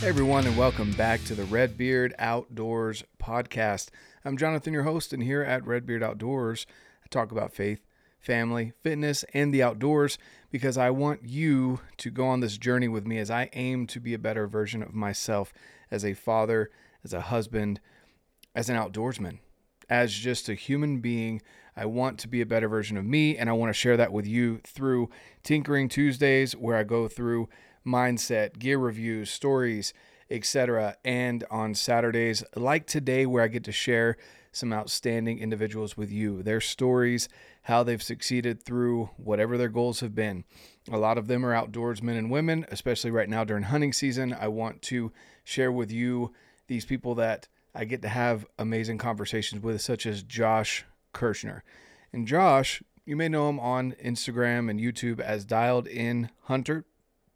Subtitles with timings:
[0.00, 3.90] Hey everyone, and welcome back to the Redbeard Outdoors podcast.
[4.24, 6.66] I'm Jonathan, your host, and here at Redbeard Outdoors,
[7.04, 7.84] I talk about faith,
[8.18, 10.16] family, fitness, and the outdoors
[10.50, 14.00] because I want you to go on this journey with me as I aim to
[14.00, 15.52] be a better version of myself
[15.90, 16.70] as a father,
[17.04, 17.78] as a husband,
[18.54, 19.40] as an outdoorsman,
[19.90, 21.42] as just a human being.
[21.76, 24.14] I want to be a better version of me, and I want to share that
[24.14, 25.10] with you through
[25.42, 27.50] Tinkering Tuesdays, where I go through
[27.86, 29.92] mindset, gear reviews, stories,
[30.30, 30.96] etc.
[31.04, 34.16] And on Saturdays, like today, where I get to share
[34.52, 37.28] some outstanding individuals with you, their stories,
[37.62, 40.44] how they've succeeded through whatever their goals have been.
[40.90, 44.34] A lot of them are outdoorsmen and women, especially right now during hunting season.
[44.38, 45.12] I want to
[45.44, 46.32] share with you
[46.66, 51.62] these people that I get to have amazing conversations with, such as Josh Kirchner.
[52.12, 56.84] And Josh, you may know him on Instagram and YouTube as Dialed In Hunter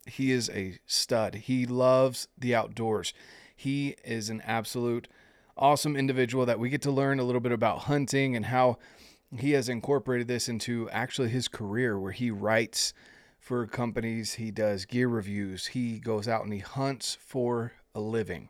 [0.06, 1.34] he is a stud.
[1.34, 3.12] He loves the outdoors.
[3.56, 5.08] He is an absolute
[5.56, 8.78] awesome individual that we get to learn a little bit about hunting and how
[9.38, 12.92] he has incorporated this into actually his career where he writes
[13.38, 18.48] for companies, he does gear reviews, he goes out and he hunts for a living.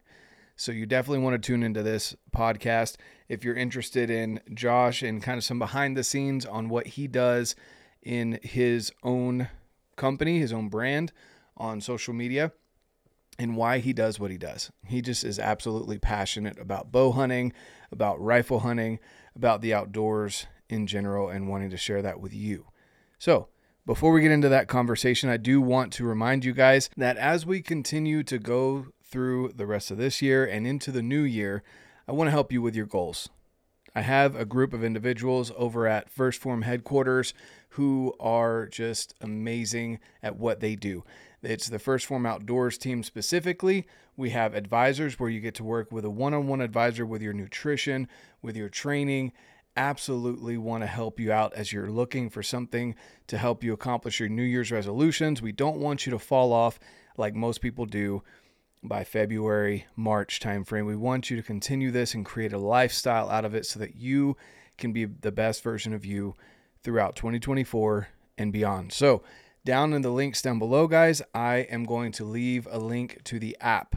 [0.56, 2.96] So you definitely want to tune into this podcast
[3.28, 7.08] if you're interested in Josh and kind of some behind the scenes on what he
[7.08, 7.56] does
[8.02, 9.48] in his own
[9.96, 11.12] company, his own brand
[11.56, 12.52] on social media
[13.38, 14.70] and why he does what he does.
[14.86, 17.52] He just is absolutely passionate about bow hunting,
[17.90, 19.00] about rifle hunting,
[19.34, 22.66] about the outdoors in general, and wanting to share that with you.
[23.18, 23.48] So,
[23.86, 27.44] before we get into that conversation, I do want to remind you guys that as
[27.44, 31.62] we continue to go through the rest of this year and into the new year,
[32.08, 33.28] I want to help you with your goals.
[33.94, 37.34] I have a group of individuals over at 1st Phorm headquarters
[37.70, 41.04] who are just amazing at what they do.
[41.46, 43.86] It's the 1st Phorm Outdoors team specifically.
[44.16, 47.22] We have advisors where you get to work with a one on one advisor with
[47.22, 48.08] your nutrition,
[48.42, 49.32] with your training.
[49.76, 52.94] Absolutely want to help you out as you're looking for something
[53.26, 55.42] to help you accomplish your New Year's resolutions.
[55.42, 56.78] We don't want you to fall off
[57.16, 58.22] like most people do
[58.82, 60.86] by February, March timeframe.
[60.86, 63.96] We want you to continue this and create a lifestyle out of it so that
[63.96, 64.36] you
[64.78, 66.34] can be the best version of you
[66.82, 68.92] throughout 2024 and beyond.
[68.92, 69.22] So,
[69.64, 73.38] down in the links down below, guys, I am going to leave a link to
[73.38, 73.96] the app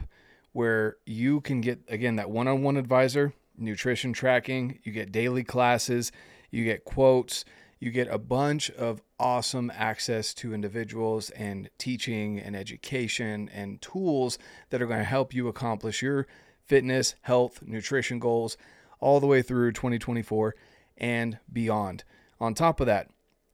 [0.52, 5.44] where you can get, again, that one on one advisor, nutrition tracking, you get daily
[5.44, 6.10] classes,
[6.50, 7.44] you get quotes,
[7.78, 14.38] you get a bunch of awesome access to individuals and teaching and education and tools
[14.70, 16.26] that are going to help you accomplish your
[16.64, 18.56] fitness, health, nutrition goals
[19.00, 20.54] all the way through 2024
[20.96, 22.04] and beyond.
[22.40, 23.10] On top of that,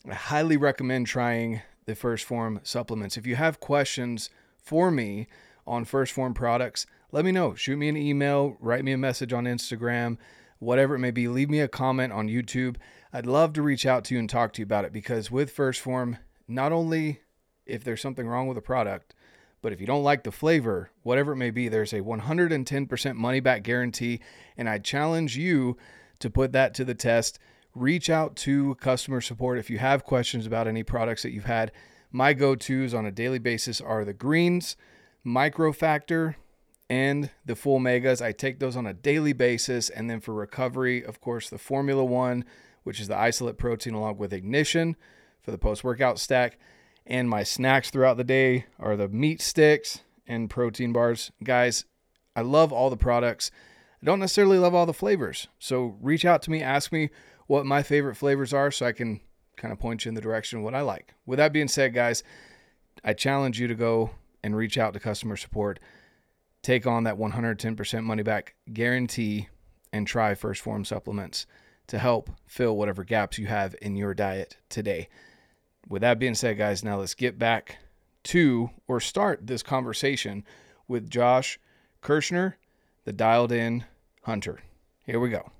[0.08, 3.16] I highly recommend trying the 1st Phorm supplements.
[3.16, 5.26] If you have questions for me
[5.66, 7.54] on 1st Phorm products, let me know.
[7.54, 10.18] Shoot me an email, write me a message on Instagram,
[10.58, 11.28] whatever it may be.
[11.28, 12.76] Leave me a comment on YouTube.
[13.12, 15.54] I'd love to reach out to you and talk to you about it because with
[15.54, 16.18] 1st Phorm,
[16.48, 17.20] not only
[17.66, 19.14] if there's something wrong with a product,
[19.62, 23.40] but if you don't like the flavor, whatever it may be, there's a 110% money
[23.40, 24.20] back guarantee.
[24.58, 25.78] And I challenge you
[26.18, 27.38] to put that to the test
[27.74, 31.72] reach out to customer support if you have questions about any products that you've had.
[32.12, 34.76] My go tos on a daily basis are the greens,
[35.24, 36.36] micro factor,
[36.88, 38.22] and the full megas.
[38.22, 39.90] I take those on a daily basis.
[39.90, 42.44] And then for recovery, of course, the Formula One,
[42.84, 44.96] which is the isolate protein along with ignition
[45.42, 46.58] for the post workout stack.
[47.06, 51.32] And my snacks throughout the day are the meat sticks and protein bars.
[51.42, 51.84] Guys,
[52.36, 53.50] I love all the products.
[54.02, 55.48] I don't necessarily love all the flavors.
[55.58, 57.10] So reach out to me, ask me
[57.46, 59.20] what my favorite flavors are so I can
[59.56, 61.14] kind of point you in the direction of what I like.
[61.26, 62.22] With that being said, guys,
[63.04, 64.10] I challenge you to go
[64.42, 65.80] and reach out to customer support,
[66.62, 69.48] take on that 110% money back guarantee,
[69.92, 71.46] and try 1st Phorm supplements
[71.86, 75.08] to help fill whatever gaps you have in your diet today.
[75.88, 77.78] With that being said, guys, now let's get back
[78.24, 80.44] to or start this conversation
[80.88, 81.58] with Josh
[82.00, 82.56] Kirchner,
[83.04, 83.84] the dialed in
[84.22, 84.60] hunter.
[85.04, 85.53] Here we go.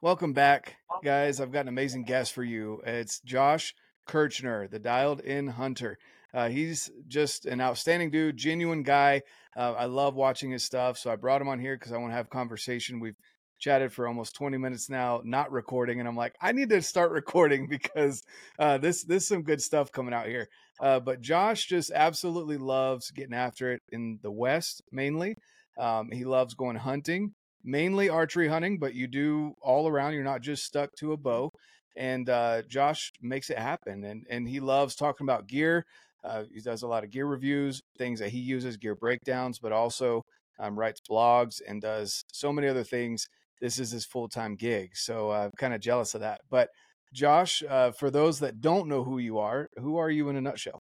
[0.00, 1.40] Welcome back, guys.
[1.40, 2.80] I've got an amazing guest for you.
[2.86, 3.74] It's Josh
[4.06, 5.98] Kirchner, the dialed in hunter.
[6.32, 9.22] Uh, he's just an outstanding dude, genuine guy.
[9.56, 10.98] Uh, I love watching his stuff.
[10.98, 13.00] So I brought him on here because I want to have conversation.
[13.00, 13.18] We've
[13.58, 15.98] chatted for almost 20 minutes now, not recording.
[15.98, 18.22] And I'm like, I need to start recording because
[18.60, 20.48] uh, this, this is some good stuff coming out here.
[20.80, 25.34] Uh, but Josh just absolutely loves getting after it in the West mainly.
[25.76, 27.34] Um, he loves going hunting
[27.64, 30.14] mainly archery hunting, but you do all around.
[30.14, 31.50] You're not just stuck to a bow.
[31.96, 35.84] And uh, Josh makes it happen, and and he loves talking about gear.
[36.22, 39.72] Uh, he does a lot of gear reviews, things that he uses, gear breakdowns, but
[39.72, 40.22] also
[40.58, 43.26] um, writes blogs and does so many other things.
[43.60, 44.90] This is his full time gig.
[44.94, 46.40] So I'm kind of jealous of that.
[46.50, 46.68] But
[47.12, 50.40] Josh, uh, for those that don't know who you are, who are you in a
[50.40, 50.80] nutshell?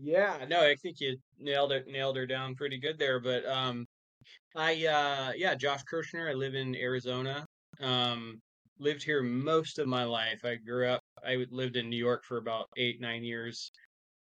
[0.00, 3.20] Yeah, no, I think you nailed it, nailed her down pretty good there.
[3.20, 3.86] But um,
[4.56, 6.28] I, uh, yeah, Josh Kirchner.
[6.28, 7.46] I live in Arizona.
[7.80, 8.40] Um,
[8.78, 10.44] lived here most of my life.
[10.44, 11.00] I grew up.
[11.24, 13.70] I lived in New York for about eight, nine years.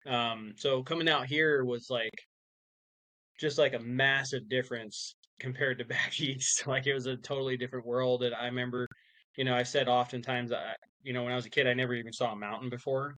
[0.05, 2.11] Um, so coming out here was like
[3.39, 6.67] just like a massive difference compared to back east.
[6.67, 8.23] Like it was a totally different world.
[8.23, 8.87] And I remember,
[9.37, 11.93] you know, I said oftentimes, I, you know, when I was a kid, I never
[11.93, 13.15] even saw a mountain before.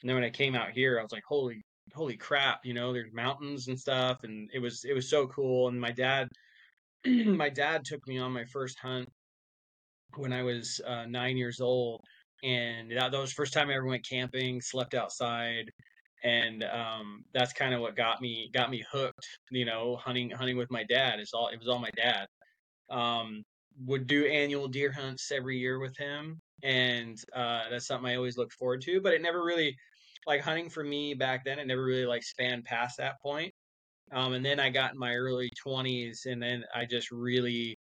[0.00, 1.62] And then when I came out here, I was like, holy,
[1.94, 2.60] holy crap!
[2.64, 5.68] You know, there's mountains and stuff, and it was it was so cool.
[5.68, 6.28] And my dad,
[7.06, 9.08] my dad took me on my first hunt
[10.16, 12.02] when I was uh, nine years old,
[12.42, 15.70] and that, that was first time I ever went camping, slept outside,
[16.24, 19.26] and um, that's kind of what got me got me hooked.
[19.50, 21.20] You know, hunting hunting with my dad.
[21.20, 22.26] It's all it was all my dad.
[22.90, 23.42] Um,
[23.84, 28.38] would do annual deer hunts every year with him, and uh, that's something I always
[28.38, 29.00] looked forward to.
[29.00, 29.76] But it never really
[30.26, 31.58] like hunting for me back then.
[31.58, 33.52] It never really like spanned past that point.
[34.12, 37.76] Um, and then I got in my early twenties, and then I just really,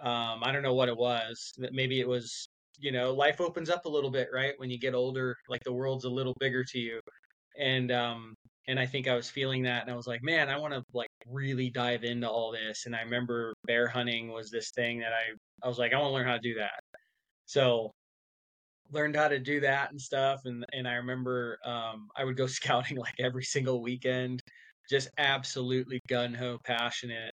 [0.00, 1.52] um, I don't know what it was.
[1.58, 2.48] That maybe it was,
[2.78, 4.54] you know, life opens up a little bit, right?
[4.58, 7.00] When you get older, like the world's a little bigger to you,
[7.58, 8.34] and um,
[8.68, 10.82] and I think I was feeling that, and I was like, man, I want to
[10.92, 12.86] like really dive into all this.
[12.86, 15.34] And I remember bear hunting was this thing that I
[15.64, 16.80] I was like, I want to learn how to do that.
[17.46, 17.92] So
[18.92, 22.46] learned how to do that and stuff and and I remember um, I would go
[22.46, 24.42] scouting like every single weekend
[24.88, 27.32] just absolutely gun ho passionate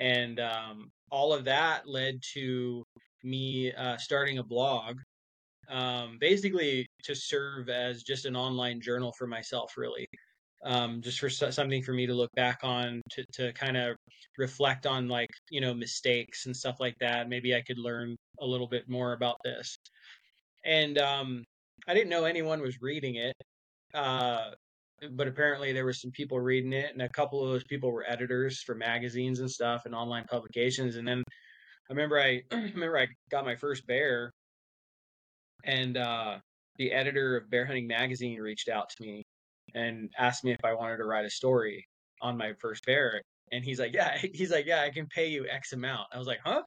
[0.00, 2.84] and um, all of that led to
[3.22, 4.98] me uh, starting a blog
[5.70, 10.06] um, basically to serve as just an online journal for myself really
[10.64, 13.96] um, just for something for me to look back on to, to kind of
[14.38, 17.28] reflect on like you know mistakes and stuff like that.
[17.28, 19.76] Maybe i could learn a little bit more about this
[20.64, 21.44] and um,
[21.88, 23.34] I didn't know anyone was reading it.
[23.94, 24.50] Uh,
[25.10, 28.04] but apparently there were some people reading it, and a couple of those people were
[28.08, 30.96] editors for magazines and stuff and online publications.
[30.96, 31.22] And then
[31.90, 34.30] I remember I, I remember I got my first bear,
[35.64, 36.38] and uh,
[36.76, 39.22] the editor of Bear Hunting Magazine reached out to me
[39.74, 41.86] and asked me if I wanted to write a story
[42.20, 43.20] on my first bear.
[43.52, 46.26] And he's like, "Yeah," he's like, "Yeah, I can pay you X amount." I was
[46.26, 46.62] like, "Huh?"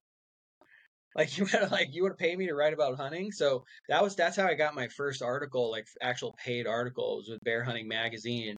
[1.17, 3.31] like you want to like you want to pay me to write about hunting?
[3.31, 7.39] So that was that's how i got my first article like actual paid articles with
[7.44, 8.56] bear hunting magazine.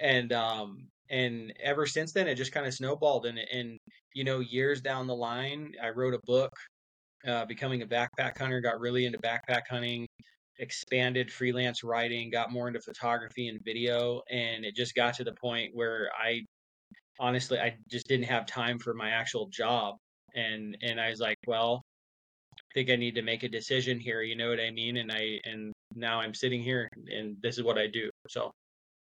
[0.00, 3.78] And um and ever since then it just kind of snowballed and and
[4.14, 6.50] you know years down the line i wrote a book
[7.26, 10.06] uh, becoming a backpack hunter got really into backpack hunting
[10.58, 15.34] expanded freelance writing got more into photography and video and it just got to the
[15.34, 16.40] point where i
[17.20, 19.96] honestly i just didn't have time for my actual job
[20.34, 21.82] and and I was like, well,
[22.54, 24.22] I think I need to make a decision here.
[24.22, 24.96] You know what I mean?
[24.98, 28.10] And I and now I'm sitting here, and this is what I do.
[28.28, 28.50] So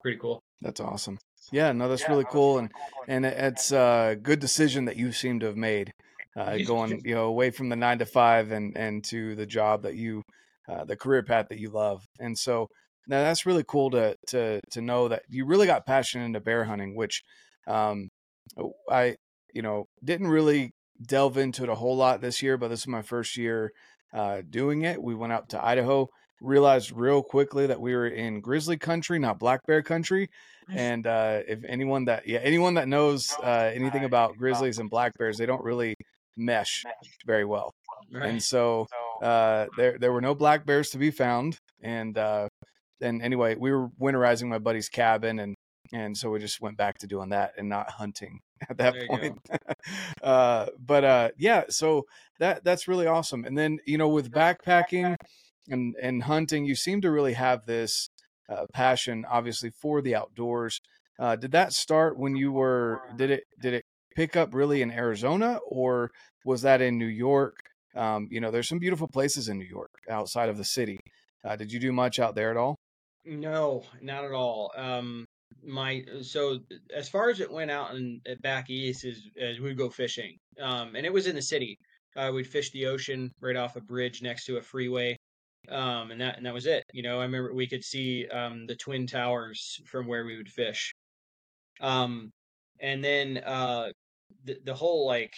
[0.03, 0.41] pretty cool.
[0.61, 1.19] That's awesome.
[1.53, 2.73] Yeah, no, that's yeah, really cool, and
[3.07, 5.93] and it's a good decision that you seem to have made,
[6.37, 9.83] uh, going you know away from the nine to five and and to the job
[9.83, 10.23] that you,
[10.69, 12.69] uh, the career path that you love, and so
[13.07, 16.65] now that's really cool to to to know that you really got passionate into bear
[16.65, 17.23] hunting, which
[17.69, 18.09] um,
[18.91, 19.17] I
[19.55, 22.87] you know didn't really delve into it a whole lot this year, but this is
[22.89, 23.73] my first year
[24.13, 25.03] uh, doing it.
[25.03, 26.09] We went out to Idaho,
[26.41, 30.31] realized real quickly that we were in grizzly country, not black bear country.
[30.69, 35.13] And uh, if anyone that yeah anyone that knows uh, anything about grizzlies and black
[35.17, 35.95] bears, they don't really
[36.37, 36.83] mesh
[37.25, 37.73] very well.
[38.13, 38.31] Right.
[38.31, 38.87] And so
[39.23, 41.57] uh, there there were no black bears to be found.
[41.83, 42.49] And uh,
[43.01, 45.55] and anyway, we were winterizing my buddy's cabin, and
[45.93, 48.41] and so we just went back to doing that and not hunting
[48.71, 49.39] at that point.
[50.23, 52.07] uh, but uh, yeah, so
[52.39, 53.45] that that's really awesome.
[53.45, 55.17] And then you know, with backpacking
[55.69, 58.09] and and hunting, you seem to really have this
[58.49, 60.81] uh, passion, obviously, for the outdoors.
[61.19, 63.01] Uh, did that start when you were?
[63.17, 66.11] Did it did it pick up really in Arizona, or
[66.45, 67.57] was that in New York?
[67.95, 71.01] Um, you know, there's some beautiful places in New York outside of the city.
[71.45, 72.77] Uh, did you do much out there at all?
[73.25, 74.73] No, not at all.
[74.77, 75.26] Um,
[75.65, 76.59] my so
[76.95, 80.37] as far as it went out and uh, back east is as we'd go fishing
[80.61, 81.79] um and it was in the city.
[82.17, 85.15] Uh, we'd fish the ocean right off a bridge next to a freeway
[85.71, 88.67] um and that and that was it you know i remember we could see um
[88.67, 90.93] the twin towers from where we would fish.
[91.81, 92.31] Um
[92.81, 93.89] and then uh
[94.45, 95.35] the, the whole like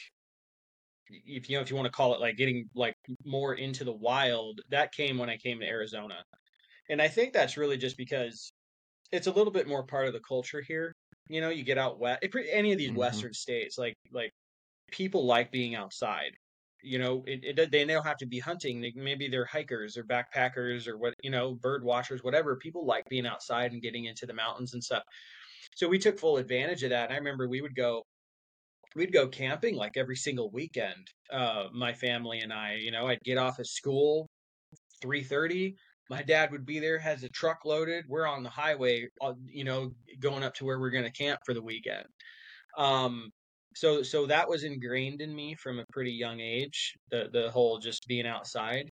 [1.11, 2.95] if you know if you want to call it like getting like
[3.25, 6.17] more into the wild that came when i came to arizona.
[6.91, 8.53] And i think that's really just because
[9.13, 10.93] it's a little bit more part of the culture here.
[11.29, 12.95] You know, you get out west, any of these Mhm.
[12.95, 14.33] western states, like like
[14.93, 16.33] people like being outside.
[16.83, 18.81] You know, it, it they don't have to be hunting.
[18.81, 22.57] They, maybe they're hikers or backpackers or what you know, bird watchers, whatever.
[22.57, 25.05] People like being outside and getting into the mountains and stuff.
[25.77, 27.07] So we took full advantage of that.
[27.07, 28.05] And I remember we would go
[28.95, 31.09] we'd go camping like every single weekend.
[31.31, 34.27] Uh, my family and I, you know, I'd get off of school
[35.03, 35.77] 3:30.
[36.11, 38.05] My dad would be there, has a truck loaded.
[38.09, 41.41] We're on the highway, uh, you know, going up to where we're going to camp
[41.45, 42.07] for the weekend.
[42.79, 43.31] Um,
[43.75, 46.97] so so that was ingrained in me from a pretty young age.
[47.11, 48.91] The the whole just being outside,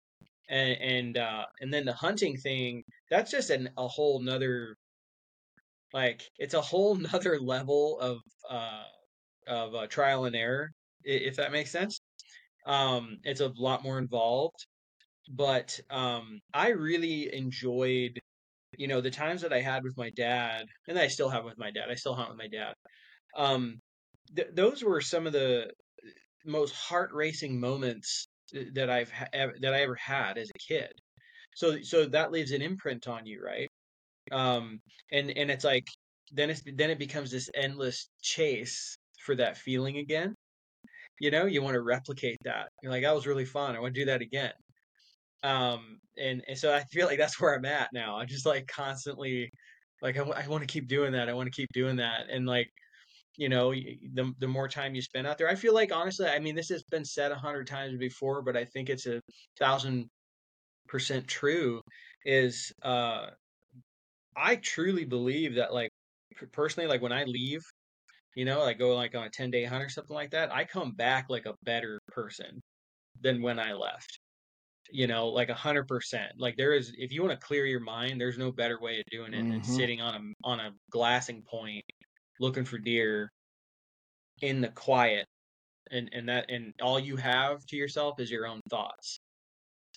[0.49, 2.83] and and uh, and then the hunting thing.
[3.11, 4.77] That's just an, a whole nother,
[5.93, 8.19] like it's a whole nother level of
[8.51, 8.85] uh,
[9.47, 10.73] of uh, trial and error,
[11.05, 12.01] if that makes sense.
[12.67, 14.67] Um, it's a lot more involved,
[15.33, 18.19] but um, I really enjoyed,
[18.77, 21.59] you know, the times that I had with my dad, and I still have with
[21.59, 21.87] my dad.
[21.91, 22.75] I still hunt with my dad.
[23.37, 23.81] Um,
[24.37, 25.71] th- those were some of the
[26.45, 28.27] most heart racing moments
[28.75, 30.93] that I've ha- that I ever had as a kid.
[31.55, 33.69] So so that leaves an imprint on you, right?
[34.33, 34.81] Um,
[35.13, 35.87] and and it's like
[36.33, 40.35] then it's then it becomes this endless chase for that feeling again.
[41.21, 42.69] You know, you want to replicate that.
[42.83, 43.77] You're like, that was really fun.
[43.77, 44.53] I want to do that again.
[45.43, 48.19] Um, and and so I feel like that's where I'm at now.
[48.19, 49.51] I'm just like constantly,
[50.03, 51.29] like I, w- I want to keep doing that.
[51.29, 52.29] I want to keep doing that.
[52.31, 52.71] And like,
[53.37, 56.39] you know, the the more time you spend out there, I feel like honestly, I
[56.41, 59.23] mean, this has been said a hundred times before, but I think it's a
[59.59, 60.11] thousand
[60.89, 61.83] percent true.
[62.25, 63.31] Is uh,
[64.37, 65.91] I truly believe that like
[66.53, 67.63] personally, like when I leave
[68.37, 70.65] you know, like go like on a 10 day hunt or something like that, I
[70.67, 72.61] come back like a better person
[73.21, 74.21] than when I left.
[74.91, 76.33] You know, like a hundred percent.
[76.39, 79.07] Like there is, if you want to clear your mind, there's no better way of
[79.11, 79.63] doing it than Mhm.
[79.63, 81.85] sitting on a on a glassing point,
[82.41, 83.31] looking for deer
[84.41, 85.27] in the quiet,
[85.91, 89.19] and and that and all you have to yourself is your own thoughts.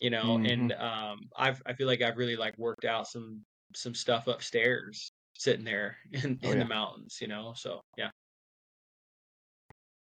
[0.01, 0.73] You know, and Mhm.
[0.73, 3.43] um, I've I feel like I've really like worked out some
[3.75, 7.19] some stuff upstairs, sitting there in Oh in the mountains.
[7.21, 8.11] You know, so yeah,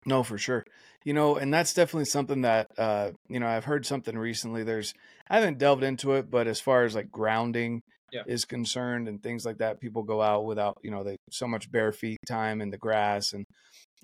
[0.06, 0.66] No, for sure.
[1.06, 4.64] You know, and that's definitely something that uh, you know, I've heard something recently.
[4.64, 4.94] There's
[5.30, 7.82] I haven't delved into it, but as far as like grounding
[8.12, 11.48] yeah, is concerned and things like that, people go out without, you know, they so
[11.48, 13.46] much bare feet time in the grass and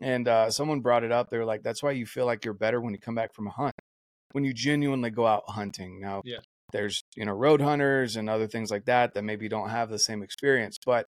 [0.02, 1.30] and uh someone brought it up.
[1.30, 3.52] They're like, that's why you feel like you're better when you come back from a
[3.52, 3.76] hunt.
[4.34, 6.00] When you genuinely go out hunting.
[6.02, 6.40] Now, yeah,
[6.72, 10.00] there's, you know, road hunters and other things like that that maybe don't have the
[10.00, 11.08] same experience, but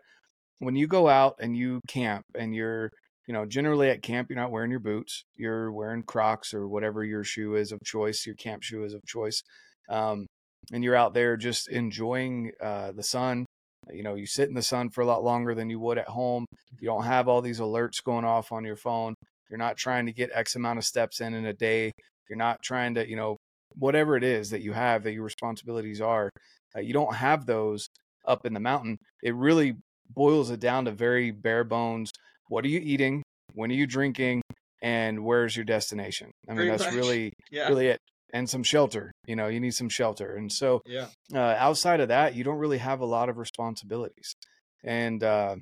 [0.60, 2.91] when you go out and you camp and you're
[3.28, 7.04] you know generally at camp you're not wearing your boots you're wearing crocs or whatever
[7.04, 9.44] your shoe is of choice your camp shoe is of choice
[9.90, 10.25] um,
[10.72, 13.46] and you're out there just enjoying uh, the sun.
[13.92, 16.08] You know you sit in the sun for a lot longer than you would at
[16.08, 16.46] home.
[16.80, 19.16] You don't have all these alerts going off on your phone.
[19.50, 21.92] You're not trying to get x amount of steps in in a day.
[22.30, 23.38] You're not trying to you know
[23.75, 26.30] whatever it is that you have that your responsibilities are
[26.75, 27.88] uh, you don't have those
[28.25, 28.98] up in the mountain.
[29.24, 29.75] It really
[30.13, 32.12] boils it down to very bare bones.
[32.51, 33.24] What are you eating?
[33.53, 34.41] When are you drinking?
[34.81, 36.31] And where's your destination?
[36.50, 36.93] I mean, that's much.
[36.93, 38.00] really, Yeah, really it.
[38.34, 39.13] And some shelter.
[39.25, 40.36] You know, you need some shelter.
[40.36, 41.08] And so, yeah.
[41.34, 44.36] uh, outside of that, you don't really have a lot of responsibilities.
[44.84, 45.55] And, uh,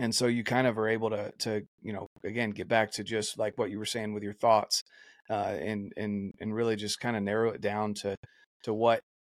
[0.00, 3.04] and so you kind of are able to, to, you know, again, get back to
[3.04, 4.82] just like what you were saying with your thoughts,
[5.30, 8.16] uh, and, and, and really just kind of narrow it down to,
[8.64, 8.98] to what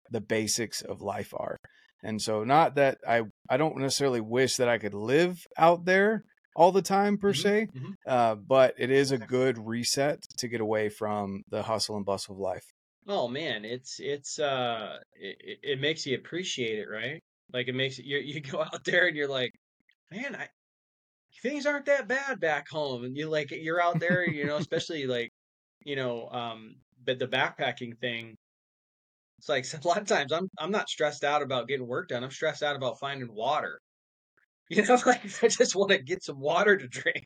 [0.09, 1.57] the basics of life are.
[2.03, 6.25] And so not that I I don't necessarily wish that I could live out there
[6.55, 7.95] all the time per Mhm, se, mhm.
[8.07, 12.35] uh, but it is a good reset to get away from the hustle and bustle
[12.35, 12.65] of life.
[13.07, 17.21] Oh man, it's it's uh it, it it makes you appreciate it, right?
[17.51, 19.51] Like it makes you you go out there and you're like,
[20.11, 20.49] man, I
[21.41, 25.07] things aren't that bad back home, and you like you're out there, you know, especially
[25.07, 25.31] like
[25.85, 28.37] you know, um, but the backpacking thing.
[29.39, 32.23] It's like a lot of times I'm I'm not stressed out about getting work done.
[32.23, 33.81] I'm stressed out about finding water.
[34.69, 37.25] You know, like I just want to get some water to drink.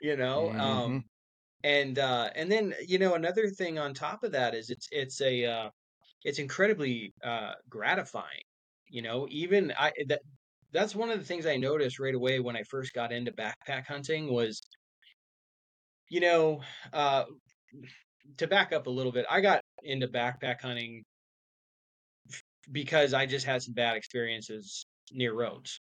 [0.00, 1.02] You know, hmm um,
[1.64, 5.20] and uh, and then you know another thing on top of that is it's it's
[5.22, 5.70] a uh,
[6.24, 8.42] it's incredibly uh, gratifying.
[8.88, 10.22] You know, even I that
[10.72, 13.86] that's one of the things I noticed right away when I first got into backpack
[13.88, 14.60] hunting was,
[16.08, 16.62] you know,
[16.92, 17.24] uh,
[18.38, 21.04] to back up a little bit, I got into backpack hunting
[22.70, 25.80] because I just had some bad experiences near roads.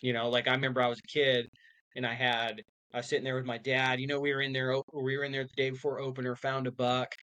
[0.00, 1.48] You know, like I remember I was a kid
[1.96, 4.00] and I had I was sitting there with my dad.
[4.00, 6.66] You know, we were in there we were in there the day before opener, found
[6.66, 7.14] a buck,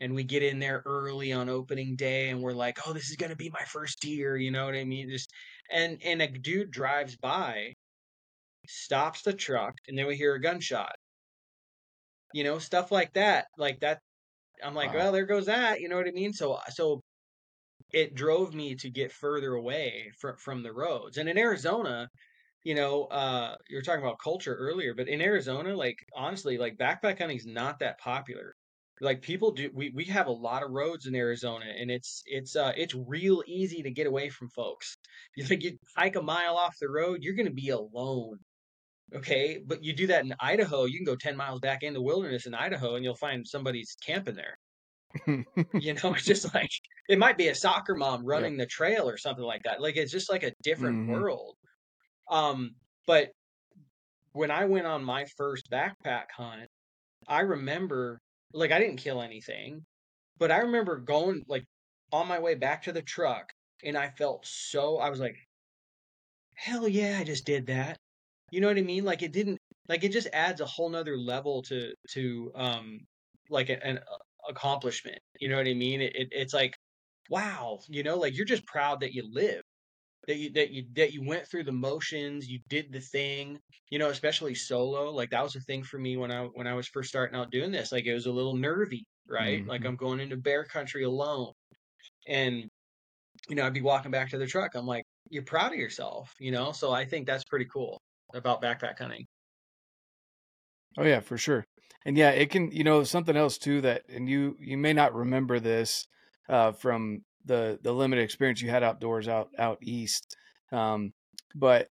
[0.00, 3.16] and we get in there early on opening day and we're like, "Oh, this is
[3.16, 5.10] going to be my first deer," you know what I mean?
[5.10, 5.30] Just
[5.70, 7.74] and and a dude drives by,
[8.66, 10.96] stops the truck, and then we hear a gunshot.
[12.32, 13.46] You know, stuff like that.
[13.58, 14.00] Like that
[14.62, 14.94] I'm like, Wow.
[14.94, 15.80] well, there goes that.
[15.80, 16.32] You know what I mean?
[16.34, 17.02] So so
[17.92, 21.18] it drove me to get further away from from the roads.
[21.18, 22.08] And in Arizona,
[22.64, 26.76] you know, uh, you were talking about culture earlier, but in Arizona, like honestly, like
[26.78, 28.54] backpack hunting is not that popular.
[29.00, 32.56] Like people do, we we have a lot of roads in Arizona, and it's it's
[32.56, 34.96] uh it's real easy to get away from folks.
[35.36, 38.38] You think you hike a mile off the road, you're gonna be alone.
[39.14, 42.02] Okay, but you do that in Idaho, you can go 10 miles back in the
[42.02, 44.58] wilderness in Idaho and you'll find somebody's camping there.
[45.76, 46.70] You know, it's just like
[47.08, 49.80] it might be a soccer mom running the trail or something like that.
[49.80, 51.06] Like it's just like a different Mhm.
[51.06, 51.56] world.
[52.30, 52.76] Um,
[53.06, 53.32] but
[54.32, 56.68] when I went on my first backpack hunt,
[57.28, 58.20] I remember
[58.54, 59.86] like I didn't kill anything,
[60.38, 61.64] but I remember going like
[62.12, 63.52] on my way back to the truck
[63.84, 65.36] and I felt so I was like,
[66.54, 67.98] hell yeah, I just did that.
[68.50, 69.04] You know what I mean?
[69.04, 73.00] Like it didn't like it just adds a whole nother level to to um
[73.50, 74.00] like an
[74.48, 75.18] accomplishment.
[75.40, 76.00] You know what I mean?
[76.00, 76.76] It, it it's like
[77.30, 79.62] wow, you know, like you're just proud that you live.
[80.28, 83.98] That you that you that you went through the motions, you did the thing, you
[83.98, 85.10] know, especially solo.
[85.10, 87.50] Like that was a thing for me when I when I was first starting out
[87.50, 87.90] doing this.
[87.92, 89.62] Like it was a little nervy, right?
[89.66, 89.86] Like Mhm.
[89.86, 91.52] I'm going into bear country alone.
[92.28, 92.68] And
[93.48, 94.74] you know, I'd be walking back to the truck.
[94.74, 96.72] I'm like, you're proud of yourself, you know?
[96.72, 98.00] So I think that's pretty cool
[98.34, 99.26] about backpack hunting.
[100.96, 101.66] Oh yeah, for sure.
[102.04, 105.14] And yeah, it can, you know, something else too that and you you may not
[105.14, 106.06] remember this
[106.48, 110.36] uh from the the limited experience you had outdoors out out east.
[110.70, 111.12] Um
[111.54, 111.88] but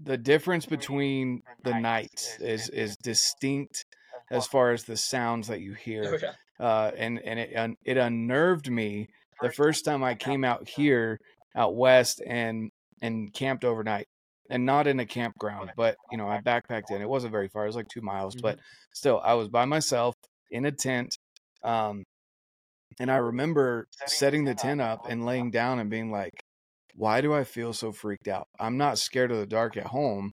[0.00, 3.86] the difference between the nights is is distinct
[4.30, 6.34] as far as the sounds that you Oh hear.
[6.58, 9.08] Uh and and it un, it unnerved me
[9.40, 11.20] the first time I came out here
[11.54, 12.70] out west and
[13.00, 14.08] and camped overnight.
[14.50, 17.00] And not in a campground, but you know, I backpacked in.
[17.00, 17.64] It wasn't very far.
[17.64, 18.58] It was like two miles, but
[18.92, 20.14] still, I was by myself
[20.50, 21.16] in a tent.
[21.62, 22.04] Um,
[23.00, 26.34] and I remember setting the tent up and laying down and being like,
[26.94, 28.46] why do I feel so freaked out?
[28.60, 30.32] I'm not scared of the dark at home.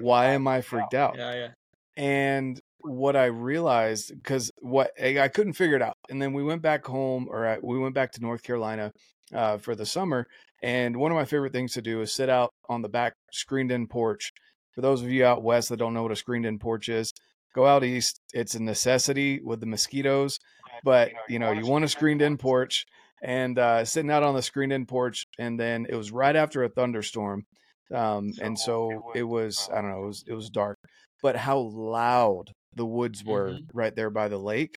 [0.00, 1.16] Why am I freaked out?
[1.16, 1.48] Yeah, yeah.
[1.96, 6.44] And what I realized, because what I I couldn't figure it out, and then we
[6.44, 8.92] went back home, or I, we went back to North Carolina
[9.34, 10.26] uh, for the summer.
[10.62, 13.86] And one of my favorite things to do is sit out on the back screened-in
[13.86, 14.30] porch.
[14.74, 17.12] For those of you out west that don't know what a screened-in porch is,
[17.54, 18.20] go out east.
[18.32, 20.38] It's a necessity with the mosquitoes,
[20.84, 22.84] but you know you want a screened-in porch.
[23.22, 26.70] And uh, sitting out on the screened-in porch, and then it was right after a
[26.70, 27.44] thunderstorm,
[27.94, 30.78] um, and so it was I don't know it was it was dark,
[31.22, 32.44] but how loud
[32.76, 33.66] the woods were Mhm.
[33.74, 34.76] right there by the lake,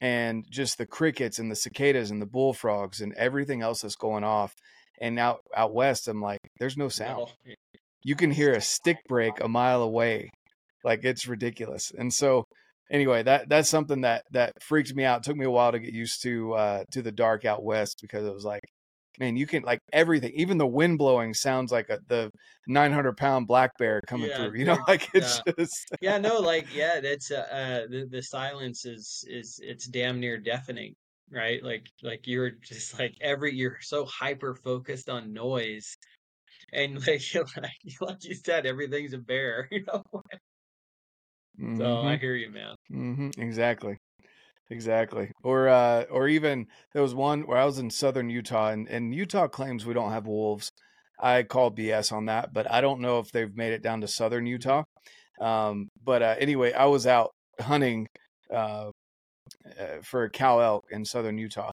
[0.00, 4.24] and just the crickets and the cicadas and the bullfrogs and everything else that's going
[4.24, 4.54] off.
[5.00, 7.28] And out out west, I'm like, there's no sound.
[8.04, 10.30] You can hear a stick break a mile away,
[10.84, 11.92] like it's ridiculous.
[11.98, 12.44] And so,
[12.90, 15.18] anyway, that that's something that that freaked me out.
[15.18, 17.98] It took me a while to get used to uh, to the dark out west
[18.00, 18.62] because it was like,
[19.18, 22.30] man, you can like everything, even the wind blowing sounds like a, the
[22.68, 24.58] 900 pound black bear coming Yeah, through.
[24.58, 28.84] You know, like it's just Yeah, no, like yeah, that's uh, uh the the silence
[28.84, 30.94] is is it's damn near deafening,
[31.30, 31.62] right?
[31.62, 35.96] Like like you're just like every you're so hyper focused on noise.
[36.72, 40.04] And like like like you said, everything's a bear, you know.
[41.74, 42.18] So I Mhm.
[42.18, 42.74] hear you, man.
[42.90, 43.98] hmm Exactly.
[44.70, 45.32] Exactly.
[45.44, 49.14] Or uh or even there was one where I was in southern Utah and, and
[49.14, 50.70] Utah claims we don't have wolves.
[51.18, 54.08] I call BS on that, but I don't know if they've made it down to
[54.08, 54.84] southern Utah.
[55.40, 58.08] Um but uh anyway, I was out hunting
[58.52, 58.90] uh,
[59.80, 61.70] uh for a cow elk in southern Utah.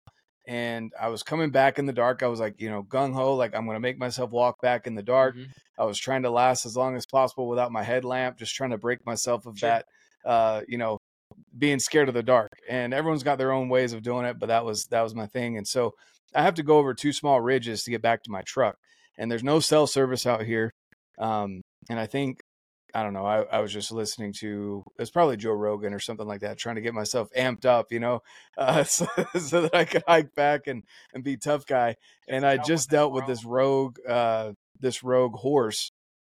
[0.47, 2.23] And I was coming back in the dark.
[2.23, 4.95] I was like, you know, gung ho, like I'm gonna make myself walk back in
[4.95, 5.37] the dark.
[5.37, 5.49] Mhm.
[5.79, 8.79] I was trying to last as long as possible without my headlamp, just trying to
[8.79, 9.69] break myself of Sure.
[9.71, 9.87] that
[10.25, 10.97] uh, you know,
[11.59, 12.51] being scared of the dark.
[12.69, 15.27] And everyone's got their own ways of doing it, but that was that was my
[15.27, 15.57] thing.
[15.59, 15.95] And so
[16.35, 18.77] I have to go over two small ridges to get back to my truck.
[19.19, 20.73] And there's no cell service out here.
[21.19, 22.41] Um, and I think
[22.95, 25.99] I don't know, I, I was just listening to it was probably Joe Rogan or
[25.99, 28.23] something like that, trying to get myself amped up, you know,
[28.59, 29.07] uh, so,
[29.39, 31.97] so that I could hike back and and be tough guy.
[32.29, 35.91] And I just dealt with this rogue uh this rogue horse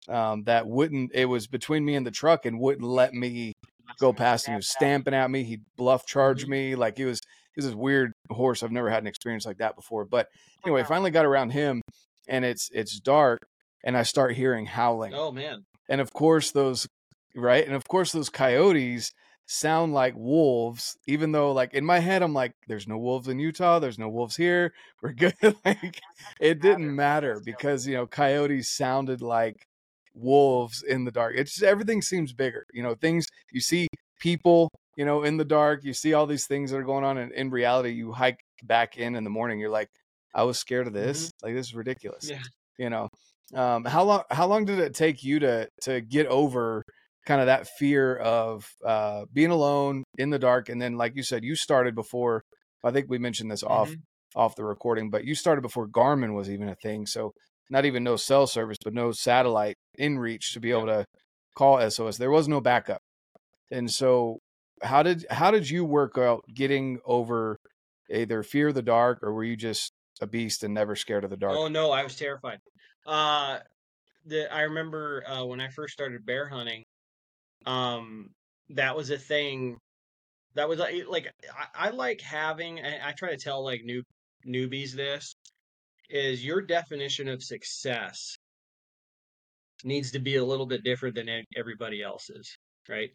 [0.08, 1.12] um, that wouldn't.
[1.14, 3.52] It was between me and the truck and wouldn't let me
[4.00, 4.52] go past him.
[4.54, 5.44] He was stamping at me.
[5.44, 6.50] He bluff charged Mhm.
[6.50, 6.74] me.
[6.74, 7.20] Like he was.
[7.54, 8.62] He was this weird horse.
[8.62, 10.06] I've never had an experience like that before.
[10.06, 10.28] But
[10.64, 11.82] anyway, finally got around him,
[12.26, 13.40] and it's it's dark,
[13.84, 15.12] and I start hearing howling.
[15.14, 15.64] Oh man.
[15.92, 16.88] And of course those
[17.36, 19.12] right, and of course those coyotes
[19.44, 23.38] sound like wolves, even though like in my head I'm like, there's no wolves in
[23.38, 25.34] Utah, there's no wolves here, we're good.
[25.66, 26.00] like
[26.40, 29.66] it didn't matter because you know coyotes sounded like
[30.14, 31.34] wolves in the dark.
[31.36, 32.64] It's just, everything seems bigger.
[32.72, 33.86] You know, things you see
[34.18, 37.18] people, you know, in the dark, you see all these things that are going on,
[37.18, 39.90] and in reality, you hike back in in the morning, you're like,
[40.34, 41.26] I was scared of this.
[41.26, 41.46] Mm-hmm.
[41.46, 42.30] Like this is ridiculous.
[42.30, 42.40] Yeah.
[42.78, 43.10] You know,
[43.54, 46.82] um, how long how long did it take you to to get over
[47.26, 50.68] kind of that fear of uh, being alone in the dark?
[50.68, 52.42] And then, like you said, you started before.
[52.84, 53.72] I think we mentioned this mm-hmm.
[53.72, 53.94] off
[54.34, 57.06] off the recording, but you started before Garmin was even a thing.
[57.06, 57.32] So
[57.70, 61.04] not even no cell service, but no satellite inReach to be able to
[61.56, 62.16] call SOS.
[62.16, 63.00] There was no backup.
[63.70, 64.38] And so
[64.82, 67.56] how did how did you work out getting over
[68.10, 71.30] either fear of the dark or were you just a beast and never scared of
[71.30, 71.56] the dark?
[71.56, 72.58] Oh no, I was terrified.
[73.06, 73.58] Uh
[74.26, 76.84] the I remember uh, when I first started bear hunting,
[77.66, 78.30] um
[78.70, 79.78] that was a thing
[80.54, 84.02] that was like like I, I like having I, I try to tell like new
[84.46, 85.34] newbies this
[86.10, 88.36] is your definition of success
[89.84, 92.56] needs to be a little bit different than everybody else's,
[92.88, 93.10] right?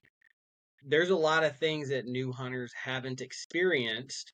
[0.85, 4.33] There's a lot of things that new hunters haven't experienced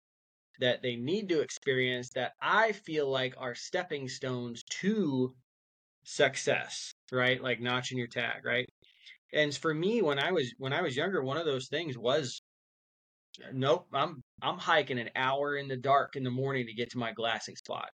[0.59, 5.35] that they need to experience that I feel like are stepping stones to
[6.03, 7.41] success, right?
[7.41, 8.67] Like notching your tag, right?
[9.33, 12.41] And for me when I was when I was younger, one of those things was
[13.43, 16.91] uh, nope, I'm I'm hiking an hour in the dark in the morning to get
[16.91, 17.89] to my glassing spot.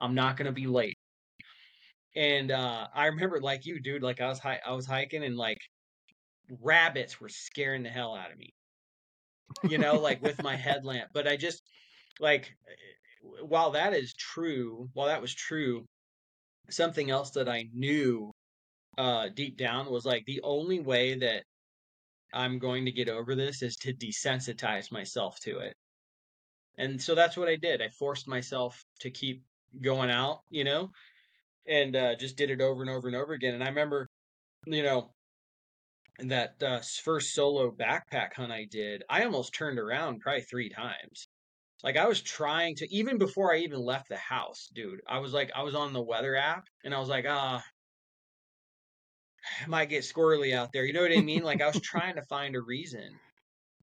[0.00, 0.98] I'm not gonna be late.
[2.14, 5.36] And uh, I remember, like you, dude, like I was hi- I was hiking and
[5.36, 5.58] like
[6.60, 8.52] rabbits were scaring the hell out of me.
[9.68, 11.10] You know, like with my headlamp.
[11.14, 11.62] But I just
[12.20, 15.86] like eh, eh, while that is true, while that was true,
[16.70, 18.32] something else that I knew
[18.98, 21.44] uh, deep down was like the only way that
[22.32, 25.74] I'm going to get over this is to desensitize myself to it.
[26.78, 27.82] And so that's what I did.
[27.82, 29.44] I forced myself to keep
[29.82, 30.90] going out, you know,
[31.66, 33.54] and uh, just did it over and over and over again.
[33.54, 34.06] And I remember,
[34.66, 35.10] you know,
[36.18, 41.26] that uh, first solo backpack hunt I did, I almost turned around probably three times.
[41.82, 45.00] Like I was trying to, even before I even left the house, dude.
[45.06, 47.62] I was like, I was on the weather app, and I was like, ah,
[49.66, 50.84] might get squirrely out there.
[50.84, 51.42] You know what I mean?
[51.42, 53.10] Like I was trying to find a reason.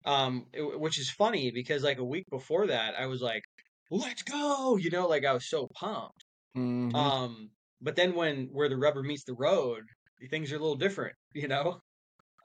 [0.05, 3.43] Um, it, which is funny because like a week before that, I was like,
[3.89, 6.25] let's go, you know, like I was so pumped.
[6.57, 6.95] Mm-hmm.
[6.95, 7.49] Um,
[7.81, 9.83] but then when where the rubber meets the road,
[10.29, 11.79] things are a little different, you know.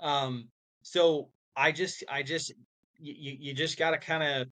[0.00, 0.48] Um,
[0.82, 2.52] so I just, I just,
[3.00, 4.48] you, you just got to kind of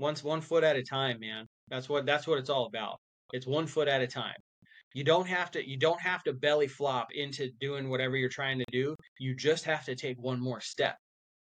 [0.00, 1.46] once one foot at a time, man.
[1.68, 2.98] That's what that's what it's all about.
[3.32, 4.36] It's one foot at a time.
[4.94, 8.58] You don't have to you don't have to belly flop into doing whatever you're trying
[8.58, 8.96] to do.
[9.18, 10.96] You just have to take one more step.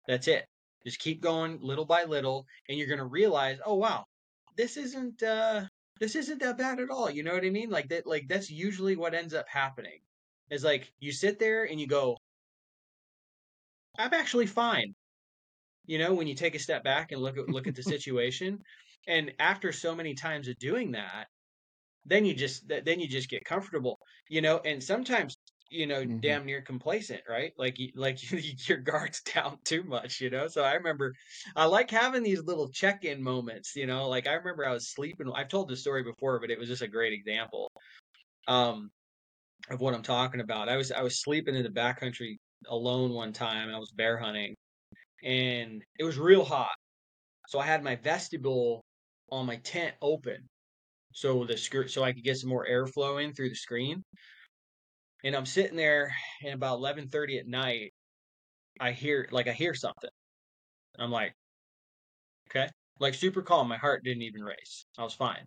[0.09, 0.47] That's it.
[0.85, 4.05] Just keep going little by little and you're going to realize, "Oh wow,
[4.57, 5.67] this isn't uh
[6.01, 7.11] this isn't that bad at all.
[7.11, 7.71] You know what I mean?
[7.71, 10.01] Like that like that's usually what ends up happening.
[10.51, 12.17] Is like you sit there and you go,
[13.99, 14.95] I'm actually fine.
[15.91, 18.61] You know, when you take a step back and look at look at the situation.
[19.09, 21.27] And after so many times of doing that,
[22.05, 23.99] then you just then you just get comfortable.
[24.29, 25.37] You know, and sometimes
[25.69, 26.19] you know, mm-hmm.
[26.19, 27.53] damn near complacent, right?
[27.57, 28.19] Like, like
[28.69, 30.47] your guard's down too much, you know.
[30.49, 31.15] So I remember,
[31.57, 34.09] I like having these little check-in moments, you know.
[34.09, 35.31] Like I remember I was sleeping.
[35.35, 37.71] I've told this story before, but it was just a great example,
[38.47, 38.91] um,
[39.71, 40.69] of what I'm talking about.
[40.69, 42.37] I was I was sleeping in the backcountry
[42.69, 43.69] alone one time.
[43.69, 44.55] and I was bear hunting,
[45.23, 46.75] and it was real hot.
[47.49, 48.85] So I had my vestibule
[49.31, 50.49] on my tent open,
[51.13, 54.03] so the skirt, so I could get some more airflow in through the screen
[55.25, 57.93] and I'm sitting there and about 11:30 at night
[58.81, 60.11] I hear like I hear something.
[60.99, 61.35] I'm like
[62.49, 64.87] okay, like super calm, my heart didn't even race.
[64.99, 65.47] I was fine.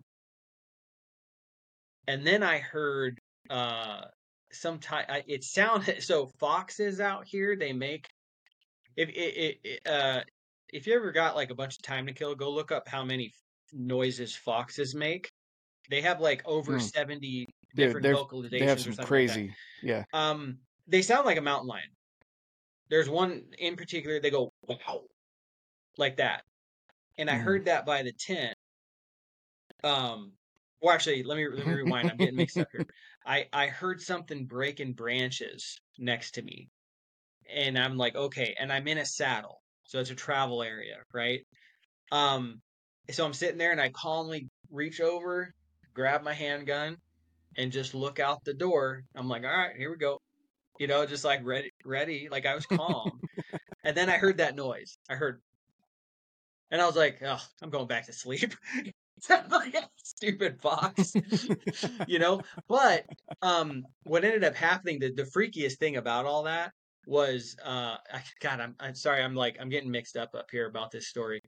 [2.06, 4.02] And then I heard uh
[4.52, 8.06] some type it sounded so foxes out here they make
[8.96, 10.20] if it, it, uh
[10.72, 13.04] if you ever got like a bunch of time to kill go look up how
[13.04, 13.32] many
[13.72, 15.30] noises foxes make
[15.90, 16.82] they have like over mm.
[16.82, 18.50] 70 different they're, vocalizations.
[18.50, 19.50] They have some crazy, like
[19.82, 20.04] yeah.
[20.12, 21.84] Um, they sound like a mountain lion.
[22.90, 24.20] There's one in particular.
[24.20, 25.02] They go wow,
[25.98, 26.42] like that,
[27.18, 27.42] and I mm.
[27.42, 28.54] heard that by the tent.
[29.82, 30.32] Um,
[30.80, 32.10] well, actually, let me let me rewind.
[32.10, 32.86] I'm getting mixed up here.
[33.26, 36.68] I I heard something breaking branches next to me,
[37.52, 41.40] and I'm like, okay, and I'm in a saddle, so it's a travel area, right?
[42.12, 42.60] Um,
[43.10, 45.52] so I'm sitting there, and I calmly reach over,
[45.94, 46.96] grab my handgun,
[47.56, 49.04] and just look out the door.
[49.14, 50.20] I'm like, all right, here we go.
[50.78, 52.28] You know, just like ready, ready.
[52.30, 53.20] Like I was calm.
[53.84, 54.98] and then I heard that noise.
[55.08, 55.40] I heard,
[56.70, 58.54] and I was like, "Oh, I'm going back to sleep."
[59.96, 61.14] stupid fox,
[62.08, 62.40] you know.
[62.68, 63.06] But
[63.40, 66.72] um, what ended up happening, the the freakiest thing about all that
[67.06, 70.66] was, uh, I, God, I'm I'm sorry, I'm like I'm getting mixed up up here
[70.68, 71.40] about this story.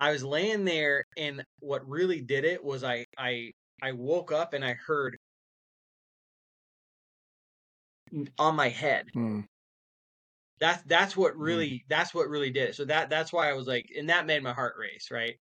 [0.00, 4.54] I was laying there, and what really did it was I I I woke up
[4.54, 5.18] and I heard
[8.38, 9.06] on my head.
[9.14, 9.40] Hmm.
[10.60, 11.42] That's that's what Hmm.
[11.42, 12.74] really that's what really did it.
[12.76, 15.36] So that that's why I was like, and that made my heart race, right?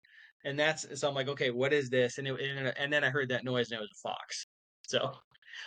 [0.44, 2.16] And that's so I'm like, okay, what is this?
[2.18, 4.46] And it, and, and then I heard that noise, and it was a fox.
[4.82, 5.18] So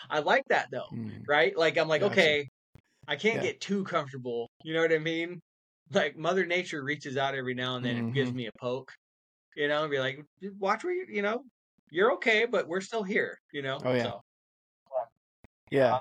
[0.10, 1.23] I like that though, Hmm.
[1.28, 1.56] right?
[1.58, 2.04] Like I'm like, Gotcha.
[2.04, 2.49] okay,
[3.07, 3.41] I can't Yeah.
[3.41, 4.49] get too comfortable.
[4.63, 5.41] You know what I mean?
[5.91, 8.35] Like Mother Nature reaches out every now and then and gives Mhm.
[8.35, 8.93] me a poke.
[9.55, 10.19] You know, and be like,
[10.59, 11.43] watch where you, you know,
[11.91, 13.39] you're okay, but we're still here.
[13.53, 13.79] You know.
[13.85, 14.03] Oh, yeah.
[14.03, 14.21] So,
[15.71, 15.99] Yeah.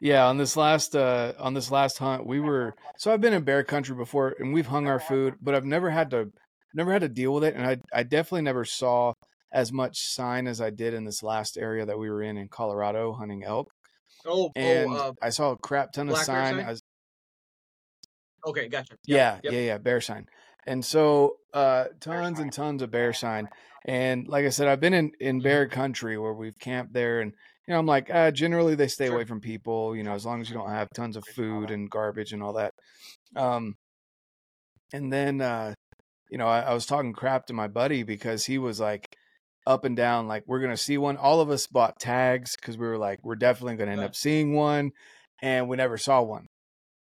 [0.00, 3.44] Yeah, on this last uh on this last hunt, we were so I've been in
[3.44, 6.32] bear country before and we've hung our food, but I've never had to
[6.74, 9.12] never had to deal with it and I I definitely never saw
[9.52, 12.48] as much sign as I did in this last area that we were in in
[12.48, 13.70] Colorado hunting elk.
[14.26, 16.24] Oh, And oh, uh, I saw a crap ton of sign.
[16.56, 16.66] sign?
[16.66, 16.82] Was-
[18.46, 18.94] okay, gotcha.
[19.06, 19.52] Yep, yeah, yep.
[19.52, 20.26] yeah, yeah, bear sign.
[20.66, 23.48] And so uh tons and tons of bear sign.
[23.86, 25.44] And like I said, I've been in in Mhm.
[25.44, 27.32] bear country where we've camped there and
[27.66, 29.14] you know, I'm like, uh, generally they stay Sure.
[29.14, 31.88] away from people, you know, as long as you don't have tons of food and
[31.90, 32.74] garbage and all that.
[33.36, 33.74] Um
[34.92, 35.74] and then uh
[36.30, 39.16] you know, I, I was talking crap to my buddy because he was like
[39.66, 41.16] up and down, like, we're gonna see one.
[41.16, 44.54] All of us bought tags because we were like, we're definitely gonna end up seeing
[44.54, 44.92] one,
[45.42, 46.46] and we never saw one.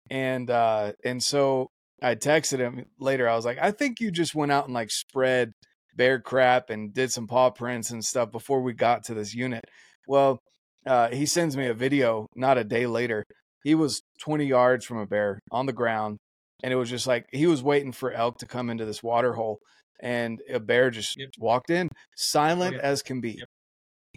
[0.09, 1.67] And uh and so
[2.01, 3.27] I texted him later.
[3.27, 5.51] I was like, I think you just went out and like spread
[5.95, 9.65] bear crap and did some paw prints and stuff before we got to this unit.
[10.07, 10.39] Well,
[10.85, 13.25] uh, he sends me a video not a day later.
[13.63, 16.19] He was 20 yards from a bear on the ground,
[16.63, 19.33] and it was just like he was waiting for elk to come into this water
[19.33, 19.57] hole,
[19.99, 21.29] and a bear just Yep.
[21.39, 22.81] walked in, silent yeah.
[22.81, 23.47] as can be, Yep.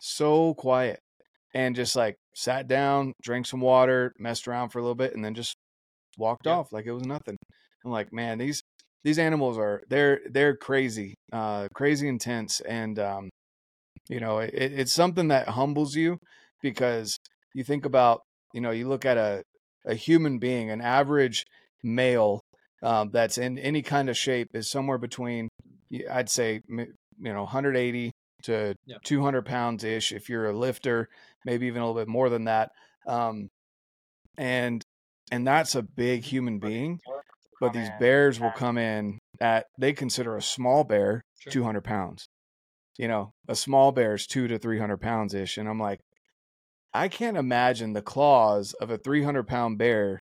[0.02, 0.98] so quiet,
[1.54, 5.24] and just like sat down, drank some water, messed around for a little bit, and
[5.24, 5.54] then just
[6.18, 6.54] walked Yep.
[6.56, 7.36] off like it was nothing.
[7.84, 8.62] I'm like, man, these
[9.04, 13.30] these animals are they're they're crazy, uh, crazy intense, and um,
[14.08, 16.18] you know, it, it's something that humbles you
[16.62, 17.16] because
[17.54, 18.20] you think about,
[18.52, 19.42] you know, you look at a
[19.86, 21.44] a human being, an average
[21.82, 22.40] male
[22.82, 25.48] um, that's in any kind of shape is somewhere between,
[26.10, 26.86] I'd say, you
[27.18, 28.12] know, 180
[28.44, 28.98] to Yeah.
[29.04, 31.08] 200 pounds ish if you're a lifter,
[31.44, 32.70] maybe even a little bit more than that.
[33.06, 33.48] Um,
[34.36, 34.82] and
[35.30, 37.00] and that's a big human being
[37.60, 41.52] but these bears will come in at they consider a small bear Sure.
[41.52, 42.26] 200 pounds
[42.98, 46.00] you know a small bear is two to 300 pounds ish and i'm like
[46.94, 50.20] i can't imagine the claws of a 300 pound bear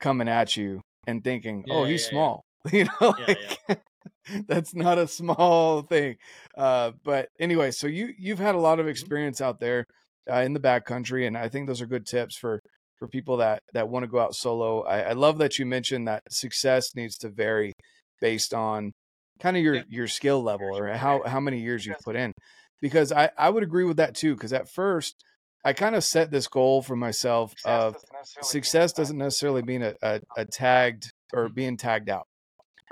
[0.00, 2.10] coming at you and thinking oh Yeah, he's yeah, yeah.
[2.10, 3.82] small you know Yeah, like,
[4.46, 6.16] that's not a small thing
[6.56, 8.90] uh but anyway so you you've had a lot of Mhm.
[8.90, 9.84] experience out there
[10.30, 12.60] uh, in the backcountry and i think those are good tips for
[12.98, 16.06] for people that that want to go out solo I, I love that you mentioned
[16.08, 17.72] that success needs to vary
[18.20, 18.92] based on
[19.40, 19.82] kind of your Yeah.
[19.88, 22.32] your skill level or how how many years you've put in
[22.80, 25.16] because i i would agree with that too because at first
[25.64, 27.96] i kind of set this goal for myself of
[28.44, 32.26] success doesn't necessarily mean a, a, a tagged or being tagged out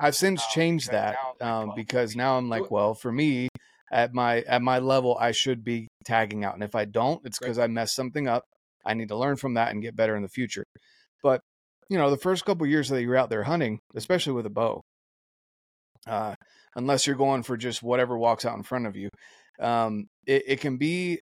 [0.00, 3.48] i've since changed that um, because now i'm like well for me
[3.92, 7.38] at my at my level i should be tagging out and if i don't it's
[7.38, 8.44] because i messed something up.
[8.84, 10.64] I need to learn from that and get better in the future.
[11.22, 11.42] But
[11.90, 14.80] you know the first couple years that you're out there hunting especially with a bow
[16.06, 16.34] uh,
[16.76, 19.10] unless you're going for just whatever walks out in front of you
[19.60, 21.18] um, it, it can be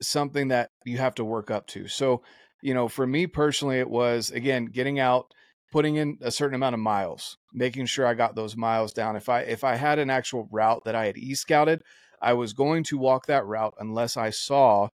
[0.00, 1.88] something that you have to work up to.
[1.88, 2.22] So
[2.62, 5.26] you know for me personally it was again getting out
[5.74, 9.16] putting in a certain amount of miles making sure i got those miles down.
[9.16, 11.82] If i if i had an actual route that i had e-scouted
[12.22, 14.88] i was going to walk that route unless i saw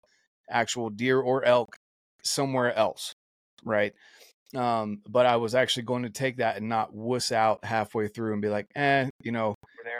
[0.51, 1.77] actual deer or elk
[2.25, 3.13] somewhere else
[3.65, 3.93] right?
[4.57, 8.33] Um but i was actually going to take that and not wuss out halfway through
[8.33, 9.55] and be like eh you know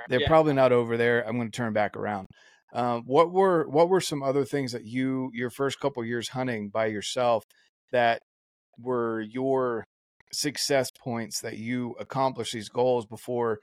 [0.09, 0.27] they're Yeah.
[0.29, 1.27] probably not over there.
[1.27, 2.27] I'm going to turn back around.
[2.73, 6.69] Um, what were what were some other things that you your first couple years hunting
[6.71, 7.45] by yourself
[7.93, 8.21] that
[8.79, 9.85] were your
[10.33, 13.59] success points that you accomplish these goals before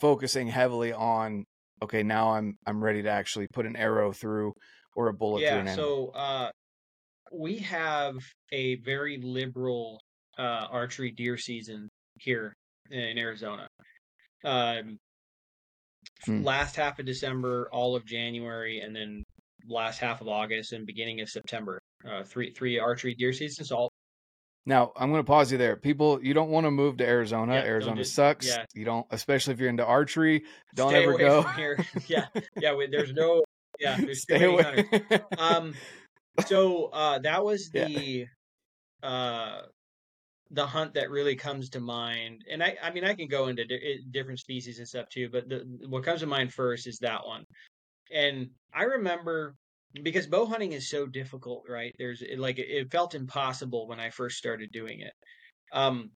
[0.00, 1.44] focusing heavily on
[1.82, 4.52] okay now i'm i'm ready to actually put an arrow through
[4.96, 6.50] or a bullet through yeah an so uh
[7.32, 8.14] we have
[8.52, 10.00] a very liberal
[10.38, 12.54] uh archery deer season here
[12.90, 13.66] in arizona
[14.44, 14.98] um
[16.24, 16.42] Hmm.
[16.42, 19.22] last half of december all of january and then
[19.68, 23.88] last half of august and beginning of september uh three three archery deer seasons all
[24.66, 25.76] Now I'm going to pause you there.
[25.76, 27.54] People, you don't want to move to Arizona.
[27.54, 28.46] Yeah, Arizona do- sucks.
[28.46, 28.64] yeah.
[28.74, 30.44] You don't, especially if you're into archery.
[30.74, 31.42] Don't Stay ever go.
[31.42, 31.78] from here.
[32.06, 32.26] yeah,
[32.60, 32.74] yeah.
[32.90, 33.42] There's no.
[33.80, 34.88] Yeah, there's Stay away.
[35.38, 35.74] um
[36.46, 37.86] so uh that was Yeah.
[37.88, 38.26] the
[39.02, 39.60] uh
[40.50, 43.64] the hunt that really comes to mind and i i mean i can go into
[43.64, 47.26] di- different species and stuff too but the what comes to mind first is that
[47.26, 47.44] one
[48.12, 49.54] and i remember
[50.02, 54.36] because bow hunting is so difficult right there's like it, felt impossible when i first
[54.36, 55.12] started doing it
[55.72, 56.10] um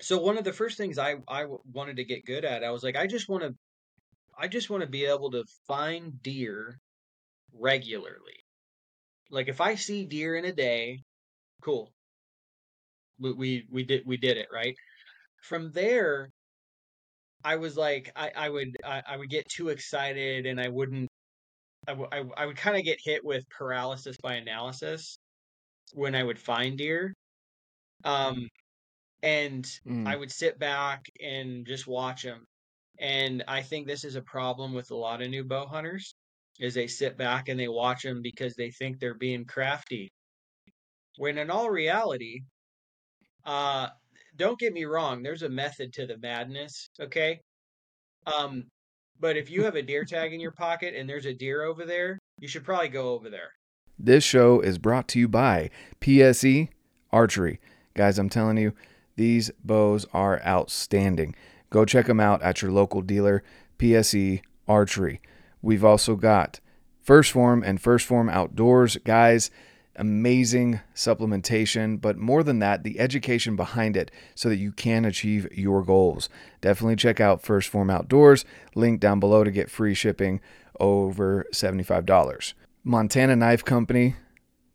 [0.00, 2.82] so one of the first things I I wanted to get good at i was
[2.82, 3.54] like i just want to
[4.38, 6.78] i just want to be able to find deer
[7.52, 8.44] regularly
[9.30, 11.02] like if I see deer in a day,
[11.62, 11.92] cool.
[13.18, 14.74] We we, we did we did it right.
[15.42, 16.30] From there,
[17.44, 21.10] I was like I I would I, I would get too excited and I wouldn't
[21.86, 25.18] I w- I, w- I would kind of get hit with paralysis by analysis
[25.94, 27.14] when I would find deer.
[28.04, 28.48] Um,
[29.22, 30.06] and Mm.
[30.06, 32.46] I would sit back and just watch them.
[33.00, 36.14] And I think this is a problem with a lot of new bow hunters
[36.60, 40.12] is they sit back and they watch them because they think they're being crafty.
[41.16, 42.42] When in all reality,
[43.44, 43.90] uh
[44.36, 47.40] don't get me wrong, there's a method to the madness, okay?
[48.26, 48.70] Um
[49.20, 51.84] but if you have a deer tag in your pocket and there's a deer over
[51.84, 53.50] there, you should probably go over there.
[53.98, 56.68] This show is brought to you by PSE
[57.12, 57.60] Archery.
[57.94, 58.72] Guys, I'm telling you,
[59.16, 61.34] these bows are outstanding.
[61.70, 63.42] Go check them out at your local dealer,
[63.78, 65.20] PSE Archery.
[65.62, 66.60] We've also got
[67.06, 68.96] 1st Phorm and 1st Phorm Outdoors.
[69.04, 69.50] Guys,
[69.96, 75.48] amazing supplementation, but more than that, the education behind it so that you can achieve
[75.52, 76.28] your goals.
[76.60, 78.44] Definitely check out 1st Phorm Outdoors.
[78.74, 80.40] Link down below to get free shipping
[80.80, 82.54] over $75.
[82.82, 84.16] Montana Knife Company,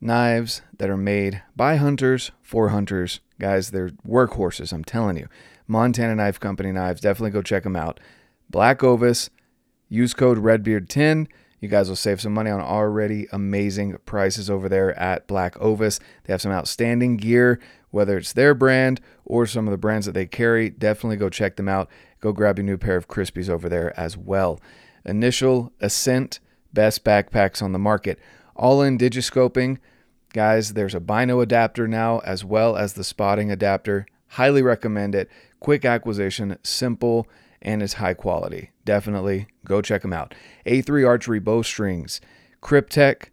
[0.02, 3.20] knives that are made by hunters for hunters.
[3.40, 5.28] Guys, they're workhorses, I'm telling you.
[5.68, 8.00] Montana Knife Company knives, definitely go check them out.
[8.50, 9.30] Black Ovis,
[9.88, 11.28] use code REDBEARD10.
[11.60, 16.00] You guys will save some money on already amazing prices over there at Black Ovis.
[16.24, 17.60] They have some outstanding gear,
[17.92, 20.70] whether it's their brand or some of the brands that they carry.
[20.70, 21.90] Definitely go check them out.
[22.22, 24.60] Go grab a new pair of Crispies over there as well.
[25.06, 26.40] Initial Ascent,
[26.74, 28.20] best backpacks on the market.
[28.58, 29.78] Ollin digiscoping.
[30.34, 34.06] Guys, there's a bino adapter now as well as the spotting adapter.
[34.34, 35.30] Highly recommend it.
[35.60, 37.28] Quick acquisition, simple,
[37.62, 38.72] and is high quality.
[38.86, 40.34] Definitely go check them out.
[40.66, 42.22] A3 Archery Bowstrings,
[42.62, 43.30] Kryptek,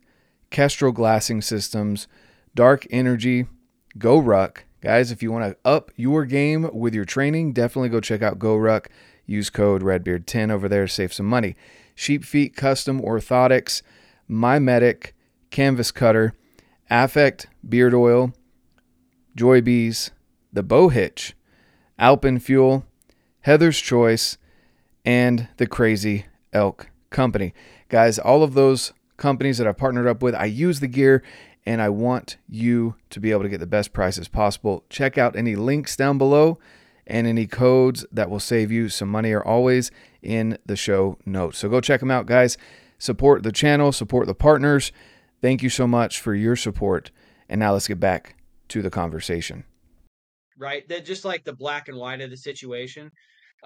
[0.50, 2.08] Kestrel Glassing Systems,
[2.54, 3.46] Dark Energy,
[3.98, 4.58] GoRuck.
[4.80, 8.38] Guys, if you want to up your game with your training, definitely go check out
[8.38, 8.86] GoRuck.
[9.26, 11.56] Use code REDBEARD10 over there to save some money.
[11.94, 13.82] Sheep Feet Custom Orthotics,
[14.28, 15.14] My Medic,
[15.50, 16.34] Canvas Cutter,
[16.90, 18.32] Affect Beard Oil,
[19.34, 20.10] Joy Bees,
[20.52, 21.34] The Bow Hitch,
[21.98, 22.84] Alpen Fuel,
[23.46, 24.38] Heather's Choice,
[25.04, 27.54] and the Crazy Elk Company.
[27.88, 31.22] Guys, all of those companies that I've partnered up with, I use the gear
[31.64, 34.82] and I want you to be able to get the best prices possible.
[34.90, 36.58] Check out any links down below
[37.06, 41.58] and any codes that will save you some money are always in the show notes.
[41.58, 42.58] So go check them out, guys.
[42.98, 44.90] Support the channel, support the partners.
[45.40, 47.12] Thank you so much for your support.
[47.48, 48.34] And now let's get back
[48.70, 49.62] to the conversation.
[50.58, 50.88] right?
[50.88, 53.12] That just like the black and white of the situation.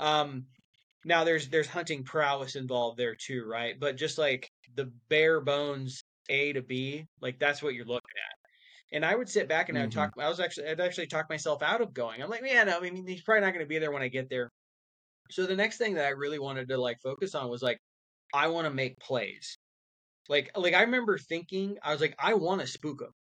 [0.01, 0.47] Um,
[1.05, 3.79] now there's there's hunting prowess involved there too, right?
[3.79, 8.37] But just like the bare bones A to B, like that's what you're looking at.
[8.97, 10.13] And I would sit back and I would talk.
[10.19, 12.23] I was actually I'd actually talk myself out of going.
[12.23, 14.09] I'm like, man, no, I mean, he's probably not going to be there when I
[14.09, 14.51] get there.
[15.31, 17.79] So the next thing that I really wanted to like focus on was like,
[18.35, 19.59] I want to make plays.
[20.29, 23.13] Like like I remember thinking, I was like, I want to spook him.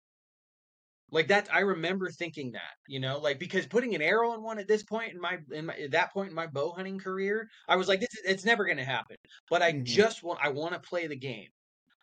[1.12, 4.58] Like that, I remember thinking that, you know, like because putting an arrow in one
[4.58, 7.48] at this point in my in my at that point in my bow hunting career,
[7.68, 9.16] I was like, this is, it's never going to happen.
[9.48, 9.80] But I Mhm.
[9.84, 11.48] just want, I want to play the game.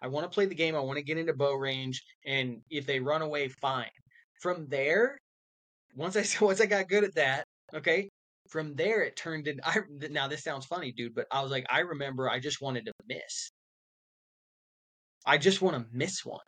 [0.01, 0.75] I want to play the game.
[0.75, 3.89] I want to get into bow range, and if they run away, fine.
[4.41, 5.17] From there,
[5.95, 8.09] once I once I got good at that, okay.
[8.49, 9.59] From there, it turned in.
[9.63, 12.85] I now this sounds funny, dude, but I was like, I remember I just wanted
[12.85, 13.51] to miss.
[15.27, 16.41] I just want to miss one.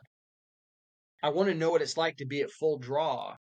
[1.24, 3.36] I want to know what it's like to be at full draw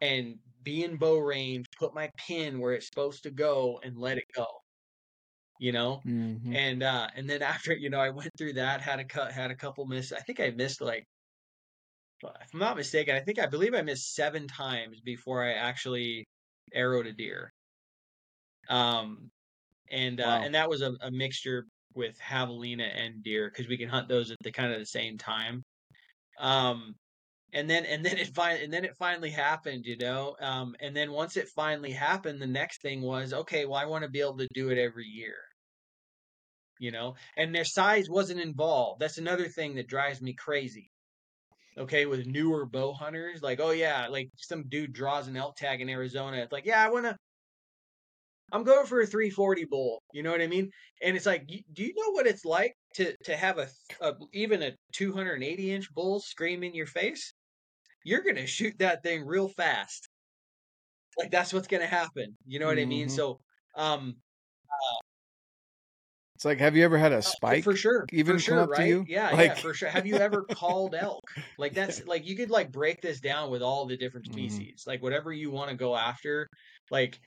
[0.00, 4.18] and be in bow range, put my pin where it's supposed to go and let
[4.18, 4.46] it go.
[5.58, 6.02] You know?
[6.06, 6.54] Mhm.
[6.54, 9.50] And uh and then after, you know, I went through that, had a cut had
[9.50, 10.12] a couple miss.
[10.12, 11.06] I think I missed like
[12.22, 16.26] if I'm not mistaken, I think I believe I missed seven times before I actually
[16.74, 17.52] arrowed a deer.
[18.68, 19.30] Um
[19.90, 23.88] and uh and that was a, a mixture with javelina and deer because we can
[23.90, 25.64] hunt those at the kind of the same time.
[26.38, 26.94] Um
[27.54, 30.94] and then and then it finally and then it finally happened you know um and
[30.94, 34.20] then once it finally happened the next thing was okay well i want to be
[34.20, 35.36] able to do it every year.
[36.80, 39.00] You know and their size wasn't involved.
[39.00, 40.90] That's another thing that drives me crazy.
[41.78, 45.80] Okay with newer bow hunters like oh yeah like some dude draws an elk tag
[45.80, 47.16] in arizona it's like yeah i want to
[48.52, 50.70] i'm going for a 340 bull you know what i mean
[51.02, 53.68] and it's like do you know what it's like to to have a,
[54.00, 57.34] a even a 280 inch bull scream in your face
[58.04, 60.08] you're going to shoot that thing real fast.
[61.18, 62.36] Like that's what's going to happen.
[62.46, 62.82] You know what mm-hmm.
[62.82, 63.06] I mean?
[63.08, 63.16] Mm-hmm.
[63.16, 63.40] So,
[63.76, 64.14] um,
[64.70, 65.00] uh,
[66.36, 67.64] it's like, have you ever had a uh, spike?
[67.64, 68.78] For sure, even for sure, up right?
[68.78, 69.04] to you?
[69.08, 69.50] Yeah, like...
[69.50, 69.88] yeah, for sure.
[69.88, 71.24] Have you ever called elk?
[71.58, 74.48] Like that's like you could like break this down with all the different mm-hmm.
[74.48, 74.80] species.
[74.80, 74.90] Mm-hmm.
[74.90, 76.48] Like whatever you want to go after,
[76.90, 77.18] like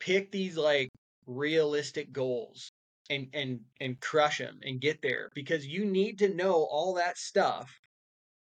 [0.00, 0.88] pick these like
[1.26, 2.70] realistic goals
[3.10, 7.18] and and and crush them and get there because you need to know all that
[7.18, 7.78] stuff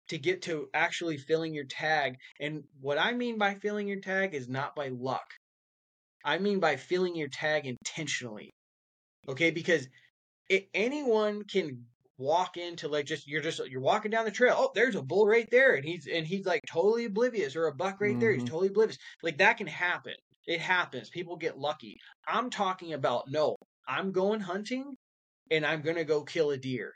[0.09, 2.17] to get to actually filling your tag.
[2.41, 5.25] And what I mean by filling your tag is not by luck.
[6.25, 8.51] I mean by filling your tag intentionally.
[9.29, 9.89] Okay, because
[10.49, 11.87] it, anyone can
[12.19, 14.55] walk into like just you're just you're walking down the trail.
[14.57, 17.75] Oh, there's a bull right there, and he's and he's like totally oblivious, or a
[17.75, 18.21] buck right mm-hmm.
[18.21, 18.53] there, he's mm-hmm.
[18.53, 18.99] totally oblivious.
[19.23, 20.15] Like that can happen.
[20.47, 21.11] It happens.
[21.11, 21.99] People get lucky.
[22.27, 23.57] I'm talking about no.
[23.87, 24.97] I'm going hunting,
[25.51, 26.93] and I'm gonna go kill a deer.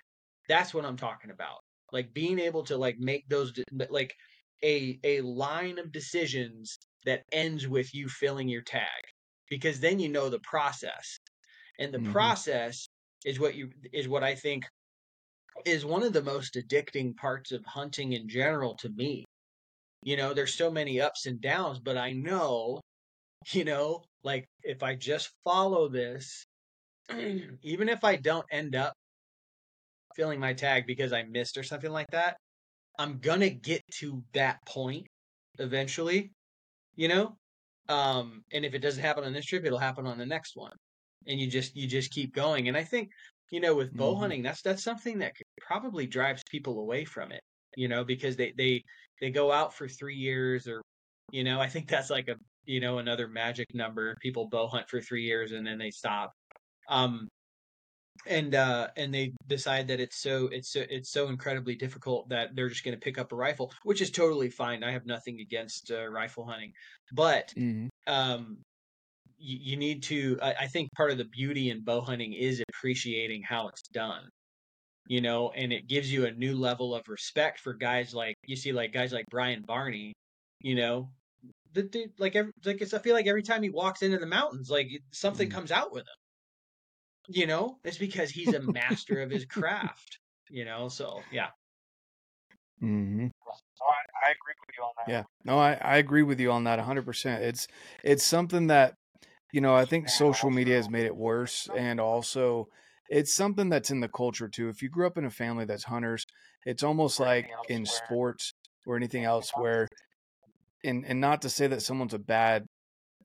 [0.49, 1.59] That's what I'm talking about
[1.93, 3.53] like being able to like make those
[3.91, 4.15] like
[4.63, 9.03] a a line of decisions that ends with you filling your tag
[9.49, 11.19] because then you know the process
[11.79, 12.13] and the mm-hmm.
[12.13, 12.89] process
[13.25, 14.65] is what you is what i think
[15.65, 19.25] is one of the most addicting parts of hunting in general to me
[20.03, 22.81] you know there's so many ups and downs but i know
[23.53, 26.47] you know like if i just follow this
[27.63, 28.93] even if i don't end up
[30.17, 32.39] filling my tag because I missed or something like that,
[32.99, 35.07] I'm gonna get to that point
[35.59, 36.33] eventually,
[36.97, 37.37] you know?
[37.89, 40.73] Um, and if it doesn't happen on this trip, it'll happen on the next one.
[41.29, 42.69] And you just you just keep going.
[42.69, 43.11] And I think,
[43.51, 44.21] you know, with bow mm-hmm.
[44.21, 47.43] hunting, that's that's something that probably drives people away from it,
[47.77, 48.83] you know, because they they
[49.21, 50.83] they go out for three years or
[51.33, 54.17] you know, I think that's like a you know, another magic number.
[54.21, 56.33] People bow hunt for three years and then they stop.
[56.89, 57.29] Um,
[58.27, 62.55] and uh and they decide that it's so it's so it's so incredibly difficult that
[62.55, 65.41] they're just going to pick up a rifle which is totally fine i have nothing
[65.41, 66.73] against uh, rifle hunting
[67.13, 67.87] but mm-hmm.
[68.07, 68.59] um
[69.39, 72.63] you, you, need to I, I think part of the beauty in bow hunting is
[72.71, 74.23] appreciating how it's done
[75.09, 78.57] you know and it gives you a new level of respect for guys like you
[78.57, 80.15] see like guys like brian barney
[80.63, 81.11] you know
[81.77, 84.69] the dude like every, like i feel like every time he walks into the mountains
[84.69, 85.57] like something mm-hmm.
[85.57, 86.19] comes out with him
[87.29, 90.19] you know, it's because he's a master of his craft.
[90.49, 91.49] You know, so yeah.
[92.83, 93.27] Mm-hmm.
[93.27, 95.13] So I, I, agree with you on that.
[95.13, 97.41] Yeah, no, I, I agree with you on that 100%.
[97.41, 97.67] It's
[98.05, 98.95] it's something that
[99.53, 102.69] you know I think social media has made it worse, and also
[103.09, 104.69] it's something that's in the culture too.
[104.69, 106.27] If you grew up in a family that's hunters,
[106.65, 108.53] it's almost like in sports
[108.87, 109.89] or anything else where,
[110.87, 112.67] and and not to say that someone's a bad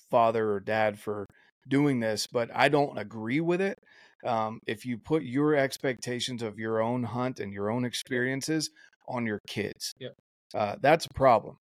[0.09, 1.25] father or dad for
[1.67, 3.77] doing this, but I don't agree with it.
[4.25, 8.69] Um, if you put your expectations of your own hunt and your own experiences
[9.07, 10.13] on your kids, yep.
[10.53, 11.57] uh, that's a problem.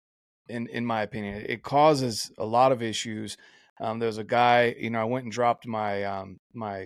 [0.47, 3.37] In in my opinion, it causes a lot of issues.
[3.81, 6.85] Um, there's a guy, you know, I went and dropped my um, my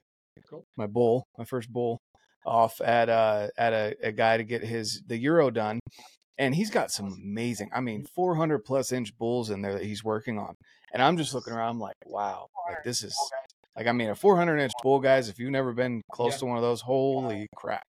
[0.49, 0.65] cool.
[0.77, 1.97] my bull, my first bull,
[2.45, 5.79] off at uh at a, a guy to get his the euro done,
[6.37, 10.03] and he's got some amazing, I mean, 400 plus inch bulls in there that he's
[10.03, 10.55] working on.
[10.91, 13.15] And I'm just looking around, I'm like, wow, like this is
[13.75, 15.29] like, I mean, a 400 inch bull, guys.
[15.29, 16.39] If you've never been close yeah.
[16.39, 17.83] to one of those, holy crap!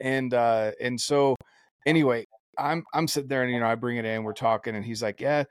[0.00, 1.36] And uh, and so
[1.86, 2.26] anyway,
[2.58, 5.02] I'm I'm sitting there and you know I bring it in, we're talking, and he's
[5.02, 5.44] like, yeah.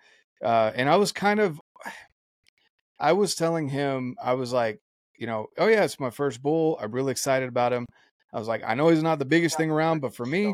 [0.43, 1.59] Uh, and I was kind of,
[2.99, 4.79] I was telling him, I was like,
[5.17, 6.77] you know, oh yeah, it's my first bull.
[6.81, 7.85] I'm really excited about him.
[8.33, 10.53] I was like, I know he's not the biggest thing around, but for me,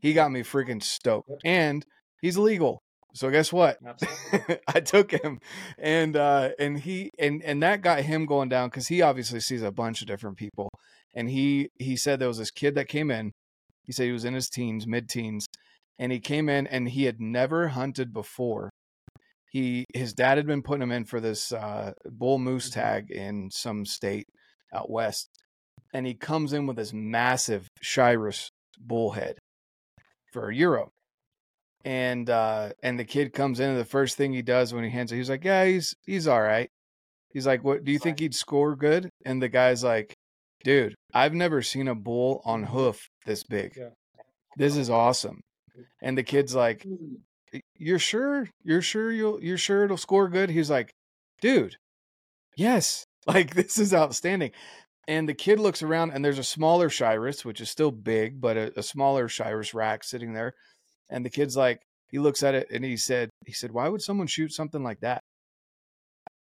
[0.00, 1.30] he got me freaking stoked.
[1.44, 1.84] And
[2.20, 2.82] he's legal.
[3.14, 3.78] So guess what?
[4.68, 5.40] I took him,
[5.78, 9.62] and uh, and he and and that got him going down because he obviously sees
[9.62, 10.68] a bunch of different people,
[11.14, 13.32] and he he said there was this kid that came in.
[13.82, 15.46] He said he was in his teens, mid teens,
[15.98, 18.70] and he came in and he had never hunted before.
[19.50, 22.80] He his dad had been putting him in for this uh, bull moose mm-hmm.
[22.80, 24.26] tag in some state
[24.72, 25.30] out west,
[25.94, 29.38] and he comes in with this massive Shiras bullhead
[30.32, 30.90] for a euro
[31.84, 34.90] and uh and the kid comes in and the first thing he does when he
[34.90, 36.70] hands it he's like yeah he's he's all right
[37.32, 40.14] he's like what do you think he'd score good and the guy's like
[40.64, 43.78] dude i've never seen a bull on hoof this big
[44.56, 45.40] this is awesome
[46.02, 46.84] and the kid's like
[47.76, 48.48] you're sure?
[48.64, 50.50] You're sure you'll you're sure it'll score good?
[50.50, 50.92] He's like,
[51.40, 51.76] dude,
[52.56, 53.04] yes.
[53.26, 54.52] Like this is outstanding.
[55.08, 58.56] And the kid looks around and there's a smaller Shiras, which is still big, but
[58.56, 60.54] a, a smaller Shiras rack sitting there.
[61.08, 61.80] And the kid's like,
[62.10, 65.00] he looks at it and he said, he said, why would someone shoot something like
[65.00, 65.22] that?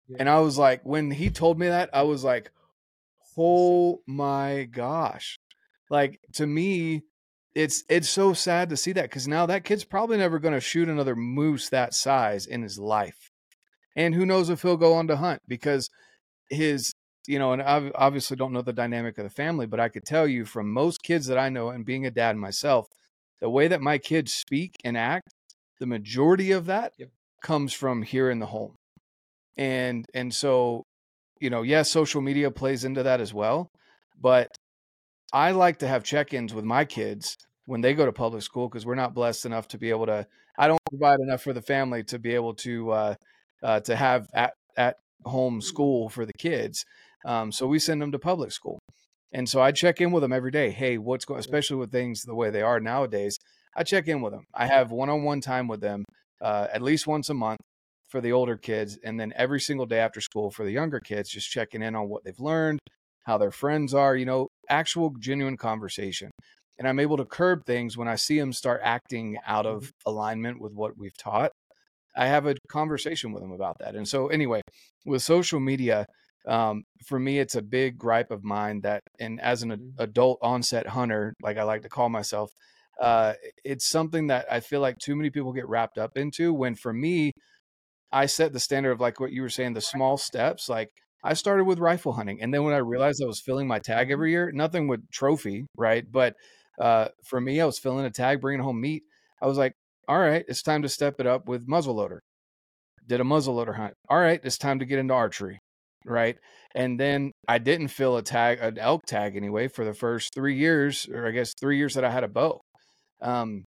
[0.08, 0.18] Yeah.
[0.20, 2.52] And I was like, when he told me that, I was like,
[3.38, 5.38] oh my gosh.
[5.88, 7.02] Like to me,
[7.54, 10.60] it's it's so sad to see that because now that kid's probably never going to
[10.60, 13.30] shoot another moose that size in his life,
[13.96, 15.90] and who knows if he'll go on to hunt because
[16.48, 16.92] his
[17.26, 20.04] you know, and I obviously don't know the dynamic of the family, but I could
[20.04, 22.86] tell you from most kids that I know and being a dad myself,
[23.40, 25.28] the way that my kids speak and act,
[25.78, 27.10] the majority of that Yep.
[27.42, 28.76] comes from here in the home.
[29.56, 30.84] And and so,
[31.40, 33.70] you know, yes, social media plays into that as well,
[34.20, 34.56] but
[35.32, 38.84] I like to have check-ins with my kids when they go to public school because
[38.86, 40.26] we're not blessed enough to be able to.
[40.58, 43.14] I don't provide enough for the family to be able to uh,
[43.62, 46.84] uh, to have at at home school for the kids.
[47.24, 48.78] Um, so we send them to public school,
[49.32, 50.70] and so I check in with them every day.
[50.70, 51.40] Hey, what's going?
[51.40, 53.36] Especially with things the way they are nowadays,
[53.76, 54.44] I check in with them.
[54.54, 56.04] I have one-on-one time with them
[56.40, 57.60] uh, at least once a month
[58.08, 61.30] for the older kids, and then every single day after school for the younger kids,
[61.30, 62.80] just checking in on what they've learned,
[63.24, 64.16] how their friends are.
[64.16, 66.30] You know, actual genuine conversation.
[66.78, 70.62] And I'm able to curb things when I see them start acting out of alignment
[70.62, 71.52] with what we've taught.
[72.16, 73.94] I have a conversation with them about that.
[73.94, 74.62] And so, anyway,
[75.04, 76.06] with social media,
[76.46, 79.94] um, for me, it's a big gripe of mine that, and as an Mhm.
[79.98, 82.52] adult onset hunter, like I like to call myself,
[83.00, 83.34] uh,
[83.64, 86.52] it's something that I feel like too many people get wrapped up into.
[86.52, 87.32] When for me,
[88.12, 90.68] I set the standard of like what you were saying, the small steps.
[90.68, 90.90] Like
[91.24, 94.10] I started with rifle hunting, and then when I realized I was filling my tag
[94.10, 96.04] every year, nothing with trophy, right?
[96.10, 96.34] But
[96.80, 99.02] uh, for me, I was filling a tag, bringing home meat.
[99.42, 99.74] I was like,
[100.08, 102.18] all right, it's time to step it up with muzzleloader.
[103.06, 103.94] Did a muzzleloader hunt.
[104.08, 105.58] All right, it's time to get into archery,
[106.04, 106.36] right?
[106.74, 110.56] And then I didn't fill a tag, an elk tag anyway, for the first three
[110.56, 112.60] years, or I guess three years that I had a bow.
[113.20, 113.64] Um,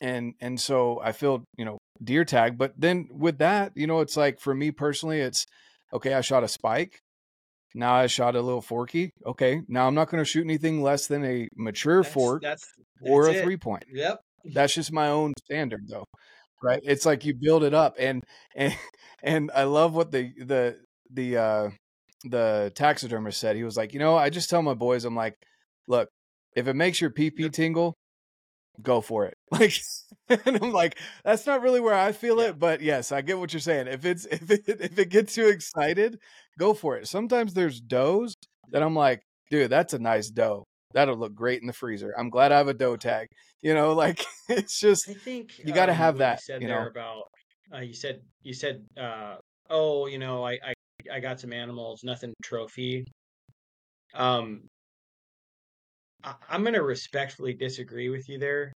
[0.00, 2.56] and and so I filled, you know, deer tag.
[2.56, 5.44] But then with that, you know, it's like for me personally, it's
[5.92, 6.14] okay.
[6.14, 6.98] I shot a spike.
[7.74, 9.10] Now I shot a little forky.
[9.24, 12.66] Okay, now I'm not going to shoot anything less than a mature That's, fork that's,
[13.02, 13.44] or a it.
[13.44, 13.84] three point.
[13.92, 14.20] Yep.
[14.52, 16.04] That's just my own standard, though,
[16.62, 16.80] right?
[16.82, 18.24] It's like you build it up, and
[18.56, 18.74] and
[19.22, 20.78] and I love what the the
[21.12, 21.70] the uh
[22.24, 23.56] the taxidermist said.
[23.56, 25.34] He was like, you know, I just tell my boys, I'm like,
[25.88, 26.08] look,
[26.56, 27.94] if it makes your pee pee tingle,
[28.82, 29.34] go for it.
[29.52, 29.74] Like,
[30.46, 32.50] and I'm like, that's not really where I feel Yeah.
[32.50, 33.88] it, but yes, I get what you're saying.
[33.88, 36.18] If it's if it if it gets you excited,
[36.58, 37.08] go for it.
[37.08, 38.34] Sometimes there's does
[38.70, 40.64] that I'm like, dude, that's a nice doe.
[40.94, 42.14] That'll look great in the freezer.
[42.18, 43.26] I'm glad I have a doe tag.
[43.62, 46.68] You know, like it's just I think you gotta um, have that, You said you
[46.68, 46.88] there know.
[46.90, 47.22] about
[47.74, 49.36] uh, you said you said uh,
[49.68, 50.72] oh you know I, I
[51.12, 53.04] I got some animals nothing trophy.
[54.14, 54.68] Um,
[56.24, 58.72] I, I'm gonna respectfully disagree with you there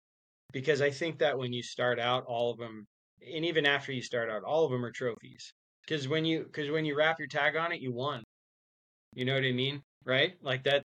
[0.52, 2.86] because I think that when you start out, all of them,
[3.20, 5.52] and even after you start out, all of them are trophies.
[5.86, 8.24] Because when you because when you wrap your tag on it, you won.
[9.14, 10.34] You know what I mean, right?
[10.42, 10.84] Like that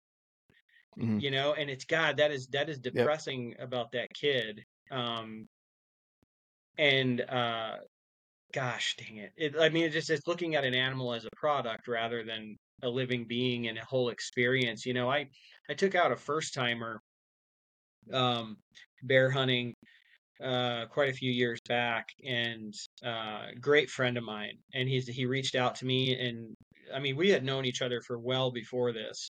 [0.99, 1.21] Mhm.
[1.21, 5.49] you know and it's god that is that is depressing about that kid um
[6.79, 7.77] and uh
[8.55, 9.33] gosh dang it.
[9.37, 12.57] it i mean it's just it's looking at an animal as a product rather than
[12.83, 15.27] a living being and a whole experience you know i
[15.69, 17.01] i took out a first timer
[18.13, 18.57] um
[19.03, 19.75] bear hunting
[20.43, 22.73] uh quite a few years back and
[23.05, 26.55] uh great friend of mine and he's he reached out to me and
[26.95, 29.31] i mean we had known each other for well before this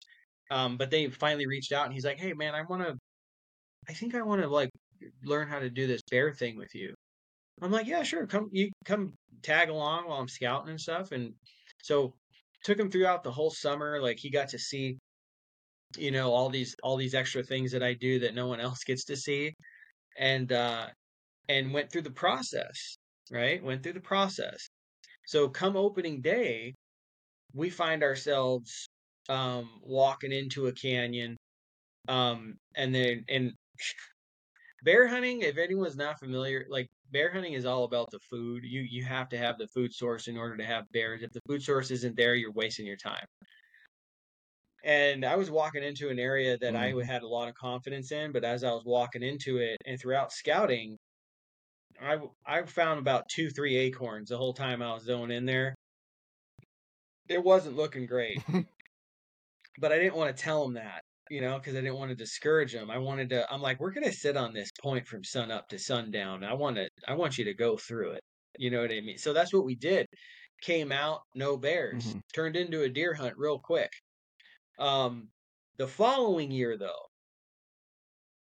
[0.50, 2.96] um but they finally reached out and he's like hey man i want to
[3.88, 4.70] i think i want to like
[5.24, 6.94] learn how to do this bear thing with you
[7.62, 11.12] i'm like yeah sure come you come tag along while i'm scouting and stuff.
[11.12, 11.32] And
[11.82, 12.14] so
[12.64, 14.98] took him throughout the whole summer like he got to see
[15.96, 18.84] you know all these all these extra things that i do that no one else
[18.84, 19.54] gets to see.
[20.18, 20.86] And uh
[21.48, 22.96] and went through the process
[23.30, 23.62] right?
[23.62, 24.68] Went through the process.
[25.26, 26.74] So come opening day
[27.54, 28.88] we find ourselves
[29.28, 31.36] um walking into a canyon
[32.08, 33.52] um and then and
[34.84, 38.82] bear hunting if anyone's not familiar like bear hunting is all about the food you
[38.82, 41.62] you have to have the food source in order to have bears if the food
[41.62, 43.26] source isn't there you're wasting your time
[44.84, 47.04] and I was walking into an area that I Mhm.
[47.04, 50.32] had a lot of confidence in, but as I was walking into it and throughout
[50.32, 50.98] scouting,
[52.00, 55.76] I I found about two, three acorns the whole time I was going in there.
[57.28, 58.42] It wasn't looking great,
[59.78, 61.02] but I didn't want to tell them that.
[61.30, 62.90] You know, because I didn't want to discourage them.
[62.90, 63.50] I wanted to.
[63.52, 66.44] I'm like, we're gonna sit on this point from sun up to sundown.
[66.44, 66.90] I want to.
[67.08, 68.24] I want you to go through it.
[68.58, 69.18] You know what I mean?
[69.18, 70.06] So that's what we did.
[70.62, 72.14] Came out, no bears.
[72.14, 72.22] Mhm.
[72.34, 73.92] Turned into a deer hunt real quick.
[74.78, 75.32] Um,
[75.78, 77.08] the following year, though,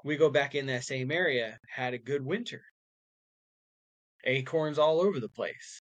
[0.05, 1.59] we go back in that same area.
[1.69, 2.63] Had a good winter.
[4.25, 5.81] Acorns all over the place.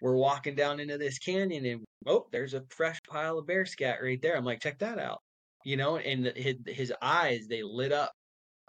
[0.00, 4.02] We're walking down into this canyon, and oh, there's a fresh pile of bear scat
[4.02, 4.36] right there.
[4.36, 5.23] I'm like, check that out.
[5.64, 8.12] You know, and his his eyes they lit up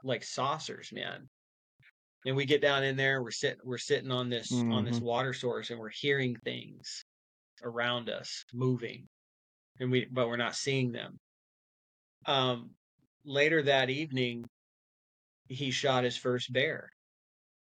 [0.03, 1.29] like saucers, man.
[2.25, 5.01] And we get down in there, we're sitting we're sitting on this on this Mhm.
[5.01, 7.05] water source and we're hearing things
[7.63, 9.09] around us moving.
[9.79, 11.19] And we but we're not seeing them.
[12.25, 12.75] Um
[13.23, 14.45] later that evening
[15.47, 16.89] he shot his first bear.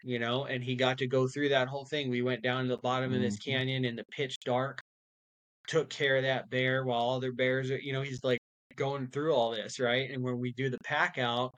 [0.05, 2.11] You know, and he got to go through that whole thing.
[2.11, 3.39] We went down to the bottom of this Mhm.
[3.39, 4.83] canyon in the pitch dark,
[5.69, 8.41] took care of that bear while other bears are, you know, he's like
[8.77, 10.11] going through all this, right?
[10.11, 11.55] And when we do the pack out,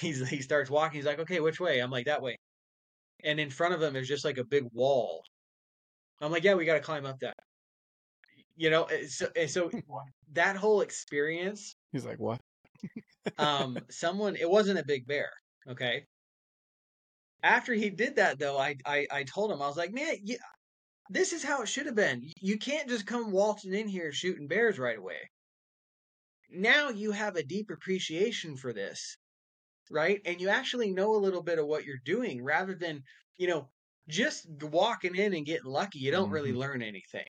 [0.00, 0.98] he's he starts walking.
[0.98, 2.36] He's like, "Okay, which way?" I'm like, "That way."
[3.24, 5.24] And in front of him is just like a big wall.
[6.20, 7.34] I'm like, "Yeah, we got to climb up that."
[8.56, 9.70] You know, so, and so
[10.32, 12.40] that whole experience, He's like, what?
[13.38, 15.30] um, someone it wasn't a big bear,
[15.68, 16.04] okay.
[17.42, 20.36] After he did that, though, I I, I told him I was like, "Man, yeah,
[21.10, 22.22] this is how it should have been.
[22.40, 25.30] You can't just come waltzing in here shooting bears right away.
[26.50, 29.16] Now you have a deep appreciation for this,
[29.90, 30.20] right?
[30.26, 33.04] And you actually know a little bit of what you're doing rather than,
[33.38, 33.72] you know,
[34.08, 36.00] just walking in and getting lucky.
[36.00, 36.54] You don't really Mhm.
[36.54, 37.26] learn anything.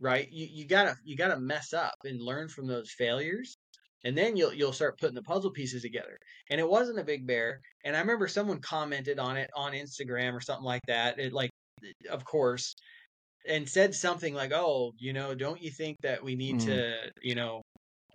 [0.00, 0.28] Right?
[0.30, 3.56] You you gotta you gotta mess up and learn from those failures.
[4.02, 6.18] And then you'll you'll start putting the puzzle pieces together.
[6.48, 7.60] And it wasn't a big bear.
[7.84, 11.18] And I remember someone commented on it on Instagram or something like that.
[11.18, 11.50] It like
[12.10, 12.74] of course
[13.46, 16.60] and said something like, "Oh, you know, don't you think that we need Mhm.
[16.62, 17.62] to, you know,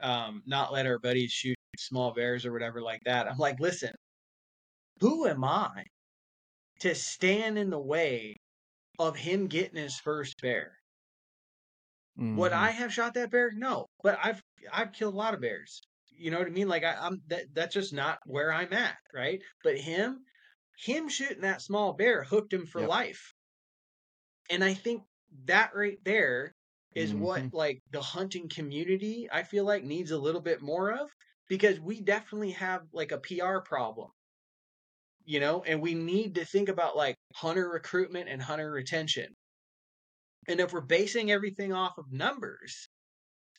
[0.02, 3.94] um, not let our buddies shoot small bears or whatever like that?" I'm like, "Listen,
[5.00, 5.86] who am I
[6.80, 8.38] to stand in the way
[9.00, 10.80] of him getting his first bear?
[12.34, 12.54] Would Mhm.
[12.54, 13.52] I have shot that bear?
[13.52, 15.82] No, but I've I've killed a lot of bears.
[16.12, 16.68] You know what I mean?
[16.68, 19.42] Like I, I'm that that's just not where I'm at, right?
[19.64, 20.24] But him,
[20.78, 22.86] him shooting that small bear hooked him for Yep.
[22.86, 23.34] life.
[24.50, 25.04] And I think
[25.46, 26.55] that right there
[26.96, 27.16] is Mhm.
[27.16, 31.12] what like the hunting community I feel like needs a little bit more of
[31.48, 34.12] because we definitely have like a PR problem.
[35.26, 39.36] You know, and we need to think about like hunter recruitment and hunter retention.
[40.48, 42.90] And if we're basing everything off of numbers,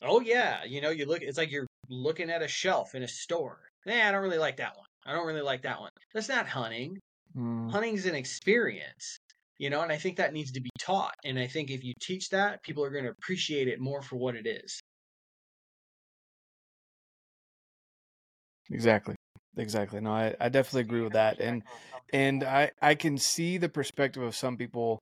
[0.01, 3.07] oh yeah, you know, you look it's like you're looking at a shelf in a
[3.09, 3.69] store.
[3.85, 4.87] Nah, I don't really like that one.
[5.05, 5.91] I don't really like that one.
[6.13, 6.99] That's not hunting
[7.33, 7.71] Mhm.
[7.71, 9.19] hunting's an experience
[9.57, 11.93] you know and i think that needs to be taught and i think if you
[12.01, 14.79] teach that people are going to appreciate it more for what it is
[18.69, 19.15] Exactly.
[19.57, 19.99] Exactly.
[20.01, 21.39] No, I, I definitely agree with that.
[21.39, 21.63] And
[22.13, 25.01] and I I can see the perspective of some people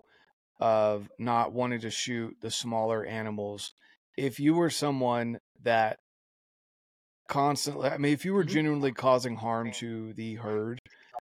[0.60, 3.74] of not wanting to shoot the smaller animals.
[4.18, 6.00] If you were someone that
[7.28, 8.50] constantly I mean if you were Mhm.
[8.50, 10.80] genuinely causing harm to the herd,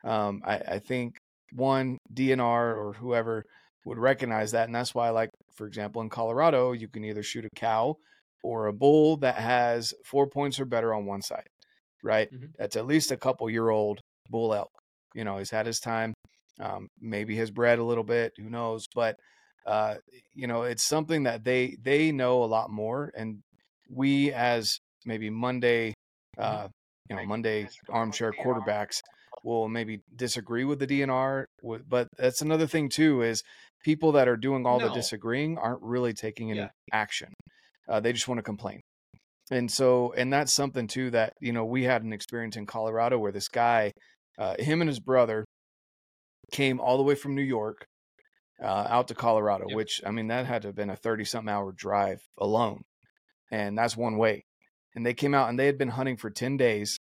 [0.04, 1.18] um I, I think
[1.52, 3.44] one DNR or whoever
[3.84, 7.44] would recognize that and that's why like for example in Colorado you can either shoot
[7.44, 7.96] a cow
[8.42, 11.48] or a bull that has 4 points or better on one side,
[12.02, 12.30] right?
[12.32, 12.52] Mhm.
[12.58, 14.70] That's at least a couple year old bull elk.
[15.14, 16.14] You know, he's had his time.
[16.60, 18.86] Um, maybe has bred a little bit, who knows?
[18.94, 19.16] But
[19.66, 19.96] uh,
[20.34, 23.40] you know, it's something that they they know a lot more, and
[23.90, 25.94] we as maybe Monday,
[26.38, 26.68] uh,
[27.08, 29.00] you know, Monday armchair quarterbacks
[29.44, 31.44] will maybe disagree with the DNR.
[31.88, 33.42] But that's another thing too is
[33.84, 36.68] people that are doing all the disagreeing aren't really taking any Yeah.
[36.92, 37.32] action.
[37.88, 38.80] Uh, they just want to complain.
[39.50, 43.18] And so, and that's something too that, you know, we had an experience in Colorado
[43.18, 43.92] where this guy,
[44.38, 45.44] uh, him and his brother
[46.52, 47.84] came all the way from New York
[48.62, 49.76] uh, out to Colorado, Yep.
[49.76, 52.82] which, I mean, that had to have been a 30 something hour drive alone.
[53.50, 54.42] And that's one way.
[54.94, 56.98] And they came out and they had been hunting for 10 days.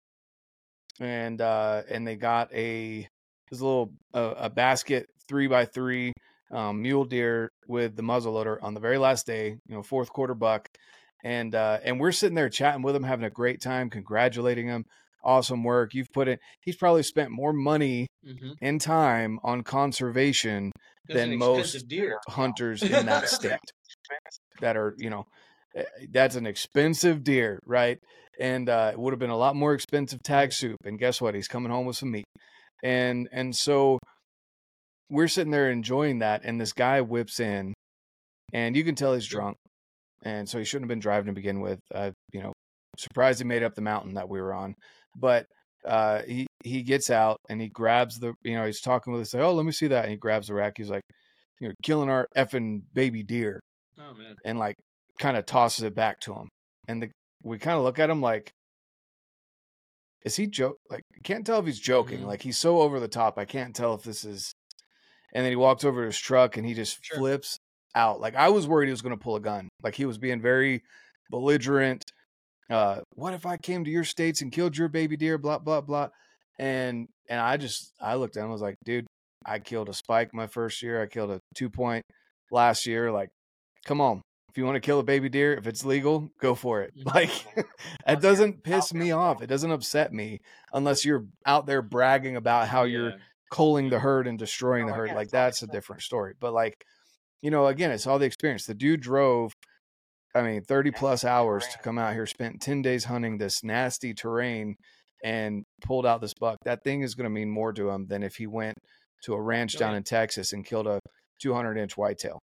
[1.00, 3.08] And, uh, and they got a,
[3.50, 6.12] this little, uh, a basket three by three,
[6.50, 10.34] um, mule deer with the muzzleloader on the very last day, you know, fourth quarter
[10.34, 10.68] buck
[11.22, 14.84] and uh, and we're sitting there chatting with him, having a great time, congratulating him.
[15.24, 16.38] Awesome work you've put in.
[16.60, 18.52] He's probably spent more money mm-hmm.
[18.60, 20.72] and time on conservation
[21.06, 23.60] Than most deer hunters in that state
[24.60, 25.26] that are, you know,
[26.10, 27.98] that's an expensive deer, right?
[28.40, 30.78] And uh, it would have been a lot more expensive tag soup.
[30.84, 31.34] And guess what?
[31.34, 32.24] He's coming home with some meat.
[32.82, 33.98] And and so
[35.10, 37.74] we're sitting there enjoying that, and this guy whips in,
[38.52, 39.56] and you can tell he's drunk,
[40.24, 41.78] and so he shouldn't have been driving to begin with.
[41.94, 42.52] Uh, you know,
[42.98, 44.74] surprised he made up the mountain that we were on.
[45.16, 45.46] But
[45.86, 49.34] uh, he he gets out and he grabs the you know he's talking with us
[49.34, 51.02] like oh let me see that and he grabs the rack he's like
[51.60, 53.58] you know killing our effing baby deer
[53.98, 54.36] Oh man.
[54.44, 54.76] and like
[55.22, 56.48] kind of tosses it back to him
[56.88, 57.10] and the
[57.44, 58.50] we kind of look at him like
[60.24, 62.26] is he joke like can't tell if he's joking Mhm.
[62.26, 64.52] like he's so over the top I can't tell if this is
[65.34, 67.18] and then he walks over to his truck and he just Sure.
[67.18, 67.56] flips
[67.94, 70.18] out like I was worried he was going to pull a gun like he was
[70.18, 70.82] being very
[71.30, 72.02] belligerent
[72.70, 75.80] uh what if I came to your states and killed your baby deer blah blah
[75.82, 76.08] blah
[76.58, 79.06] and and I just I looked at him I was like dude
[79.44, 82.04] I killed a spike my first year I killed a 2 point
[82.50, 83.30] last year like
[83.84, 84.22] come on
[84.52, 86.92] if you want to kill a baby deer if it's legal go for it.
[86.96, 87.14] Mhm.
[87.14, 87.30] like
[88.06, 90.40] it doesn't piss me off it doesn't upset me
[90.74, 93.14] unless you're out there bragging about how you're
[93.50, 95.72] culling the herd and destroying the Oh, herd like that's a different.
[95.72, 96.74] different story but like
[97.40, 98.66] you know again it's all the experience.
[98.66, 99.52] The dude drove
[100.34, 104.14] i mean 30 plus hours to come out here spent 10 days hunting this nasty
[104.14, 104.74] terrain
[105.24, 106.58] and pulled out this buck.
[106.64, 108.76] That thing is going to mean more to him than if he went
[109.24, 110.98] to a ranch Oh, down in texas and killed a
[111.40, 112.38] 200 inch whitetail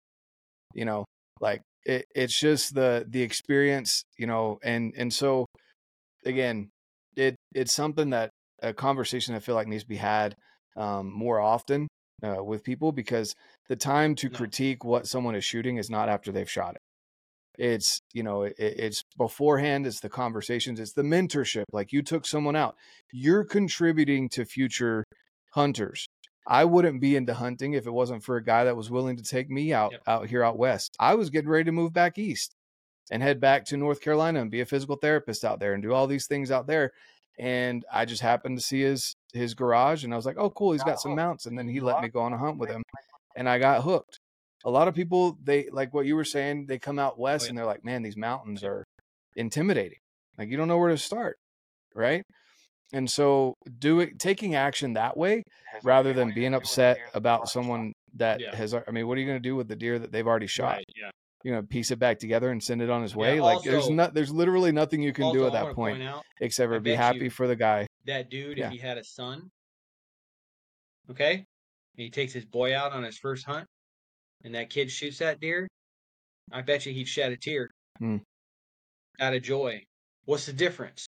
[0.76, 1.04] you know?
[1.42, 5.46] Like it, it's just the the experience you know and and so
[6.26, 6.70] again
[7.16, 8.30] it it's something that
[8.62, 10.36] a conversation i feel like needs to be had
[10.78, 11.88] um, more often
[12.24, 13.34] uh, with people because
[13.68, 16.82] the time to critique what someone is shooting is not after they've shot it.
[17.62, 22.26] It's you know it, it's beforehand it's the conversations it's the mentorship like you took
[22.26, 22.76] someone out.
[23.12, 25.04] You're contributing to future
[25.52, 26.08] hunters
[26.50, 29.24] i wouldn't be into hunting if it wasn't for a guy that was willing to
[29.24, 30.02] take me out Yep.
[30.08, 32.56] out here out west i was getting ready to move back east
[33.12, 35.94] and head back to north carolina and be a physical therapist out there and do
[35.94, 36.92] all these things out there
[37.38, 40.74] and i just happened to see his his garage and i was like oh cool
[40.74, 42.84] he's got some mounts and then he let me go on a hunt with him
[43.36, 44.20] and I got hooked.
[44.66, 47.44] A lot of people, they like what you were saying, they come out oh, west
[47.44, 47.50] Oh, yeah.
[47.50, 48.84] and they're like, man, these mountains are
[49.36, 50.00] intimidating.
[50.38, 51.38] Like you don't know where to start,
[51.96, 52.24] right?
[52.94, 55.44] And so doing taking action that way
[55.84, 58.56] rather than being do with the upset about someone that Yeah.
[58.56, 60.48] has I mean, what are you going to do with the deer that they've already
[60.48, 60.78] shot?
[60.78, 60.86] Right.
[60.96, 61.12] Yeah.
[61.44, 63.40] You know, piece it back together and send it on his Yeah, way?
[63.40, 66.24] like there's not there's literally nothing you can also, do at that point, point out
[66.42, 67.86] except for be happy for the guy.
[68.06, 68.66] that dude, Yeah.
[68.68, 69.50] if he had a son,
[71.10, 71.46] okay, and
[71.96, 73.68] he takes his boy out on his first hunt,
[74.44, 75.68] and that kid shoots that deer,
[76.52, 77.70] I bet you he'd shed a tear
[78.00, 78.18] Hmm.
[79.20, 79.84] out of joy.
[80.26, 81.06] What's the difference?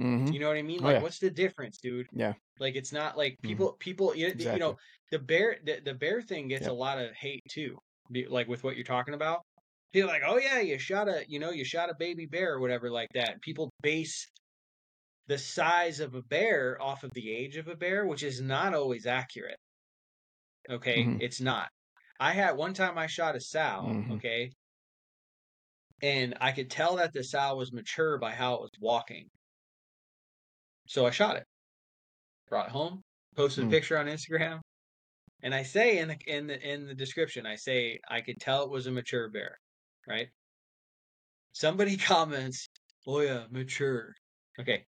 [0.00, 0.32] Mhm.
[0.32, 0.80] You know what I mean?
[0.82, 1.02] Oh, Like, yeah.
[1.02, 2.06] what's the difference, dude?
[2.12, 2.34] Yeah.
[2.58, 4.76] Like, it's not like people, people, you, you know,
[5.10, 6.70] the bear, the, the bear thing gets Yep.
[6.70, 7.78] a lot of hate too.
[8.28, 9.42] Like with what you're talking about,
[9.92, 12.60] people like, oh yeah, you shot a, you know, you shot a baby bear or
[12.60, 13.40] whatever like that.
[13.42, 14.26] People base
[15.28, 18.74] the size of a bear off of the age of a bear, which is not
[18.74, 19.58] always accurate.
[20.70, 21.20] Okay, Mhm.
[21.20, 21.70] it's not.
[22.18, 23.82] I had one time I shot a sow.
[23.88, 24.12] Mhm.
[24.12, 24.52] Okay,
[26.02, 29.30] and I could tell that the sow was mature by how it was walking.
[30.90, 31.46] So I shot it,
[32.48, 33.02] brought it home,
[33.36, 33.66] posted Mm.
[33.66, 34.60] a picture on Instagram,
[35.42, 38.64] and I say in the in the in the description, I say I could tell
[38.64, 39.58] it was a mature bear,
[40.06, 40.30] right?
[41.52, 42.68] Somebody comments,
[43.06, 44.16] "Oh yeah, mature."
[44.58, 44.84] Okay.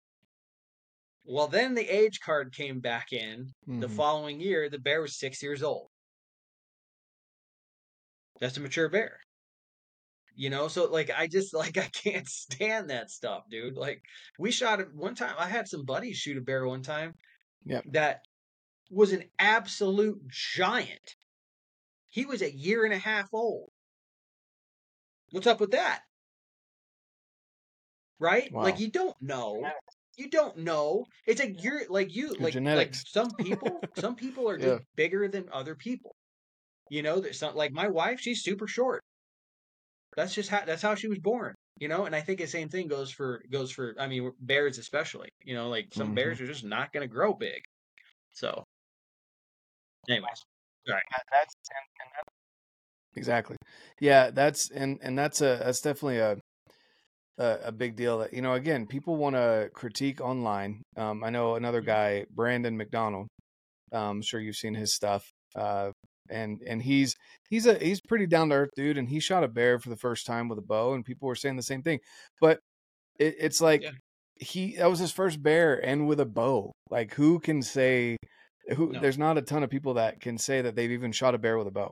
[1.24, 3.88] Well, then the age card came back in the Mhm.
[3.88, 4.70] following year.
[4.70, 5.92] The bear was six years old.
[8.42, 9.22] That's a mature bear.
[10.40, 13.76] You know, so like I just like I can't stand that stuff, dude.
[13.76, 14.02] Like
[14.40, 15.36] we shot it one time.
[15.38, 17.12] I had some buddies shoot a bear one time.
[17.66, 17.84] Yep.
[17.92, 18.20] That
[18.90, 21.16] was an absolute giant.
[22.08, 23.70] He was a year and a half old.
[25.32, 26.04] What's up with that?
[28.18, 28.50] Right?
[28.54, 28.64] Wow.
[28.64, 29.70] Like you don't know.
[30.18, 31.04] You don't know.
[31.28, 33.04] It's like you're like you Your like genetics.
[33.16, 34.78] like some people some people are just Yeah.
[34.96, 36.16] bigger than other people.
[36.90, 39.04] You know, there's some like my wife, she's super short.
[40.16, 41.56] That's just how that's how she was born.
[41.80, 44.78] You know, and I think the same thing goes for goes for I mean bears
[44.78, 45.30] especially.
[45.44, 46.14] You know, like some Mhm.
[46.14, 47.62] bears are just not going to grow big.
[48.32, 48.64] So,
[50.10, 50.46] anyways,
[50.86, 52.30] That, that's and, and that's
[53.16, 53.58] Exactly.
[54.00, 56.38] Yeah, that's and and that's a that's definitely a
[57.38, 58.20] a, a big deal.
[58.20, 60.84] That you know, again, people want to critique online.
[60.98, 61.82] Um, I know another Mhm.
[61.82, 63.28] guy, Brandon McDonald.
[63.94, 65.32] Um, I'm sure you've seen his stuff.
[65.56, 65.92] Uh,
[66.30, 67.16] and and he's
[67.50, 69.96] he's a he's pretty down to earth dude, and he shot a bear for the
[69.98, 72.00] first time with a bow, and people were saying the same thing.
[72.42, 72.60] But
[73.18, 73.92] it, it's like Yeah.
[74.36, 76.72] he that was his first bear, and with a bow.
[76.90, 78.18] Like who can say?
[78.76, 79.00] Who No.
[79.00, 81.58] there's not a ton of people that can say that they've even shot a bear
[81.58, 81.92] with a bow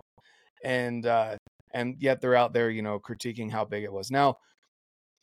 [0.64, 1.36] and uh
[1.74, 4.36] and yet they're out there you know critiquing how big it was now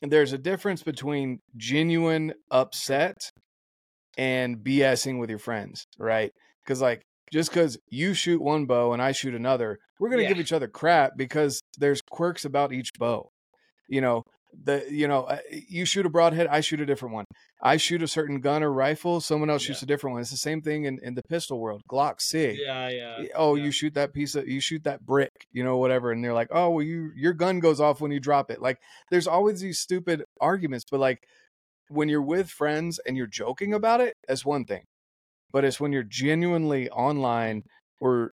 [0.01, 3.15] there's a difference between genuine upset
[4.17, 6.31] and bsing with your friends right
[6.63, 7.01] because like
[7.31, 10.29] just because you shoot one bow and i shoot another we're going to Yeah.
[10.29, 13.29] give each other crap because there's quirks about each bow
[13.87, 14.23] you know
[14.63, 17.25] the you know uh, you shoot a broadhead i shoot a different one
[17.61, 20.37] i shoot a certain gun or rifle someone else shoots a different one it's the
[20.37, 23.23] same thing in, in the pistol world glock sig Yeah, yeah.
[23.35, 23.65] oh yeah.
[23.65, 26.47] you shoot that piece of you shoot that brick you know whatever and they're like
[26.51, 28.77] oh well you your gun goes off when you drop it like
[29.11, 31.19] there's always these stupid arguments but like
[31.89, 34.83] when you're with friends and you're joking about it that's one thing
[35.55, 37.63] but it's when you're genuinely online
[38.01, 38.31] or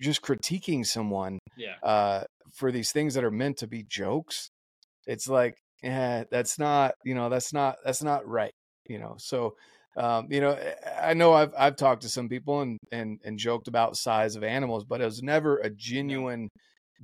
[0.00, 1.76] just critiquing someone Yeah.
[1.84, 4.48] uh, for these things that are meant to be jokes,
[5.06, 5.54] it's like,
[5.84, 8.50] yeah, that's not, you know, that's not, that's not right,
[8.88, 9.14] you know.
[9.18, 9.54] So,
[9.96, 13.38] um, you know, I- I know I've I've talked to some people and and and
[13.38, 16.48] joked about size of animals, but it was never a genuine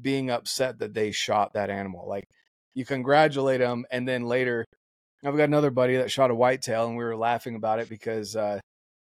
[0.00, 2.08] being upset that they shot that animal.
[2.08, 2.24] Like
[2.74, 4.64] you congratulate them, and then later,
[5.24, 8.34] I've got another buddy that shot a whitetail, and we were laughing about it because
[8.36, 8.58] uh,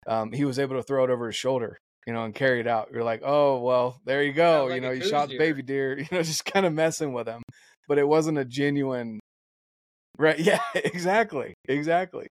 [0.09, 1.79] um, he was able to throw it over his shoulder
[2.09, 2.89] you know, and carry it out.
[2.91, 4.65] You're like, oh well, there you go.
[4.65, 5.39] like you know, you shot the deer.
[5.39, 5.99] baby deer.
[5.99, 7.43] You know, just kind of messing with him,
[7.87, 9.21] but it wasn't a genuine.
[10.19, 10.39] Right?
[10.51, 12.29] Yeah, exactly, exactly.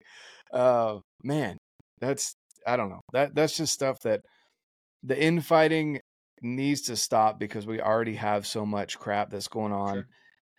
[0.52, 1.58] Uh, man,
[2.00, 2.32] that's
[2.66, 3.02] I don't know.
[3.12, 4.22] That that's just stuff that
[5.04, 6.00] the infighting
[6.42, 10.06] needs to stop because we already have so much crap that's going on Sure.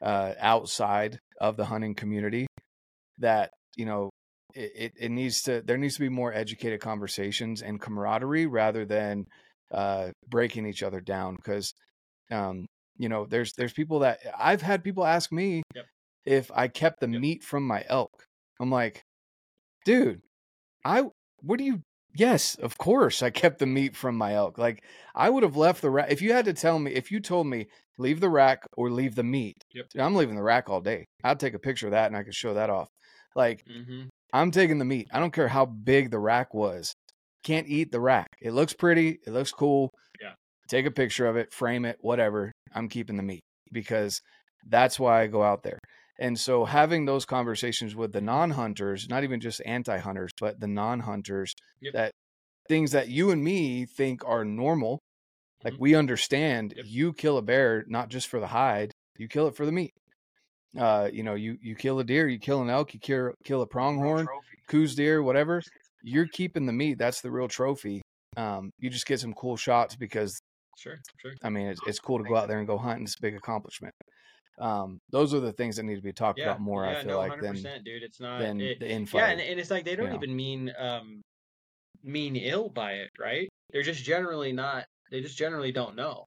[0.02, 2.48] uh, outside of the hunting community
[3.18, 4.10] that you know
[4.56, 8.86] it, it, it needs to there needs to be more educated conversations and camaraderie rather
[8.86, 9.26] than
[9.72, 11.74] uh, breaking each other down because
[12.32, 12.66] um,
[12.98, 15.86] you know there's there's people that I've had people ask me Yep.
[16.26, 17.22] if I kept the Yep.
[17.22, 18.12] meat from my elk.
[18.60, 19.04] I'm like,
[19.86, 20.22] dude,
[20.86, 21.04] I
[21.42, 21.82] what do you
[22.16, 24.58] yes, of course I kept the meat from my elk.
[24.58, 24.84] Like
[25.16, 27.48] I would have left the rack if you had to tell me if you told
[27.48, 29.58] me leave the rack or leave the meat.
[29.74, 29.90] Yep.
[29.90, 31.06] dude, I'm leaving the rack all day.
[31.24, 32.90] I'd take a picture of that and I could show that off.
[33.36, 34.08] Like Mm-hmm.
[34.34, 35.08] I'm taking the meat.
[35.12, 36.94] I don't care how big the rack was.
[37.44, 38.28] Can't eat the rack.
[38.42, 39.20] It looks pretty.
[39.26, 39.90] It looks cool.
[40.22, 40.34] Yeah.
[40.68, 42.52] Take a picture of it, frame it, whatever.
[42.74, 44.22] I'm keeping the meat because
[44.68, 45.80] that's why I go out there.
[46.20, 51.54] And so having those conversations with the non-hunters, not even just anti-hunters, but the non-hunters
[51.82, 51.94] Yep.
[51.94, 52.12] that
[52.68, 55.00] things that you and me think are normal,
[55.64, 55.80] like Mhm.
[55.80, 56.86] we understand Yep.
[56.88, 59.92] you kill a bear not just for the hide, you kill it for the meat.
[60.78, 63.62] Uh, you know, you you kill a deer, you kill an elk, you kill kill
[63.62, 64.28] a pronghorn,
[64.68, 65.62] Coues deer, whatever.
[66.04, 66.98] You're keeping the meat.
[66.98, 68.02] That's the real trophy.
[68.38, 70.40] Um, you just get some cool shots because
[70.78, 70.96] Sure.
[71.18, 71.34] Sure.
[71.44, 73.36] I mean it's, it's cool to go out there and go hunt, it's a big
[73.36, 73.94] accomplishment.
[74.60, 76.46] Um, those are the things that need to be talked Yeah.
[76.52, 76.86] about more.
[76.86, 76.92] yeah.
[76.92, 78.04] I feel no, like than dude.
[78.04, 78.40] It's not.
[78.40, 80.16] than it, the yeah, and, and it's like they don't know.
[80.16, 81.22] even mean um
[82.04, 83.50] mean ill by it, right?
[83.72, 84.86] They're just generally not.
[85.12, 86.26] They just generally don't know.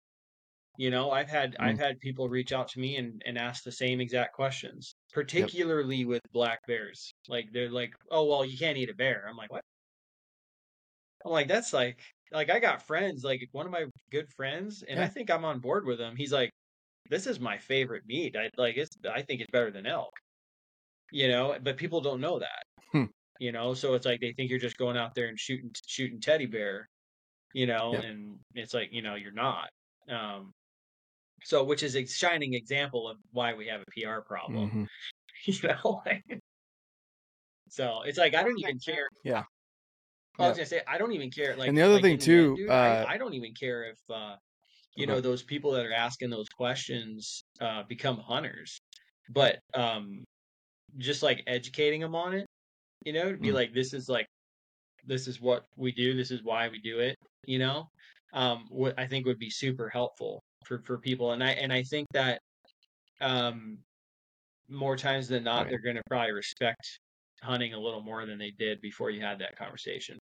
[0.77, 1.66] You know, I've had Mm.
[1.66, 6.05] I've had people reach out to me and and ask the same exact questions, particularly
[6.05, 7.14] with black bears.
[7.29, 9.64] Like they're like, "Oh, well, you can't eat a bear." I'm like, "What?"
[11.25, 12.01] I'm like, "That's like
[12.31, 15.61] like I got friends, like one of my good friends, and I think I'm on
[15.61, 16.16] board with him.
[16.16, 16.51] He's like,
[17.11, 18.37] "This is my favorite meat.
[18.37, 20.12] I like it's I think it's better than elk."
[21.12, 22.64] You know, but people don't know that.
[22.93, 23.05] Hmm.
[23.41, 26.20] You know, so it's like they think you're just going out there and shooting shooting
[26.20, 26.89] teddy bear,
[27.55, 28.01] you know, Yep.
[28.01, 29.70] and it's like, you know, you're not.
[30.09, 30.53] Um
[31.45, 34.70] so which is a shining example of why we have a PR problem.
[34.70, 34.86] Mhm.
[35.47, 36.03] You know?
[37.68, 39.09] so it's like I don't even care.
[39.24, 39.45] Yeah.
[40.38, 40.57] I was Yeah.
[40.57, 41.57] gonna say I don't even care.
[41.57, 43.84] Like And the other like thing too, end, dude, uh, I, I don't even care
[43.84, 44.36] if uh
[44.97, 45.12] you Okay.
[45.14, 48.80] know those people that are asking those questions uh become hunters.
[49.30, 50.24] But um
[50.99, 52.47] just like educating them on it,
[53.05, 53.55] you know, to be Mm.
[53.55, 54.26] like this is like
[55.07, 57.16] this is what we do, this is why we do it,
[57.47, 57.88] you know?
[58.34, 61.82] Um what I think would be super helpful for for people and I and I
[61.82, 62.40] think that
[63.20, 63.78] um
[64.68, 65.70] more times than not Right.
[65.70, 66.98] they're going to probably respect
[67.42, 70.18] hunting a little more than they did before you had that conversation.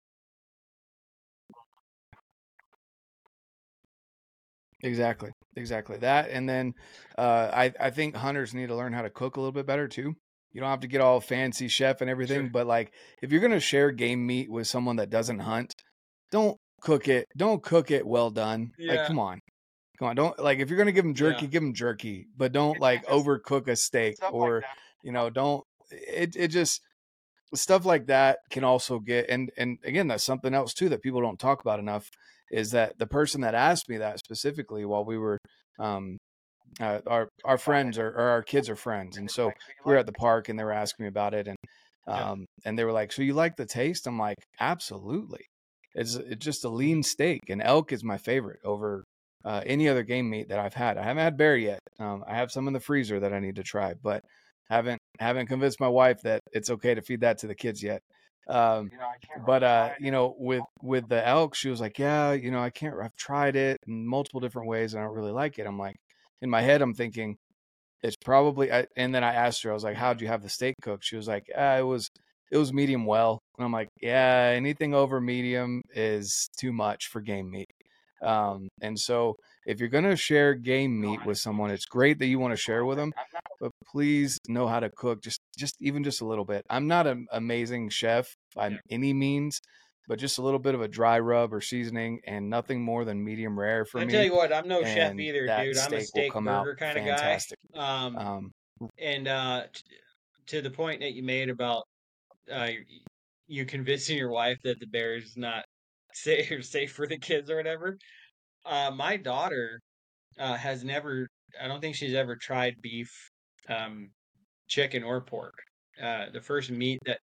[4.82, 5.30] Exactly.
[5.56, 5.96] Exactly.
[5.98, 6.74] That and then
[7.16, 9.88] uh I I think hunters need to learn how to cook a little bit better
[9.88, 10.14] too.
[10.52, 12.50] You don't have to get all fancy chef and everything, Sure.
[12.52, 15.74] but like if you're going to share game meat with someone that doesn't hunt,
[16.30, 17.26] don't cook it.
[17.36, 18.72] Don't cook it well done.
[18.88, 19.06] Like Yeah.
[19.06, 19.40] come on.
[19.98, 20.16] Come on.
[20.16, 21.50] Don't like if you're going to give them jerky, Yeah.
[21.50, 24.64] give them jerky, but don't like overcook a steak Stuff or like
[25.02, 26.80] you know, don't it it just
[27.54, 31.20] stuff like that can also get and and again that's something else too that people
[31.20, 32.08] don't talk about enough
[32.50, 35.38] is that the person that asked me that specifically while we were
[35.78, 36.16] um
[36.80, 39.52] uh, our our friends or, or our kids are friends and so
[39.84, 41.56] we were at the park and they were asking me about it and
[42.08, 45.44] um and they were like so you like the taste i'm like absolutely
[45.94, 49.04] it's it's just a lean steak and elk is my favorite over
[49.44, 52.34] uh, any other game meat that i've had i haven't had bear yet um, i
[52.34, 54.24] have some in the freezer that i need to try but
[54.68, 58.02] haven't haven't convinced my wife that it's okay to feed that to the kids yet
[58.48, 62.32] um You know, but uh you know with with the elk she was like yeah
[62.32, 65.32] you know i can't i've tried it in multiple different ways and i don't really
[65.32, 65.96] like it i'm like
[66.42, 67.36] in my head i'm thinking
[68.02, 68.72] it's probably.
[68.72, 71.04] I, and then I asked her, I was like, "How'd you have the steak cooked?"
[71.04, 72.08] She was like, uh, "It was
[72.50, 77.20] it was medium well." And I'm like, "Yeah, anything over medium is too much for
[77.20, 77.66] game meat."
[78.24, 82.38] Um, and so if you're gonna share game meat with someone, it's great that you
[82.38, 83.12] want to share with them,
[83.60, 86.62] but please know how to cook just just even just a little bit.
[86.70, 89.60] I'm not an amazing chef by any means,
[90.08, 93.24] but just a little bit of a dry rub or seasoning and nothing more than
[93.24, 94.12] medium rare for I me.
[94.12, 95.78] tell you what, I'm no chef either, dude.
[95.78, 97.38] I'm a steak burger kind of guy.
[97.74, 98.52] Um, Um,
[98.98, 99.82] and uh, t-
[100.48, 101.84] to the point that you made about
[102.52, 102.68] uh,
[103.46, 105.64] you convincing your wife that the bear is not
[106.14, 107.98] safe or safe for the kids or whatever.
[108.64, 109.80] Uh, my daughter
[110.38, 111.28] uh, has never.
[111.60, 113.30] I don't think she's ever tried beef,
[113.68, 114.10] um,
[114.66, 115.54] chicken, or pork.
[116.02, 117.20] Uh, the first meat that,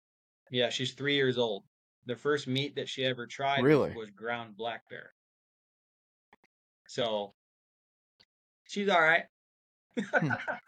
[0.51, 1.63] yeah, she's three years old.
[2.05, 3.93] The first meat that she ever tried Really?
[3.95, 5.11] was ground black bear.
[6.87, 7.33] So
[8.67, 9.23] she's all right.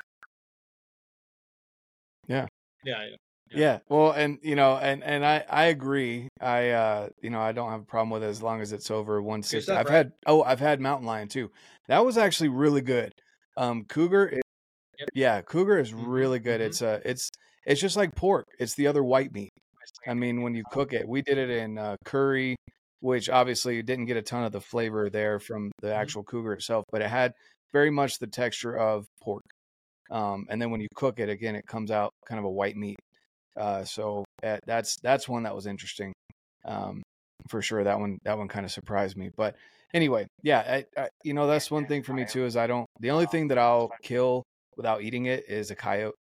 [2.27, 2.45] Yeah.
[2.85, 3.07] Yeah.
[3.51, 3.59] Yeah.
[3.59, 3.79] Yeah.
[3.89, 6.29] Well, and you know, and and I I agree.
[6.39, 8.89] I uh you know I don't have a problem with it as long as it's
[8.89, 9.73] over 160.
[9.73, 9.97] stuff, I've right?
[9.97, 11.51] had oh I've had mountain lion too.
[11.87, 13.11] That was actually really good.
[13.57, 14.27] Um, cougar.
[14.27, 14.41] Is,
[14.99, 15.09] Yep.
[15.13, 16.61] Yeah, cougar is Mhm, really good.
[16.61, 16.65] mhm.
[16.67, 17.29] It's uh it's
[17.65, 18.47] it's just like pork.
[18.59, 19.51] It's the other white meat.
[20.07, 22.55] I mean, when you cook it, we did it in uh, curry,
[23.01, 25.95] which obviously didn't get a ton of the flavor there from the Mhm.
[25.95, 27.33] actual cougar itself, but it had
[27.73, 29.43] very much the texture of pork.
[30.09, 32.75] Um, and then when you cook it again, it comes out kind of a white
[32.77, 32.97] meat.
[33.57, 36.13] Uh, so that's that's one that was interesting,
[36.65, 37.01] um,
[37.49, 37.83] for sure.
[37.83, 39.29] That one that one kind of surprised me.
[39.35, 39.55] But
[39.93, 42.85] anyway, yeah, I, I, you know that's one thing for me too is I don't.
[42.99, 44.43] The only thing that I'll kill
[44.77, 46.15] without eating it is a coyote.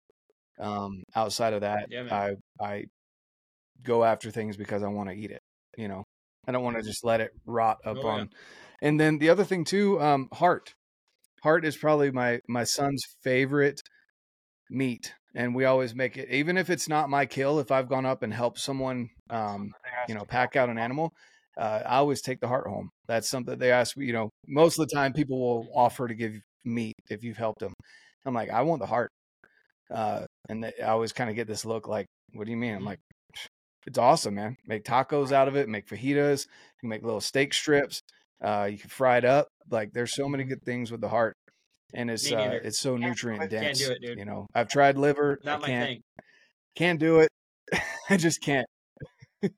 [0.58, 2.04] Um, outside of that, Yeah.
[2.10, 2.84] I I
[3.82, 5.40] go after things because I want to eat it.
[5.76, 6.04] You know,
[6.46, 8.08] I don't want to just let it rot up Oh, yeah.
[8.08, 8.30] on.
[8.82, 10.74] And then the other thing too, um, heart.
[11.42, 13.80] Heart is probably my my son's favorite
[14.68, 17.60] meat, and we always make it, even if it's not my kill.
[17.60, 19.72] If I've gone up and helped someone, um,
[20.08, 21.12] you know, pack out an animal,
[21.58, 22.90] uh, I always take the heart home.
[23.06, 24.06] That's something they ask me.
[24.06, 27.60] You know, most of the time people will offer to give meat if you've helped
[27.60, 27.72] them.
[28.26, 29.10] I'm like, I want the heart,
[29.90, 32.74] uh, and I always kind of get this look like, what do you mean?
[32.74, 33.00] I'm like,
[33.86, 34.56] it's awesome, man.
[34.66, 35.68] Make tacos out of it.
[35.68, 36.46] Make fajitas.
[36.46, 38.02] You can make little steak strips.
[38.42, 39.48] Uh, you can fry it up.
[39.70, 41.34] Like there's so many good things with the heart,
[41.94, 43.78] and it's uh, it's so nutrient Can't dense.
[43.86, 44.18] do it, dude.
[44.18, 45.38] You know, I've tried liver.
[45.44, 46.02] Not I my can't thing.
[46.76, 47.28] can't do it.
[48.10, 48.66] I just can't.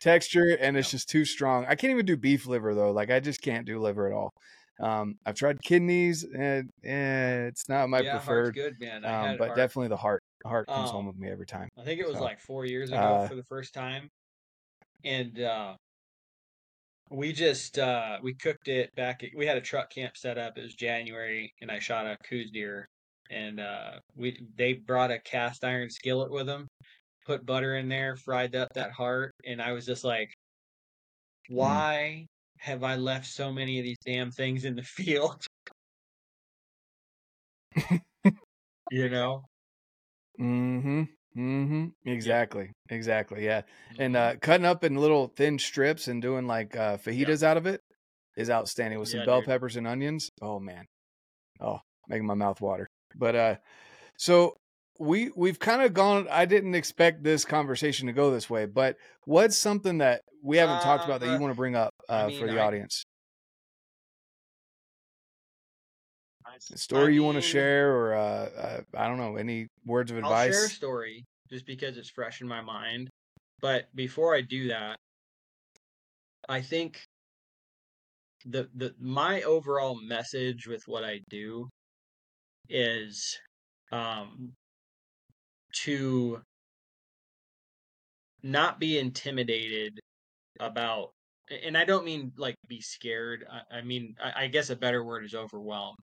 [0.00, 1.64] Texture and it's just too strong.
[1.66, 2.92] I can't even do beef liver though.
[2.92, 4.30] Like I just can't do liver at all.
[4.80, 8.54] Um, I've tried kidneys and eh, it's not my yeah, preferred.
[8.54, 9.04] good, man.
[9.04, 9.56] Um, but heart.
[9.56, 10.22] definitely the heart.
[10.46, 11.68] Heart comes Um, home with me every time.
[11.78, 14.08] I think it was so, like four years ago uh, for the first time,
[15.04, 15.74] and uh,
[17.10, 19.22] we just uh, we cooked it back.
[19.24, 20.56] At, we had a truck camp set up.
[20.56, 22.86] It was January, and I shot a Coues deer,
[23.30, 26.68] and uh, we they brought a cast iron skillet with them,
[27.26, 30.32] put butter in there, fried up that heart, and I was just like,
[31.50, 31.54] Mm.
[31.56, 32.26] why
[32.58, 35.44] have I left so many of these damn things in the field?
[38.90, 39.44] you know.
[40.38, 41.02] Mm-hmm.
[41.36, 41.86] Mm-hmm.
[42.06, 42.70] Exactly.
[42.90, 43.44] Exactly.
[43.44, 43.62] Yeah.
[43.98, 44.34] And Mhm.
[44.34, 47.80] uh, cutting up in little thin strips and doing like uh, fajitas out of it
[48.36, 49.46] is outstanding with some Yeah, bell dude.
[49.46, 50.30] peppers and onions.
[50.42, 50.86] Oh man.
[51.60, 51.78] Oh,
[52.08, 52.88] making my mouth water.
[53.14, 53.56] But uh,
[54.16, 54.54] so
[54.98, 56.26] we we've kind of gone.
[56.30, 60.80] I didn't expect this conversation to go this way, but what's something that we haven't
[60.82, 62.66] talked about that you Uh, want to bring up I uh, mean, for the I-
[62.66, 63.04] audience?
[66.72, 70.18] A story you want to share, or uh, uh, I don't know, any words of
[70.22, 70.76] I'll share a advice?
[70.76, 73.10] story just because it's fresh in my mind.
[73.60, 74.98] But before I do that,
[76.48, 77.06] I think
[78.44, 81.68] the the my overall message with what I do
[82.68, 83.38] is
[83.92, 84.54] um
[85.72, 86.42] to
[88.42, 89.98] not be intimidated
[90.60, 91.12] about
[91.50, 93.46] and I don't mean like be scared.
[93.50, 95.98] I, I mean I, I guess a better word is overwhelmed.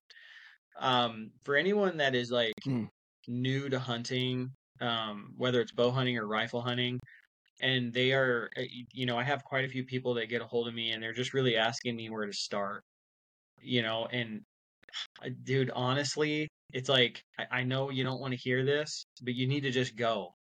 [0.79, 2.87] Um for anyone that is like Mm.
[3.27, 6.99] new to hunting, um, whether it's bow hunting or rifle hunting,
[7.61, 8.63] and they are, uh,
[8.93, 11.03] you know, I have quite a few people that get a hold of me and
[11.03, 12.83] they're just really asking me where to start,
[13.61, 14.43] you know, and
[15.43, 19.47] dude, honestly, it's like, I, I know you don't want to hear this, but you
[19.47, 20.35] need to just go.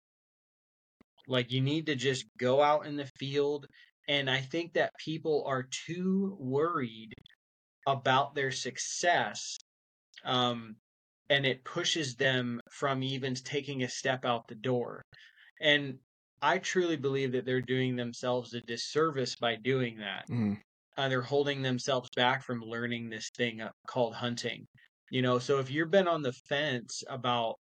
[1.28, 3.68] Like, you need to just go out in the field.
[4.08, 7.14] And I think that people are too worried
[7.88, 9.58] about their success
[10.26, 10.76] um,
[11.30, 15.04] and it pushes them from even taking a step out the door.
[15.62, 15.98] And
[16.42, 20.26] I truly believe that they're doing themselves a disservice by doing that.
[20.30, 20.60] Mm.
[20.98, 24.66] Uh, they're holding themselves back from learning this thing uh, called hunting.
[25.12, 27.56] You know, so if you've been on the fence about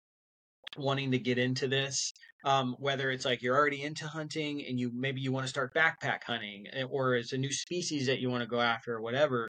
[0.77, 2.11] wanting to get into this,
[2.43, 5.73] um, whether it's like you're already into hunting and you maybe you want to start
[5.73, 9.01] backpack hunting, eh, or it's a new species that you want to go after, or
[9.01, 9.47] whatever,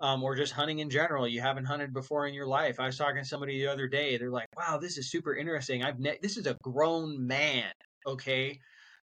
[0.00, 1.28] um, or just hunting in general.
[1.28, 2.80] You haven't hunted before in your life.
[2.80, 4.16] I was talking to somebody the other day.
[4.16, 5.82] They're like, "Wow, this is super interesting.
[5.82, 7.72] I've ne- this is a grown man,
[8.06, 8.58] okay."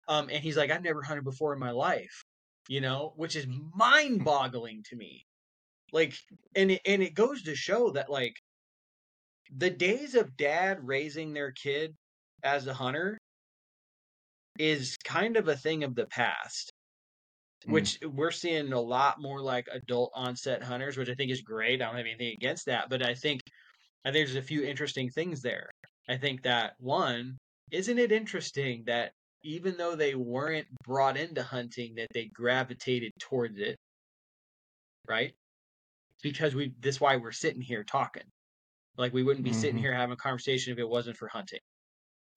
[0.07, 2.23] Um, and he's like, "I've never hunted before in my life,"
[2.69, 5.25] you know, which is mind-boggling to me.
[5.93, 6.13] Like,
[6.55, 8.35] and it, and it goes to show that like
[9.55, 11.95] the days of dad raising their kid
[12.43, 13.17] as a hunter
[14.59, 16.71] is kind of a thing of the past
[17.67, 17.71] Mm.
[17.73, 21.81] which we're seeing a lot more like adult onset hunters, which I think is great.
[21.81, 23.41] I don't have anything against that, but I think
[24.05, 25.69] I think there's a few interesting things there.
[26.09, 27.37] I think that one,
[27.71, 29.13] isn't it interesting that
[29.43, 33.77] even though they weren't brought into hunting, that they gravitated towards it,
[35.07, 35.33] right?
[36.23, 38.23] Because we this why we're sitting here talking.
[38.97, 39.81] Like we wouldn't be sitting Mhm.
[39.81, 41.61] here having a conversation if it wasn't for hunting,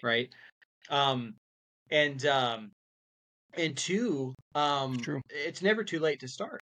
[0.03, 0.31] right?
[0.91, 1.37] Um,
[1.91, 2.73] and um,
[3.55, 5.21] and two, um, true.
[5.29, 6.61] it's never too late to start.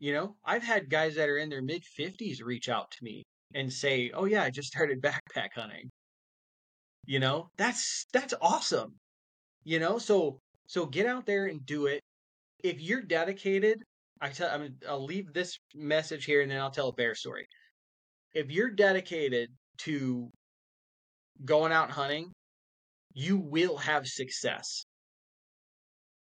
[0.00, 3.22] You know, I've had guys that are in their mid fifties reach out to me
[3.54, 5.90] and say, "Oh yeah, I just started backpack hunting."
[7.06, 8.96] You know, that's that's awesome.
[9.64, 12.00] You know, so so get out there and do it.
[12.62, 13.82] If you're dedicated,
[14.20, 17.14] I tell I mean, I'll leave this message here and then I'll tell a bear
[17.14, 17.46] story.
[18.34, 20.30] If you're dedicated to
[21.44, 22.32] going out hunting,
[23.14, 24.84] you will have success.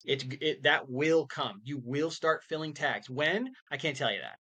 [0.05, 1.61] It, it that will come.
[1.65, 3.09] You will start filling tags.
[3.09, 3.49] When?
[3.71, 4.39] I can't tell you that.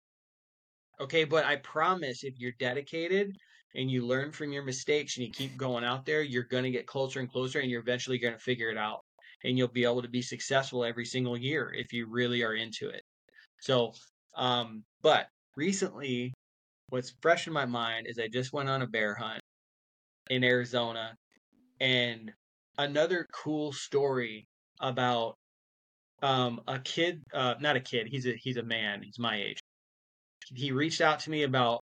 [1.04, 3.36] Okay, but I promise if you're dedicated
[3.76, 6.72] and you learn from your mistakes and you keep going out there, you're going to
[6.72, 9.00] get closer and closer and you're eventually going to figure it out.
[9.44, 12.90] And you'll be able to be successful every single year if you really are into
[12.90, 13.02] it.
[13.62, 13.94] So,
[14.36, 16.34] um, but recently,
[16.90, 19.42] what's fresh in my mind is I just went on a bear hunt
[20.30, 21.16] in Arizona
[21.80, 22.32] and
[22.78, 24.48] another cool story
[24.80, 25.36] about
[26.22, 29.60] um, a kid, uh, not a kid, he's a he's a man, he's my age.
[30.54, 31.82] He reached out to me about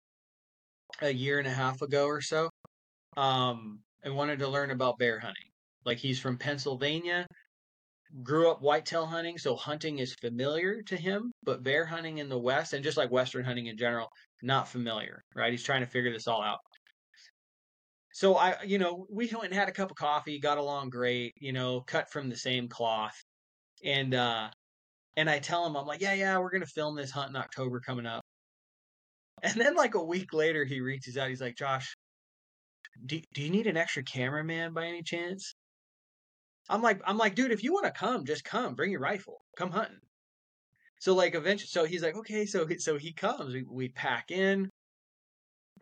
[1.02, 2.50] a year and a half ago or so,
[3.18, 5.50] um, and wanted to learn about bear hunting.
[5.86, 7.26] Like he's from Pennsylvania,
[8.24, 12.38] grew up whitetail hunting, so hunting is familiar to him, but bear hunting in the
[12.38, 14.10] West and just like Western hunting in general,
[14.44, 15.52] not familiar, right?
[15.52, 16.60] He's trying to figure this all out.
[18.14, 21.34] So I, you know, we went and had a cup of coffee, got along great,
[21.40, 23.16] you know, cut from the same cloth.
[23.84, 24.50] And uh
[25.18, 27.80] and I tell him, I'm like, yeah, yeah, we're gonna film this hunt in October
[27.82, 28.24] coming up.
[29.44, 31.96] And then like a week later he reaches out, he's like, Josh,
[33.06, 35.56] do, do you need an extra cameraman by any chance?
[36.70, 39.42] I'm like, I'm like, dude, if you want to come, just come, bring your rifle,
[39.58, 40.00] come hunting.
[41.00, 44.32] So like eventually, so he's like, okay, so he- so he comes, we, we pack
[44.32, 44.70] in.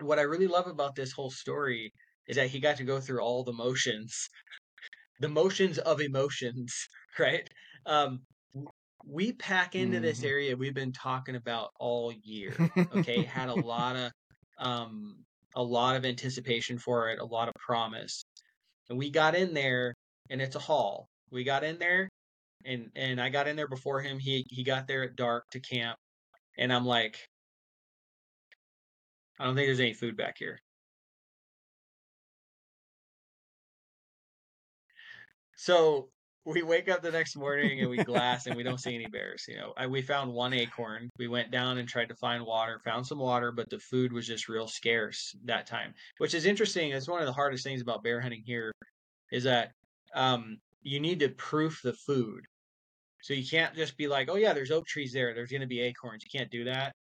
[0.02, 1.93] What I really love about this whole story
[2.28, 4.30] is that he got to go through all the motions,
[5.20, 6.74] the motions of emotions,
[7.20, 7.47] right?
[7.86, 8.26] Um,
[9.06, 10.24] we pack into this Mhm.
[10.24, 12.70] area we've been talking about all year.
[12.92, 14.12] Okay, had a lot of
[14.58, 15.26] um,
[15.56, 18.24] a lot of anticipation for it, a lot of promise,
[18.90, 19.96] and we got in there,
[20.30, 21.08] and it's a haul.
[21.32, 22.10] We got in there,
[22.66, 24.20] and and I got in there before him.
[24.20, 26.00] He he got there at dark to camp,
[26.58, 27.28] and I'm like,
[29.40, 30.60] I don't think there's any food back here.
[35.56, 36.12] So
[36.50, 39.45] we wake up the next morning and we glass and we don't see any bears.
[39.47, 41.10] You know, I, we found one acorn.
[41.20, 44.26] We went down and tried to find water, found some water, but the food was
[44.26, 45.94] just real scarce that time.
[46.18, 46.91] Which is interesting.
[46.91, 48.72] It's one of the hardest things about bear hunting here,
[49.32, 49.72] is that
[50.15, 52.41] um, you need to proof the food.
[53.22, 55.34] So you can't just be like, oh yeah, there's oak trees there.
[55.36, 56.24] There's going to be acorns.
[56.24, 56.94] You can't do that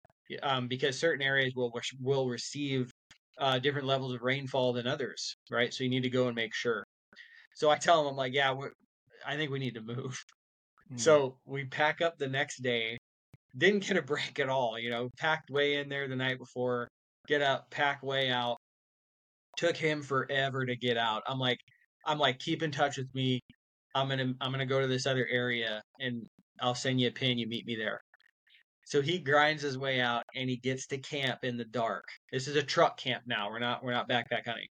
[0.42, 2.90] um, because certain areas will will receive
[3.38, 5.72] uh, different levels of rainfall than others, right?
[5.72, 6.84] So you need to go and make sure.
[7.54, 8.72] So I tell them, I'm like, yeah, we're,
[9.28, 10.18] I think we need to move.
[10.90, 10.98] Mm.
[10.98, 12.96] So we pack up the next day.
[13.54, 15.10] Didn't get a break at all, you know.
[15.18, 16.88] Packed way in there the night before.
[17.26, 18.56] Get up, pack way out.
[19.58, 21.24] Took him forever to get out.
[21.26, 21.58] I'm like,
[22.06, 23.40] I'm like, keep in touch with me.
[23.94, 26.26] I'm gonna, I'm gonna go to this other area and
[26.62, 27.36] I'll send you a pin.
[27.36, 28.00] You meet me there.
[28.86, 32.04] So he grinds his way out and he gets to camp in the dark.
[32.32, 33.50] This is a truck camp now.
[33.50, 34.68] We're not, we're not backpack hunting.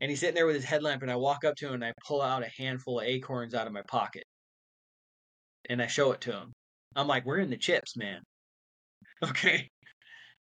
[0.00, 1.92] And he's sitting there with his headlamp, and I walk up to him and I
[2.06, 4.24] pull out a handful of acorns out of my pocket.
[5.68, 6.52] And I show it to him.
[6.96, 8.20] I'm like, we're in the chips, man.
[9.22, 9.68] Okay.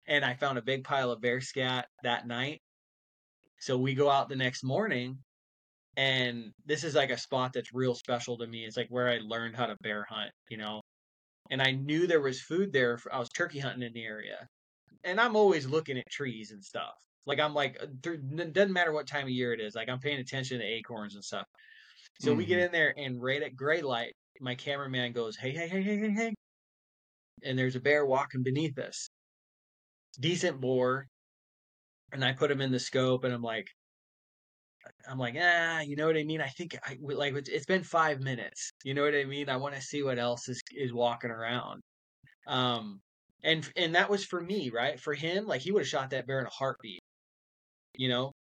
[0.07, 2.61] And I found a big pile of bear scat that night.
[3.59, 5.17] So we go out the next morning,
[5.97, 8.67] and this is like a spot that's real special to me.
[8.67, 10.83] It's like where I learned how to bear hunt, you know.
[11.51, 12.99] And I knew there was food there.
[12.99, 14.47] For, I was turkey hunting in the area
[15.07, 16.95] and I'm always looking at trees and stuff.
[17.27, 19.75] Like I'm like, uh, it doesn't matter what time of year it is.
[19.75, 21.47] Like I'm paying attention to acorns and stuff.
[22.19, 22.67] So we get Mhm.
[22.67, 26.11] in there, and right at gray light, my cameraman goes, "Hey, hey, hey, hey, hey,
[26.13, 26.35] hey!"
[27.43, 29.09] And there's a bear walking beneath us.
[30.21, 31.09] Decent boar,
[32.13, 33.69] and I put him in the scope, and I'm like,
[35.09, 36.41] I'm like, ah, you know what I mean?
[36.41, 38.71] I think I like it's, it's been five minutes.
[38.85, 39.49] You know what I mean?
[39.49, 41.83] I want to see what else is is walking around.
[42.47, 43.03] Um,
[43.45, 45.01] and and that was for me, right?
[45.01, 47.03] For him, like he would have shot that bear in a heartbeat.
[47.97, 48.33] You know,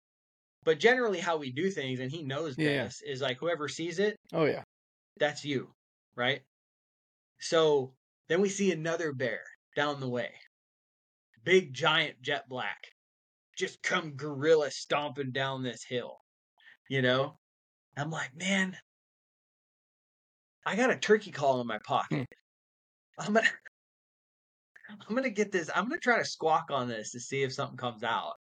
[0.64, 2.85] but generally, how we do things, and he knows Yeah.
[2.85, 4.62] this, is like whoever sees it, Oh yeah.
[5.18, 5.72] that's you,
[6.16, 6.43] right?
[7.40, 7.94] So
[8.28, 9.43] then we see another bear
[9.76, 10.32] down the way.
[11.44, 12.78] Big giant jet black.
[13.56, 16.18] Just come gorilla stomping down this hill.
[16.89, 17.39] You know?
[17.97, 18.76] I'm like, man,
[20.66, 21.82] I got a turkey call in my hmm.
[21.85, 22.26] pocket.
[23.18, 23.48] I'm gonna
[25.09, 25.70] I'm gonna get this.
[25.74, 28.35] I'm gonna try to squawk on this to see if something comes out.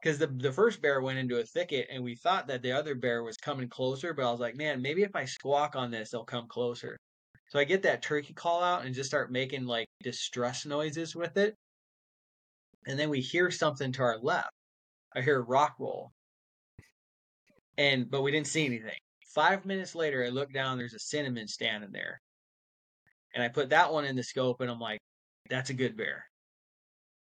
[0.00, 2.94] Because the the first bear went into a thicket and we thought that the other
[2.94, 6.10] bear was coming closer, but I was like, man, maybe if I squawk on this,
[6.10, 6.96] they'll come closer.
[7.48, 11.36] So I get that turkey call out and just start making like distress noises with
[11.36, 11.54] it.
[12.86, 14.50] And then we hear something to our left.
[15.16, 16.12] I hear a rock roll.
[17.76, 18.98] And but we didn't see anything.
[19.34, 22.20] Five minutes later, I look down, there's a cinnamon standing there.
[23.34, 25.00] And I put that one in the scope and I'm like,
[25.48, 26.24] that's a good bear.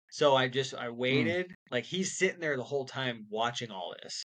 [0.10, 0.98] So I just I hmm.
[0.98, 4.24] waited, like he's sitting there the whole time watching all this.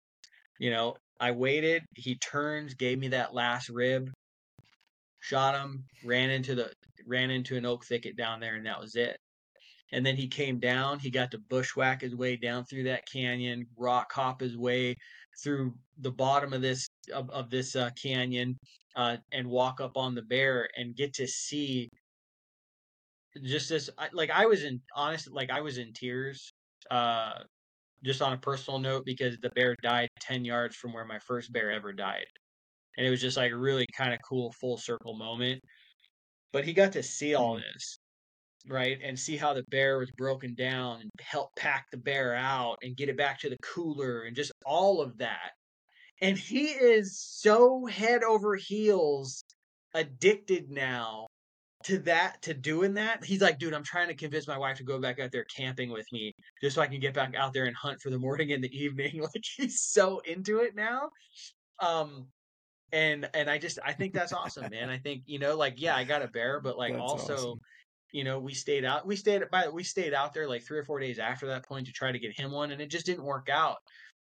[0.58, 4.10] You know, I waited, he turns, gave me that last rib,
[5.20, 6.72] shot him, ran into the
[7.06, 9.16] ran into an oak thicket down there, and that was it.
[9.92, 13.66] And then he came down, he got to bushwhack his way down through that canyon,
[13.76, 14.94] rock hop his way
[15.42, 18.56] through the bottom of this of, of this uh, canyon,
[18.96, 21.88] uh, and walk up on the bear and get to see
[23.44, 26.50] just this like I was in honest like I was in tears
[26.90, 27.44] uh
[28.05, 31.52] just on a personal note because the bear died 10 yards from where my first
[31.52, 32.27] bear ever died.
[32.97, 35.61] And it was just like a really kind of cool full circle moment.
[36.52, 37.62] But he got to see all Mm.
[37.62, 37.98] this
[38.66, 42.78] right and see how the bear was broken down and help pack the bear out
[42.82, 45.52] and get it back to the cooler and just all of that.
[46.20, 49.44] And he is so head over heels
[49.94, 51.27] addicted now
[51.82, 54.85] to that to doing that he's like dude i'm trying to convince my wife to
[54.85, 57.65] go back out there camping with me just so i can get back out there
[57.65, 59.11] and hunt for the morning and the evening.
[59.20, 61.11] Like he's so into it now.
[61.81, 62.27] Um
[62.93, 64.90] and and i just i think that's awesome man.
[64.90, 67.61] I think you know like yeah i got a bear but like That's also awesome.
[68.12, 70.85] you know we stayed out we stayed by we stayed out there like three or
[70.85, 73.24] four days after that point to try to get him one and it just didn't
[73.24, 73.78] work out.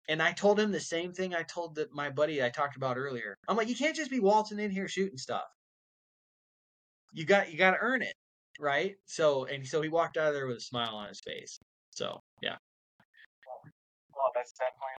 [0.09, 2.99] And i told him the same thing i told the, my buddy i talked about
[2.99, 3.37] earlier.
[3.49, 5.45] I'm like you can't just be waltzing in here shooting stuff
[7.13, 8.15] you got you got to earn it
[8.61, 8.97] right?
[9.07, 11.59] So and so he walked out of there with a smile on his face.
[11.91, 12.57] So yeah.
[14.15, 14.91] Well, that's definitely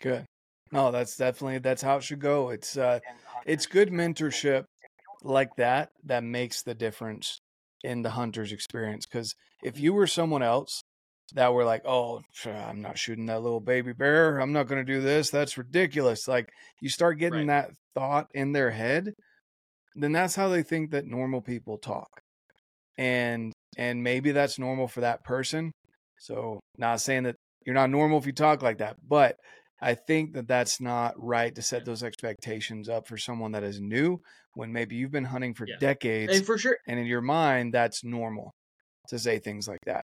[0.00, 0.24] Good.
[0.72, 2.50] No, that's definitely that's how it should go.
[2.50, 3.00] It's uh
[3.46, 4.64] it's good mentorship
[5.22, 7.40] like that that makes the difference
[7.82, 9.06] in the hunter's experience.
[9.06, 10.82] Because if you were someone else
[11.34, 14.38] that were like oh i'm not shooting that little baby bear.
[14.38, 15.30] I'm not going to do this.
[15.30, 16.26] That's ridiculous.
[16.26, 16.48] Like
[16.80, 17.68] you start getting Right.
[17.68, 19.12] that thought in their head
[19.96, 22.08] then that's how they think that normal people talk
[22.98, 25.72] and and maybe that's normal for that person.
[26.18, 27.36] So not saying that
[27.66, 29.36] you're not normal if you talk like that but
[29.82, 33.80] i think that that's not right to set those expectations up for someone that is
[33.80, 34.18] new
[34.54, 35.76] when maybe you've been hunting for Yeah.
[35.78, 38.50] decades and for sure and in your mind that's normal
[39.08, 40.04] to say things like that.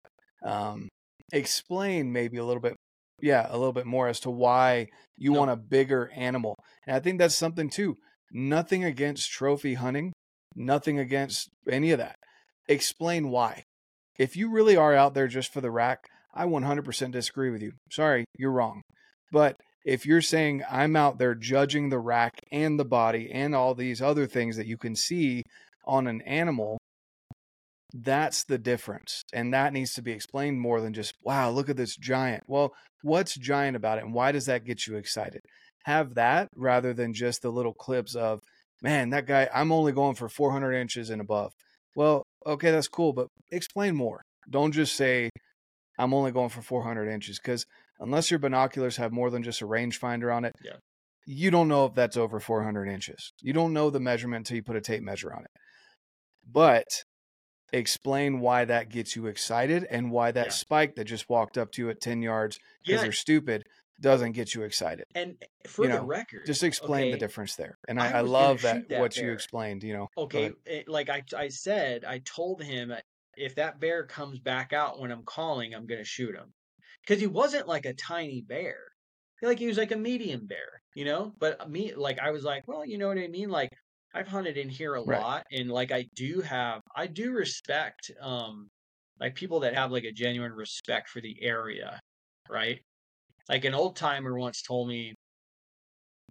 [0.44, 0.88] Um,
[1.32, 2.74] explain maybe a little bit
[3.20, 4.86] yeah a little bit more as to why
[5.16, 5.40] you No.
[5.40, 7.96] want a bigger animal and i think that's something too
[8.32, 10.12] nothing against trophy hunting
[10.54, 12.16] nothing against any of that
[12.68, 13.62] explain why
[14.18, 15.98] if you really are out there just for the rack
[16.34, 18.80] i 100% disagree with you sorry you're wrong
[19.32, 23.74] but if you're saying i'm out there judging the rack and the body and all
[23.74, 25.42] these other things that you can see
[25.84, 26.78] on an animal
[27.92, 31.76] that's the difference and that needs to be explained more than just wow look at
[31.76, 32.44] this giant.
[32.46, 32.72] Well
[33.02, 35.40] what's giant about it and why does that get you excited?
[35.84, 38.40] Have that rather than just the little clips of
[38.82, 41.52] man that guy i'm only going for 400 inches and above.
[41.96, 44.22] Well okay that's cool but explain more.
[44.48, 45.30] Don't just say
[45.98, 47.64] i'm only going for 400 inches because
[47.98, 50.76] unless your binoculars have more than just a rangefinder on it Yeah.
[51.26, 53.32] you don't know if that's over 400 inches.
[53.42, 55.50] You don't know the measurement until you put a tape measure on it.
[56.50, 56.86] But
[57.72, 60.52] explain why that gets you excited and why that Yeah.
[60.52, 63.64] spike that just walked up to you at 10 yards because yeah they're stupid
[64.00, 65.36] doesn't get you excited and
[65.66, 68.88] for you the record just explain the difference there and I i, I love that,
[68.88, 72.90] that what you explained you know okay it, like I, I said i told him
[72.92, 72.96] uh,
[73.36, 76.52] if that bear comes back out when I'm calling, I'm gonna shoot him
[77.02, 78.76] because he wasn't like a tiny bear.
[79.42, 81.32] Like he was like a medium bear, you know.
[81.38, 83.48] But me, like I was like, well, you know what I mean.
[83.48, 83.70] Like
[84.14, 85.26] I've hunted in here a Right.
[85.26, 88.68] lot, and like I do have, I do respect, um,
[89.20, 92.00] like people that have like a genuine respect for the area,
[92.48, 92.82] right?
[93.48, 95.14] Like an old timer once told me,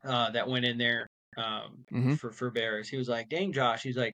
[0.04, 1.08] uh, that went in there,
[1.38, 2.20] um, Mhm.
[2.20, 2.90] for for bears.
[2.90, 4.14] He was like, "Dang, Josh," he's like,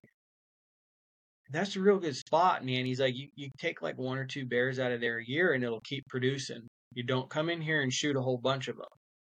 [1.49, 4.45] "That's a real good spot, man." He's like, "You you take like one or two
[4.45, 6.67] bears out of there a year, and it'll keep producing.
[6.93, 8.87] You don't come in here and shoot a whole bunch of them,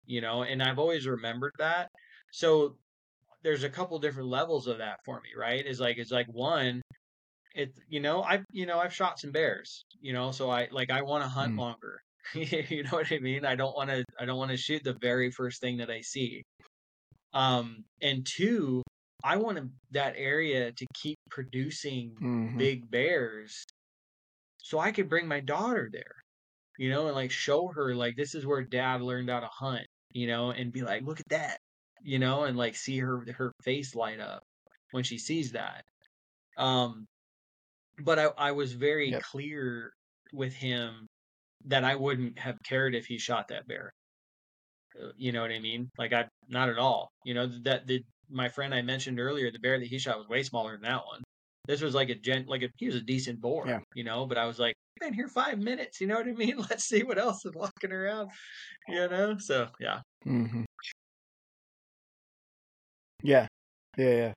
[0.06, 1.92] you know." And I've always remembered that.
[2.32, 2.80] So
[3.46, 5.66] there's a couple different levels of that for me, right?
[5.66, 6.82] Is like it's like one,
[7.54, 10.90] it you know I've you know I've shot some bears, you know, so I like
[10.92, 11.60] I want to hunt Mm.
[11.60, 12.02] longer.
[12.34, 13.46] you know what I mean?
[13.46, 16.02] I don't want to I don't want to shoot the very first thing that I
[16.02, 16.44] see.
[17.34, 18.82] Um, and two,
[19.24, 22.58] I want to, that area to keep producing Mhm.
[22.58, 23.64] big bears,
[24.64, 26.16] so I could bring my daughter there,
[26.80, 29.86] you know, and like show her like this is where Dad learned how to hunt,
[30.14, 31.60] you know, and be like, look at that,
[32.06, 34.44] you know, and like see her her face light up
[34.92, 35.84] when she sees that.
[36.58, 37.06] Um,
[38.04, 39.24] but I I was very Yep.
[39.24, 39.92] clear
[40.34, 41.08] with him
[41.66, 43.92] that I wouldn't have cared if he shot that bear.
[45.02, 45.90] Uh, You know what I mean?
[45.98, 47.10] Like I not at all.
[47.24, 50.28] You know that the my friend I mentioned earlier, the bear that he shot was
[50.28, 51.24] way smaller than that one.
[51.68, 53.80] This was like a gent like a, he was a decent boar, Yeah.
[53.96, 54.26] you know.
[54.28, 56.00] But I was like, been here five minutes.
[56.02, 56.58] You know what I mean?
[56.70, 58.30] Let's see what else is walking around.
[58.88, 59.38] You know?
[59.40, 60.64] So yeah, hmm
[63.26, 63.48] Yeah,
[63.98, 64.34] yeah, yeah.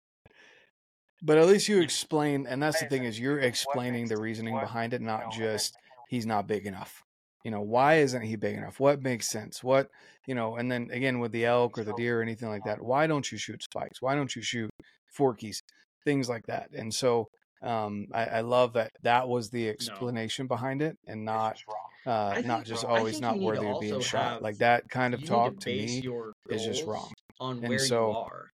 [1.22, 4.94] But at least you explain, and that's the thing is you're explaining the reasoning behind
[4.94, 5.74] it, not just
[6.08, 7.02] he's not big enough.
[7.44, 8.78] You know, why isn't he big enough?
[8.78, 9.62] What makes sense?
[9.64, 9.88] What
[10.26, 12.80] you know, and then again with the elk or the deer or anything like that,
[12.82, 14.00] why don't you shoot spikes?
[14.00, 14.70] Why don't you shoot
[15.16, 15.56] forkies?
[16.04, 16.68] Things like that.
[16.72, 17.26] And so
[17.62, 21.58] um, I, I love that that was the explanation behind it, and not
[22.06, 24.32] uh, not just always not you need to worthy of being shot.
[24.34, 27.12] have- Like that kind of talk to to me your is just wrong.
[27.40, 28.50] on And where so- you are.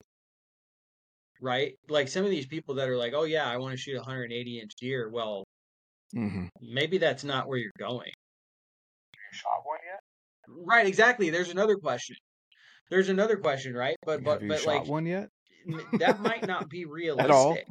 [1.40, 1.74] Right?
[1.88, 3.98] Like some of these people that are like, "Oh yeah, I want to shoot a
[3.98, 5.44] 180 inch deer." Well,
[6.14, 8.12] hmm maybe that's not where you're going.
[9.14, 10.00] You shot one yet?
[10.48, 11.30] Right, exactly.
[11.30, 12.16] There's another question.
[12.90, 13.96] There's another question, right?
[14.04, 15.30] But but but like one yet?
[15.98, 16.84] that might not be
[17.18, 17.60] At all?
[17.60, 17.66] realistic.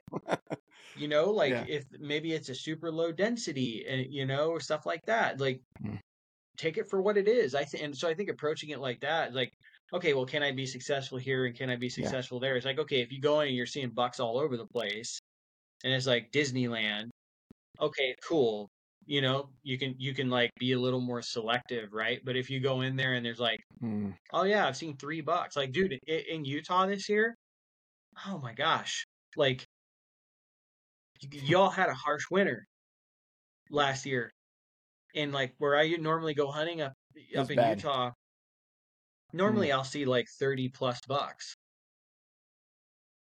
[0.93, 1.67] You know, like Yeah.
[1.67, 5.39] if maybe it's a super low density and you know, or stuff like that.
[5.39, 5.97] Like Mm.
[6.57, 7.55] take it for what it is.
[7.55, 9.51] I think and so I think approaching it like that, like,
[9.93, 12.55] okay, well, can I be successful here and can I be successful there?
[12.55, 15.19] It's like, okay, if you go in and you're seeing bucks all over the place
[15.83, 17.09] and it's like Disneyland,
[17.79, 18.69] okay, cool.
[19.05, 22.21] You know, you can you can like be a little more selective, right?
[22.25, 24.17] But if you go in there and there's like Mm.
[24.33, 25.55] Oh yeah, I've seen three bucks.
[25.55, 27.35] Like, dude, in, in Utah this year,
[28.27, 29.05] oh my gosh,
[29.35, 29.67] like
[31.21, 32.65] y- y'all had a harsh winter
[33.69, 34.31] last year,
[35.15, 36.93] and like where I normally go hunting up
[37.37, 37.77] up in bad.
[37.79, 38.11] Utah,
[39.33, 41.55] normally I'll see like thirty plus bucks.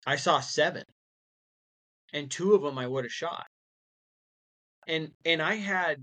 [0.05, 0.83] I saw seven,
[2.13, 3.45] and two of them I would have shot.
[4.87, 5.97] And and I had,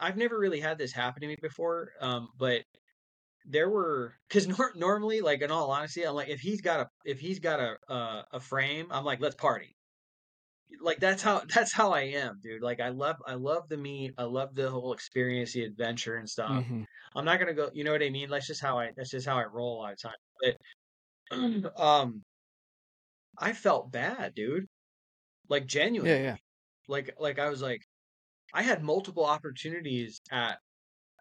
[0.00, 2.62] I've never really had this happen to me before, um, but
[3.44, 6.88] there were because nor- normally like in all honesty i'm like if he's got a
[7.04, 9.74] if he's got a uh, a frame i'm like let's party
[10.80, 14.12] like that's how that's how i am dude like i love i love the meat
[14.18, 16.86] i love the whole experience the adventure and stuff Mhm.
[17.14, 19.26] i'm not gonna go you know what i mean that's just how i that's just
[19.26, 20.56] how i roll a lot of time
[21.30, 22.24] but um
[23.38, 24.66] i felt bad dude
[25.48, 26.36] like genuinely Yeah, yeah.
[26.88, 27.82] like like I was like
[28.54, 30.58] I had multiple opportunities at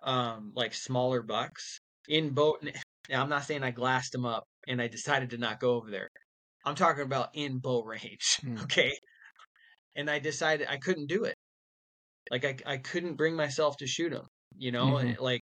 [0.04, 2.64] um like smaller bucks in boat
[3.10, 5.92] now I'm not saying I glassed them up and I decided to not go over
[5.92, 6.10] there.
[6.66, 8.58] I'm talking about in bow range, Hmm.
[8.64, 8.94] okay?
[9.96, 11.36] And I decided I couldn't do it.
[12.30, 14.28] Like I I couldn't bring myself to shoot them,
[14.58, 14.94] you know?
[14.94, 15.16] Mhm.
[15.20, 15.42] Like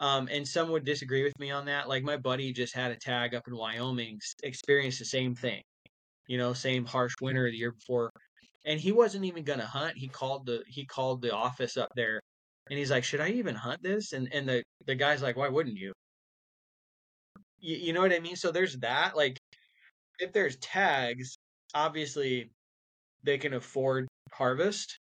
[0.00, 1.88] um and some would disagree with me on that.
[1.88, 5.62] Like my buddy just had a tag up in Wyoming, experienced the same thing.
[6.28, 8.12] You know, same harsh winter the year before
[8.66, 9.98] and he wasn't even gonna hunt.
[9.98, 12.20] He called the he called the office up there,
[12.70, 15.48] and he's like, "Should I even hunt this?" And and the the guy's like, "Why
[15.48, 15.92] wouldn't you?"
[17.58, 18.36] You, you know what I mean?
[18.36, 19.16] So there's that.
[19.16, 19.38] Like,
[20.20, 21.38] if there's tags,
[21.74, 22.52] obviously
[23.28, 24.98] they can afford harvest,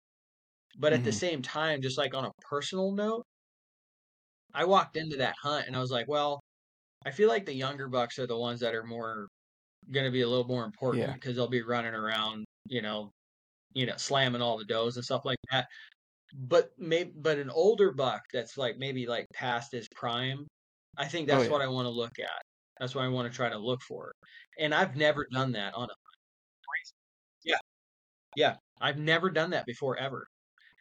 [0.80, 1.14] but at the Mhm.
[1.14, 3.26] same time, just like on a personal note,
[4.54, 6.40] I walked into that hunt and I was like, well,
[7.06, 9.30] I feel like the younger bucks are the ones that are more
[9.92, 11.16] going to be a little more important Yeah.
[11.16, 13.12] because they'll be running around, you know,
[13.74, 15.68] you know, slamming all the does and stuff like that.
[16.36, 20.48] But maybe, but an older buck that's like maybe like past his prime,
[20.98, 21.50] I think Oh, that's yeah.
[21.50, 22.44] what I want to look at.
[22.80, 24.14] That's what I want to try to look for.
[24.60, 25.96] And I've never done that on a
[28.36, 28.56] yeah.
[28.82, 30.28] I've never done that before ever.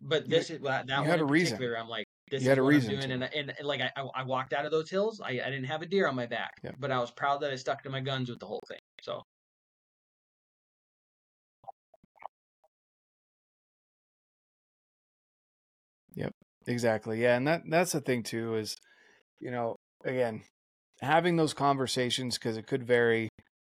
[0.00, 1.62] But this is that, you one had a reason.
[1.78, 3.80] I'm like, this You is had a what reason I'm doing, and, and and like
[3.80, 5.20] I, I I walked out of those hills.
[5.20, 6.72] I, I didn't have a deer on my back, Yeah.
[6.78, 8.80] but I was proud that I stuck to my guns with the whole thing.
[9.00, 9.22] So
[16.14, 16.32] Yep,
[16.66, 17.22] Exactly.
[17.22, 18.76] Yeah, and that that's the thing too is,
[19.40, 20.42] you know, again,
[21.00, 23.28] having those conversations because it could vary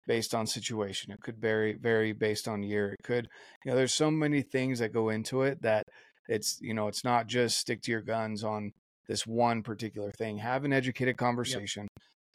[0.07, 1.13] based on situation.
[1.13, 2.93] It could vary vary based on year.
[2.93, 3.29] It could,
[3.65, 5.85] you know, there's so many things that go into it that
[6.29, 8.73] it's, you know, it's not just stick to your guns on
[9.09, 10.39] this one particular thing.
[10.39, 11.87] Have an educated conversation.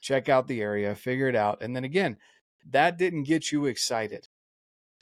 [0.01, 2.17] Check out the area, figure it out, and then again,
[2.71, 4.25] that didn't get you excited.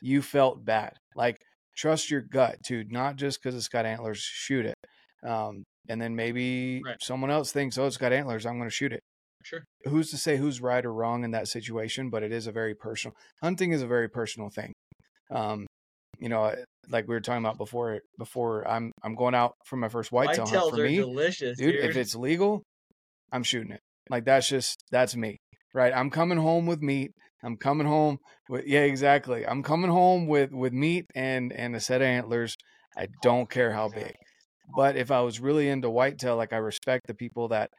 [0.02, 0.94] You felt bad.
[1.16, 1.38] Like
[1.76, 2.92] trust your gut, dude.
[2.92, 4.76] Not just because it's got antlers, shoot it.
[5.24, 7.02] Um, and then maybe Right.
[7.02, 9.02] someone else thinks, oh, it's got antlers, I'm going to shoot it.
[9.50, 12.10] Sure, Who's to say who's right or wrong in that situation?
[12.10, 13.16] But it is a very personal.
[13.42, 14.74] Hunting is a very personal thing.
[15.32, 15.68] Um,
[16.20, 16.54] you know,
[16.90, 18.00] like we were talking about before.
[18.18, 20.76] Before I'm I'm going out for my first whitetail hunt.
[20.76, 21.86] For are me, delicious, dude, dude.
[21.86, 22.64] if it's legal,
[23.32, 23.82] I'm shooting it.
[24.10, 25.38] Like that's just that's me,
[25.74, 25.94] right?
[25.96, 27.12] I'm coming home with meat.
[27.44, 28.18] I'm coming home
[28.50, 29.46] with yeah, exactly.
[29.48, 32.56] I'm coming home with with meat and and a set of antlers.
[32.98, 34.14] I don't care how big.
[34.76, 37.70] But if I was really into whitetail, like I respect the people that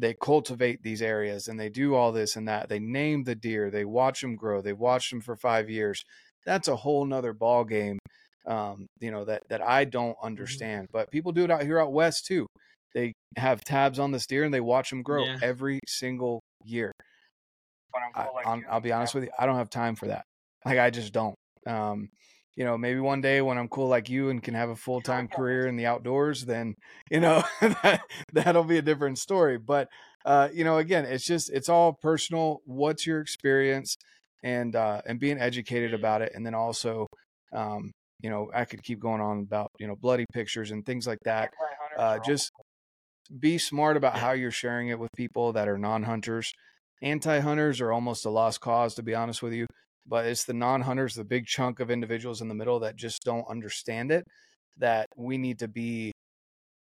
[0.00, 2.68] they cultivate these areas and they do all this and that.
[2.68, 6.04] They name the deer, they watch them grow, they watch them for five years.
[6.46, 7.98] That's a whole nother ball game.
[8.46, 10.88] Um, you know that that I don't understand.
[10.92, 12.46] But people do it out here out west too.
[12.94, 15.38] They have tabs on this deer and they watch them grow Yeah.
[15.42, 16.90] every single year.
[17.92, 18.66] But I'm I, cool like I'm- you.
[18.70, 20.24] I'll be honest with you, I don't have time for that.
[20.64, 21.34] Like I just don't.
[21.66, 22.08] Um,
[22.58, 25.00] you know, maybe one day when I'm cool like you and can have a full
[25.00, 26.74] time career in the outdoors, then
[27.08, 28.00] you know that
[28.32, 29.58] that'll be a different story.
[29.58, 29.88] But
[30.26, 32.58] uh, you know, again, it's just it's all personal.
[32.64, 33.96] What's your experience,
[34.42, 37.06] and uh, and being educated about it, and then also,
[37.52, 41.06] um, you know, I could keep going on about you know bloody pictures and things
[41.06, 41.50] like that.
[41.96, 42.50] Uh, just
[43.38, 46.52] be smart about how you're sharing it with people that are non-hunters.
[47.02, 49.66] Anti-hunters are almost a lost cause, to be honest with you.
[50.08, 53.44] But it's the non-hunters, the big chunk of individuals in the middle that just don't
[53.48, 54.24] understand it.
[54.78, 56.12] That we need to be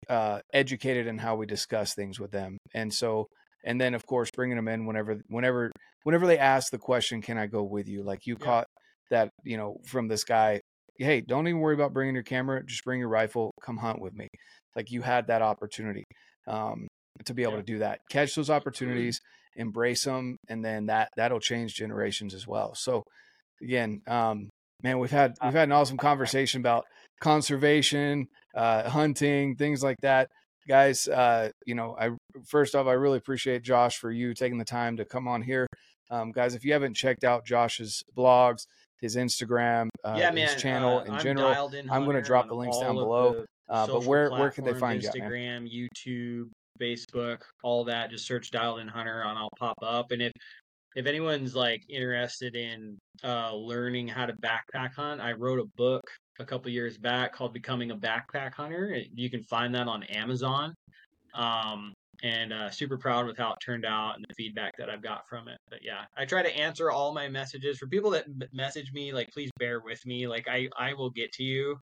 [0.08, 2.58] uh, educated in how we discuss things with them.
[2.74, 3.28] And so,
[3.66, 5.72] and then of course, bringing them in whenever, whenever,
[6.04, 8.46] whenever they ask the question, "Can I go with you?" Like you Yeah.
[8.46, 8.68] caught
[9.10, 10.62] that, you know, from this guy.
[10.98, 12.64] Hey, don't even worry about bringing your camera.
[12.66, 13.52] Just bring your rifle.
[13.62, 14.28] Come hunt with me.
[14.76, 16.04] Like you had that opportunity
[16.48, 16.88] um,
[17.26, 17.60] to be able Yeah.
[17.60, 18.00] to do that.
[18.10, 19.20] Catch those opportunities,
[19.56, 22.76] embrace them, and then that that'll change generations as well.
[22.76, 23.04] So,
[23.62, 24.50] again, um,
[24.84, 26.86] man, we've had we've had an awesome conversation about
[27.22, 30.30] conservation, uh, hunting, things like that.
[30.68, 32.12] Guys, uh, you know, I
[32.48, 35.68] first off, I really appreciate Josh for you taking the time to come on here.
[36.12, 38.66] Um, guys, if you haven't checked out Josh's blogs,
[39.02, 40.48] his Instagram, uh, yeah, man.
[40.48, 43.46] his channel uh, in I'm general, in I'm gonna drop the links down below.
[43.70, 45.16] Uh, but where where could they find you, at.
[45.16, 46.50] Instagram, YouTube,
[46.80, 48.10] Facebook, all that.
[48.10, 50.12] Just search Dialed In Hunter and I'll pop up.
[50.12, 50.32] And if
[50.96, 56.04] if anyone's like interested in uh, learning how to backpack hunt, I wrote a book
[56.40, 59.00] a couple years back called Becoming a Backpack Hunter.
[59.14, 60.74] You can find that on Amazon.
[61.36, 61.94] Um,
[62.24, 65.28] and uh, super proud with how it turned out and the feedback that I've got
[65.30, 65.58] from it.
[65.70, 69.14] But yeah, I try to answer all my messages for people that message me.
[69.14, 70.28] Like, please bear with me.
[70.28, 71.78] Like, I I will get to you.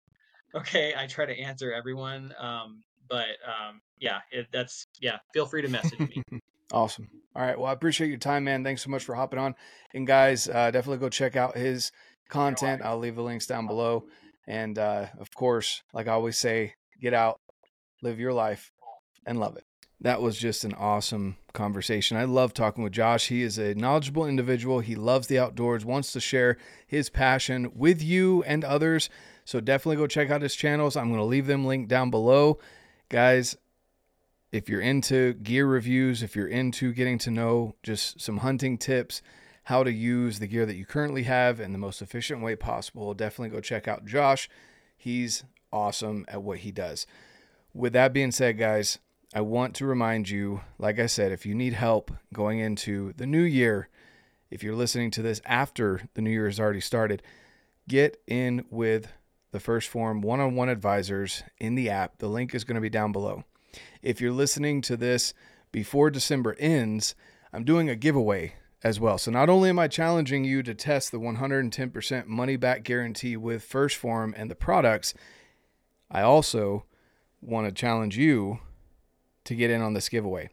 [0.54, 2.34] Okay, I try to answer everyone.
[2.40, 5.18] Um, but um, yeah, it, that's yeah.
[5.34, 6.24] Feel free to message me.
[6.72, 7.08] Awesome.
[7.36, 7.58] All right.
[7.58, 8.64] Well, I appreciate your time, man.
[8.64, 9.56] Thanks so much for hopping on.
[9.94, 11.92] And guys, uh, definitely go check out his
[12.28, 12.82] content.
[12.84, 14.06] I'll leave the links down below.
[14.48, 17.40] And uh, of course, like I always say, get out,
[18.02, 18.72] live your life,
[19.26, 19.64] and love it.
[20.02, 22.18] That was just an awesome conversation.
[22.18, 23.28] I love talking with Josh.
[23.28, 24.80] He is a knowledgeable individual.
[24.80, 29.10] He loves the outdoors, wants to share his passion with you and others.
[29.46, 30.98] So definitely go check out his channels.
[30.98, 32.60] I'm going to leave them linked down below.
[33.10, 33.56] Guys,
[34.56, 39.22] if you're into gear reviews, if you're into getting to know just some hunting tips,
[39.64, 43.14] how to use the gear that you currently have in the most efficient way possible,
[43.14, 44.50] definitely go check out Josh.
[44.96, 47.06] He's awesome at what he does.
[47.74, 48.98] With that being said, guys,
[49.34, 53.28] I want to remind you, like I said, if you need help going into the
[53.28, 53.90] new year,
[54.50, 57.22] if you're listening to this after the new year has already started,
[57.90, 59.10] get in with
[59.52, 62.20] the 1st Phorm one on one advisors in the app.
[62.20, 63.44] The link is going to be down below.
[64.02, 65.34] If you're listening to this
[65.72, 67.16] before December ends,
[67.52, 69.18] I'm doing a giveaway as well.
[69.18, 73.68] So not only am I challenging you to test the 110% money back guarantee with
[73.68, 75.14] 1st Phorm and the products,
[76.12, 76.86] I also
[77.42, 78.60] want to challenge you
[79.46, 80.50] to get in on this giveaway.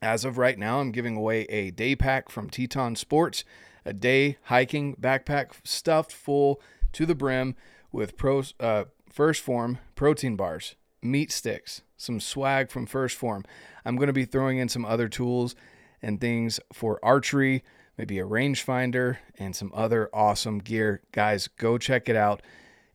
[0.00, 3.44] As of right now, I'm giving away a day pack from Teton Sports,
[3.84, 6.60] a day hiking backpack stuffed full
[6.92, 7.56] to the brim
[7.90, 13.44] with uh, 1st Phorm protein bars, meat sticks, some swag from 1st Phorm.
[13.84, 15.54] I'm going to be throwing in some other tools
[16.02, 17.62] and things for archery,
[17.96, 21.02] maybe a rangefinder, and some other awesome gear.
[21.12, 22.42] Guys, go check it out.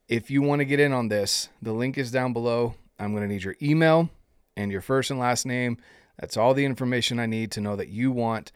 [0.09, 2.75] If you want to get in on this, the link is down below.
[2.99, 4.09] I'm going to need your email
[4.55, 5.77] and your first and last name.
[6.19, 8.51] That's all the information I need to know that you want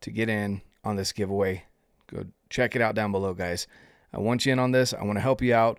[0.00, 1.64] to get in on this giveaway.
[2.08, 3.66] Go check it out down below, guys.
[4.12, 4.92] I want you in on this.
[4.92, 5.78] I want to help you out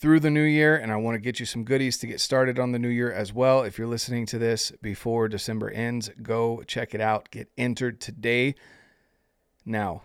[0.00, 2.58] through the new year, and I want to get you some goodies to get started
[2.58, 3.62] on the new year as well.
[3.62, 7.30] If you're listening to this before December ends, go check it out.
[7.30, 8.54] Get entered today.
[9.66, 10.02] Now,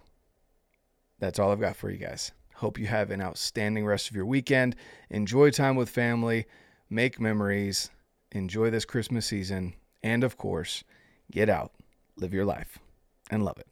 [1.19, 2.33] that's all I've got for you guys.
[2.55, 4.75] Hope you have an outstanding rest of your weekend.
[5.09, 6.45] Enjoy time with family,
[6.89, 7.89] make memories,
[8.33, 10.83] enjoy this Christmas season, and of course,
[11.31, 11.71] get out,
[12.17, 12.79] live your life,
[13.31, 13.67] and love it.